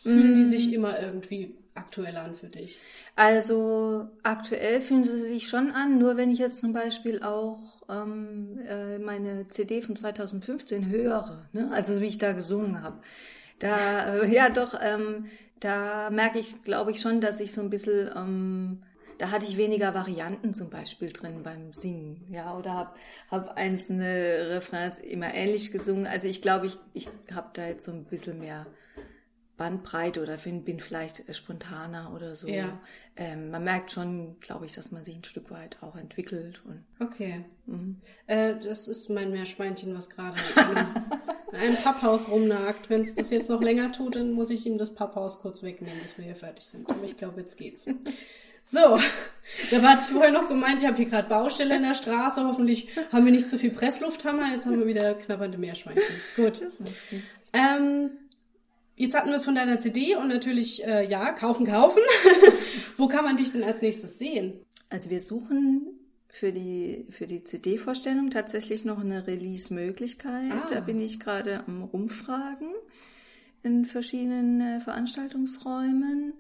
fühlen 0.03 0.35
die 0.35 0.45
sich 0.45 0.73
immer 0.73 1.01
irgendwie 1.01 1.55
aktueller 1.75 2.25
an 2.25 2.35
für 2.35 2.49
dich? 2.49 2.81
Also 3.15 4.09
aktuell 4.25 4.81
fühlen 4.81 5.05
sie 5.05 5.21
sich 5.21 5.47
schon 5.47 5.71
an, 5.71 5.99
nur 5.99 6.17
wenn 6.17 6.33
ich 6.33 6.41
jetzt 6.41 6.59
zum 6.59 6.73
Beispiel 6.73 7.23
auch 7.23 7.78
ähm, 7.89 8.59
äh, 8.67 8.99
meine 8.99 9.49
CD 9.49 9.83
von 9.83 9.97
2015 9.97 10.89
höre, 10.89 11.47
ne? 11.53 11.71
also 11.73 12.01
wie 12.01 12.07
ich 12.07 12.19
da 12.19 12.33
gesungen 12.33 12.83
habe. 12.83 12.99
Da, 13.59 14.17
äh, 14.17 14.27
ja 14.35 14.51
doch, 14.51 14.75
ähm, 14.81 15.27
da 15.61 16.11
merke 16.11 16.39
ich, 16.39 16.63
glaube 16.63 16.91
ich 16.91 17.01
schon, 17.01 17.21
dass 17.21 17.41
ich 17.41 17.53
so 17.53 17.61
ein 17.61 17.71
bisschen, 17.71 18.11
ähm, 18.15 18.83
da 19.19 19.31
hatte 19.31 19.47
ich 19.47 19.57
weniger 19.57 19.95
Varianten 19.95 20.55
zum 20.55 20.71
Beispiel 20.71 21.13
drin 21.13 21.43
beim 21.43 21.73
Singen, 21.73 22.25
ja, 22.31 22.57
oder 22.57 22.75
habe 22.75 22.91
hab 23.31 23.57
einzelne 23.57 24.51
Refrains 24.51 24.99
immer 24.99 25.35
ähnlich 25.35 25.73
gesungen. 25.73 26.07
Also 26.07 26.29
ich 26.29 26.41
glaube, 26.43 26.67
ich, 26.67 26.79
ich 26.93 27.09
habe 27.35 27.49
da 27.55 27.67
jetzt 27.67 27.85
so 27.85 27.93
ein 27.93 28.05
bisschen 28.05 28.39
mehr 28.39 28.67
Bandbreite 29.59 30.23
oder 30.23 30.39
bin, 30.39 30.65
bin 30.65 30.81
vielleicht 30.81 31.29
äh, 31.29 31.35
spontaner 31.35 32.13
oder 32.15 32.35
so. 32.37 32.49
Ja. 32.49 32.81
Ähm, 33.17 33.51
man 33.51 33.65
merkt 33.65 33.93
schon, 33.93 34.39
glaube 34.41 34.65
ich, 34.65 34.73
dass 34.73 34.93
man 34.93 35.05
sich 35.05 35.17
ein 35.17 35.25
Stück 35.25 35.51
weit 35.51 35.77
auch 35.83 35.97
entwickelt. 35.97 36.63
Und, 36.65 36.85
Okay. 37.01 37.45
mhm. 37.67 38.01
Äh, 38.27 38.55
das 38.61 38.89
ist 38.89 39.11
mein 39.11 39.31
Meerschweinchen, 39.33 39.95
was 39.95 40.09
gerade 40.09 40.41
in 40.57 40.63
einem, 40.63 40.87
in 41.53 41.59
einem 41.59 41.77
Papphaus 41.77 42.31
rumnagt. 42.31 42.89
Wenn 42.89 43.03
es 43.03 43.15
das 43.15 43.31
jetzt 43.31 43.51
noch 43.51 43.61
länger 43.61 43.93
tut, 43.93 44.17
dann 44.17 44.33
muss 44.33 44.49
ich 44.51 44.65
ihm 44.65 44.79
das 44.79 44.95
Papphaus 44.95 45.41
kurz 45.41 45.63
wegnehmen, 45.63 46.01
bis 46.01 46.17
wir 46.17 46.25
hier 46.25 46.37
fertig 46.37 46.65
sind. 46.65 46.89
Aber 46.89 47.03
ich 47.03 47.17
glaube, 47.17 47.41
jetzt 47.41 47.57
geht's. 47.59 47.85
So, 48.71 48.99
da 49.71 49.83
hatte 49.83 50.03
ich 50.03 50.13
vorher 50.13 50.31
noch 50.31 50.47
gemeint, 50.47 50.81
ich 50.83 50.87
habe 50.87 50.97
hier 50.99 51.07
gerade 51.07 51.29
Baustelle 51.29 51.77
in 51.77 51.83
der 51.83 51.95
Straße. 51.95 52.45
Hoffentlich 52.45 52.89
haben 53.11 53.25
wir 53.25 53.33
nicht 53.33 53.49
zu 53.51 53.59
viel 53.59 53.71
Presslufthammer. 53.71 54.53
Jetzt 54.53 54.67
haben 54.67 54.79
wir 54.79 54.87
wieder 54.87 55.15
knabbernde 55.15 55.59
Meerschweinchen. 55.59 56.05
Gut. 56.37 56.61
Ähm, 57.55 58.11
jetzt 58.99 59.17
hatten 59.17 59.29
wir 59.29 59.37
es 59.37 59.45
von 59.45 59.55
deiner 59.55 59.79
CD 59.79 60.17
und 60.17 60.29
natürlich, 60.29 60.85
äh, 60.85 61.09
ja, 61.09 61.33
kaufen, 61.33 61.67
kaufen. 61.67 62.03
Wo 62.97 63.09
kann 63.09 63.25
man 63.25 63.37
dich 63.37 63.53
denn 63.53 63.65
als 63.65 63.81
nächstes 63.81 64.19
sehen? 64.19 64.61
Also 64.91 65.09
wir 65.11 65.21
suchen 65.21 65.87
für 66.29 66.53
die, 66.53 67.07
für 67.11 67.27
die 67.27 67.45
CD-Vorstellung 67.45 68.31
tatsächlich 68.31 68.85
noch 68.85 69.01
eine 69.01 69.27
Release-Möglichkeit. 69.27 70.53
Ah. 70.53 70.67
Da 70.69 70.81
bin 70.81 71.01
ich 71.01 71.21
gerade 71.21 71.65
am 71.67 71.83
Rumfragen 71.83 72.69
in 73.63 73.85
verschiedenen 73.85 74.61
äh, 74.61 74.81
Veranstaltungsräumen. 74.81 76.35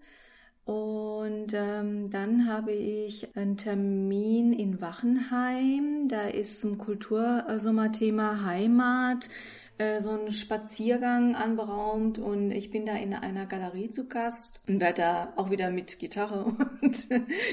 Und 0.64 1.54
ähm, 1.54 2.10
dann 2.10 2.46
habe 2.46 2.72
ich 2.72 3.34
einen 3.34 3.56
Termin 3.56 4.52
in 4.52 4.82
Wachenheim. 4.82 6.08
Da 6.08 6.28
ist 6.28 6.60
zum 6.60 6.76
Kultursommerthema 6.76 8.44
Heimat 8.44 9.30
äh, 9.78 10.00
so 10.00 10.10
ein 10.10 10.30
Spaziergang 10.30 11.34
anberaumt 11.34 12.18
und 12.18 12.50
ich 12.50 12.70
bin 12.70 12.84
da 12.84 12.96
in 12.96 13.14
einer 13.14 13.46
Galerie 13.46 13.90
zu 13.90 14.08
Gast 14.08 14.62
und 14.68 14.80
werde 14.80 15.02
da 15.02 15.32
auch 15.36 15.50
wieder 15.50 15.70
mit 15.70 15.98
Gitarre 15.98 16.44
und 16.82 16.96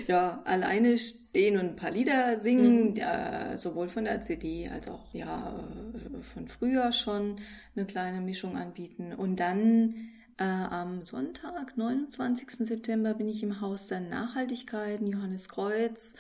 ja 0.08 0.42
alleine 0.44 0.98
stehen 0.98 1.58
und 1.58 1.66
ein 1.66 1.76
paar 1.76 1.92
Lieder 1.92 2.40
singen, 2.40 2.96
ja, 2.96 3.58
sowohl 3.58 3.90
von 3.90 4.06
der 4.06 4.22
CD 4.22 4.70
als 4.70 4.88
auch 4.88 5.14
ja 5.14 5.54
äh, 5.94 6.24
von 6.24 6.48
früher 6.48 6.92
schon 6.92 7.38
eine 7.76 7.86
kleine 7.86 8.22
Mischung 8.22 8.58
anbieten 8.58 9.14
und 9.14 9.40
dann 9.40 9.94
äh, 10.38 10.44
am 10.44 11.04
Sonntag, 11.04 11.78
29. 11.78 12.50
September, 12.50 13.14
bin 13.14 13.30
ich 13.30 13.42
im 13.44 13.62
Haus 13.62 13.88
der 13.88 14.02
Nachhaltigkeiten, 14.02 15.08
Johannes 15.08 15.48
Kreuz. 15.48 16.16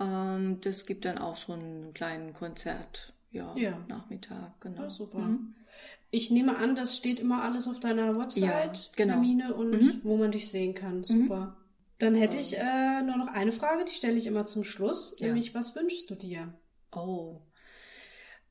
Ähm, 0.00 0.60
das 0.62 0.86
gibt 0.86 1.04
dann 1.04 1.18
auch 1.18 1.36
so 1.36 1.52
einen 1.52 1.94
kleinen 1.94 2.32
Konzert, 2.34 3.11
ja, 3.32 3.54
Ja. 3.56 3.78
Nachmittag, 3.88 4.60
genau. 4.60 4.82
Ja, 4.82 4.90
super. 4.90 5.18
Mhm. 5.18 5.54
Ich 6.10 6.30
nehme 6.30 6.56
an, 6.58 6.74
das 6.74 6.96
steht 6.96 7.18
immer 7.18 7.42
alles 7.42 7.66
auf 7.66 7.80
deiner 7.80 8.18
Website, 8.18 8.44
Ja, 8.44 8.90
genau. 8.96 9.14
Termine 9.14 9.54
und 9.54 9.70
Mhm. 9.70 10.00
wo 10.02 10.16
man 10.18 10.30
dich 10.30 10.48
sehen 10.50 10.74
kann. 10.74 11.02
Super. 11.04 11.56
Dann 11.98 12.14
hätte 12.14 12.36
ich 12.36 12.58
äh, 12.58 13.02
nur 13.02 13.16
noch 13.16 13.28
eine 13.28 13.52
Frage, 13.52 13.84
die 13.84 13.94
stelle 13.94 14.16
ich 14.16 14.26
immer 14.26 14.44
zum 14.44 14.64
Schluss, 14.64 15.16
nämlich 15.20 15.54
was 15.54 15.74
wünschst 15.74 16.10
du 16.10 16.14
dir? 16.14 16.52
Oh. 16.94 17.40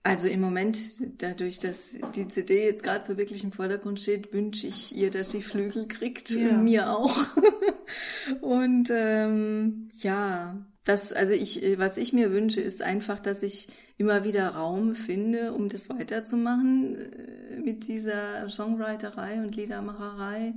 Also 0.04 0.28
im 0.28 0.42
Moment, 0.42 0.80
dadurch, 1.22 1.60
dass 1.60 1.96
die 2.16 2.28
CD 2.28 2.66
jetzt 2.66 2.82
gerade 2.82 3.04
so 3.04 3.18
wirklich 3.18 3.44
im 3.44 3.52
Vordergrund 3.52 4.00
steht, 4.00 4.34
wünsche 4.34 4.66
ich 4.66 4.96
ihr, 4.96 5.12
dass 5.12 5.30
sie 5.30 5.44
Flügel 5.44 5.88
kriegt 5.88 6.32
Ja. 6.32 6.54
mir 6.58 6.90
auch. 6.98 7.16
und 8.42 8.90
ähm, 8.90 9.92
ja, 9.94 10.66
das, 10.84 11.14
also 11.14 11.34
ich, 11.34 11.62
was 11.78 11.98
ich 11.98 12.12
mir 12.12 12.32
wünsche, 12.32 12.62
ist 12.62 12.82
einfach, 12.82 13.20
dass 13.20 13.44
ich 13.44 13.68
immer 13.98 14.24
wieder 14.24 14.50
Raum 14.50 14.96
finde, 14.96 15.54
um 15.54 15.70
das 15.70 15.90
weiterzumachen 15.90 16.96
äh, 16.96 17.60
mit 17.60 17.88
dieser 17.88 18.50
Songwriterei 18.50 19.42
und 19.42 19.56
Liedermacherei. 19.56 20.54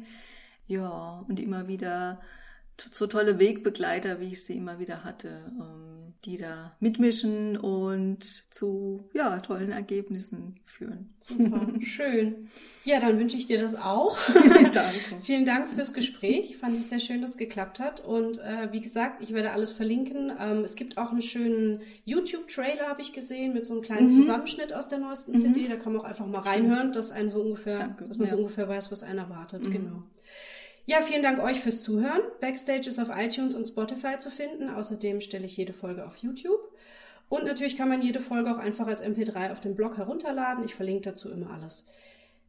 Ja, 0.67 1.25
und 1.29 1.41
immer 1.41 1.69
wieder 1.69 2.21
so 2.91 3.07
tolle 3.07 3.39
Wegbegleiter, 3.39 4.21
wie 4.21 4.33
ich 4.33 4.45
sie 4.45 4.57
immer 4.57 4.79
wieder 4.79 5.05
hatte, 5.05 5.29
ähm, 5.61 6.04
die 6.25 6.39
da 6.39 6.77
mitmischen 6.81 7.57
und 7.57 8.45
zu 8.51 9.09
ja, 9.13 9.39
tollen 9.41 9.71
Ergebnissen 9.71 10.61
führen. 10.65 11.15
Super, 11.21 11.67
schön. 11.81 12.49
Ja, 12.85 13.01
dann 13.01 13.19
wünsche 13.19 13.37
ich 13.37 13.47
dir 13.47 13.61
das 13.61 13.75
auch. 13.75 14.19
Danke. 14.73 14.73
Vielen 15.23 15.45
Dank 15.45 15.69
fürs 15.69 15.93
Gespräch. 15.93 16.57
Fand 16.59 16.77
ich 16.77 16.87
sehr 16.87 16.99
schön, 16.99 17.21
dass 17.21 17.31
es 17.31 17.37
geklappt 17.37 17.81
hat. 17.81 18.05
Und 18.05 18.39
äh, 18.39 18.73
wie 18.73 18.81
gesagt, 18.81 19.23
ich 19.23 19.33
werde 19.33 19.53
alles 19.53 19.73
verlinken. 19.73 20.33
Ähm, 20.39 20.59
es 20.65 20.77
gibt 20.77 20.99
auch 20.99 21.11
einen 21.11 21.23
schönen 21.23 21.81
YouTube-Trailer, 22.05 22.89
habe 22.89 23.01
ich 23.03 23.13
gesehen, 23.13 23.53
mit 23.55 23.65
so 23.67 23.75
einem 23.75 23.83
kleinen 23.83 24.07
Mhm. 24.07 24.11
Zusammenschnitt 24.11 24.73
aus 24.73 24.89
der 24.89 24.99
neuesten 24.99 25.37
CD. 25.39 25.69
Da 25.69 25.77
kann 25.77 25.93
man 25.93 26.03
auch 26.03 26.07
einfach 26.07 26.27
mal 26.27 26.41
reinhören, 26.41 26.93
dass 26.93 27.11
einen 27.11 27.31
so 27.31 27.41
ungefähr, 27.41 27.79
Danke, 27.79 28.07
dass 28.07 28.19
man 28.19 28.29
so 28.29 28.37
ja. 28.37 28.41
ungefähr 28.43 28.69
weiß, 28.69 28.91
was 28.93 29.03
einen 29.03 29.19
erwartet. 29.19 29.63
Mhm. 29.63 29.71
Genau. 29.73 30.03
Ja, 30.87 31.01
vielen 31.01 31.23
Dank 31.23 31.43
euch 31.43 31.61
fürs 31.61 31.83
Zuhören. 31.83 32.21
Backstage 32.41 32.91
ist 32.91 32.99
auf 32.99 33.09
iTunes 33.15 33.55
und 33.55 33.67
Spotify 33.67 34.19
zu 34.19 34.31
finden. 34.31 34.69
Außerdem 34.69 35.23
stelle 35.23 35.47
ich 35.47 35.57
jede 35.57 35.73
Folge 35.73 36.07
auf 36.07 36.19
YouTube. 36.19 36.61
Und 37.31 37.45
natürlich 37.45 37.79
kann 37.79 37.89
man 37.89 38.03
jede 38.03 38.21
Folge 38.21 38.55
auch 38.55 38.59
einfach 38.59 38.87
als 38.87 39.03
MP3 39.03 39.51
auf 39.51 39.61
dem 39.61 39.75
Blog 39.75 39.97
herunterladen. 39.97 40.63
Ich 40.65 40.75
verlinke 40.75 41.09
dazu 41.11 41.33
immer 41.33 41.49
alles. 41.51 41.87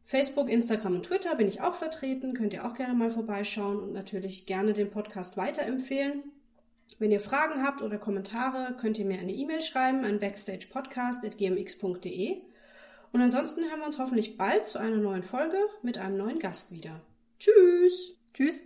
Facebook, 0.04 0.50
Instagram 0.50 0.96
und 0.96 1.06
Twitter 1.06 1.34
bin 1.34 1.48
ich 1.48 1.62
auch 1.62 1.74
vertreten. 1.74 2.34
Könnt 2.34 2.52
ihr 2.52 2.66
auch 2.66 2.74
gerne 2.74 2.92
mal 2.92 3.10
vorbeischauen 3.10 3.80
und 3.80 3.94
natürlich 3.94 4.44
gerne 4.44 4.74
den 4.74 4.90
Podcast 4.90 5.38
weiterempfehlen. 5.38 6.24
Wenn 6.98 7.10
ihr 7.10 7.20
Fragen 7.20 7.64
habt 7.64 7.80
oder 7.80 7.96
Kommentare, 7.98 8.76
könnt 8.78 8.98
ihr 8.98 9.06
mir 9.06 9.18
eine 9.18 9.32
E-Mail 9.32 9.62
schreiben 9.62 10.04
an 10.04 10.20
backstagepodcast.gmx.de. 10.20 12.42
Und 13.12 13.20
ansonsten 13.20 13.64
hören 13.64 13.80
wir 13.80 13.86
uns 13.86 13.98
hoffentlich 13.98 14.36
bald 14.36 14.66
zu 14.66 14.78
einer 14.78 14.98
neuen 14.98 15.22
Folge 15.22 15.56
mit 15.82 15.96
einem 15.96 16.18
neuen 16.18 16.38
Gast 16.38 16.70
wieder. 16.70 17.00
Tschüss! 17.38 18.16
Tschüss. 18.36 18.62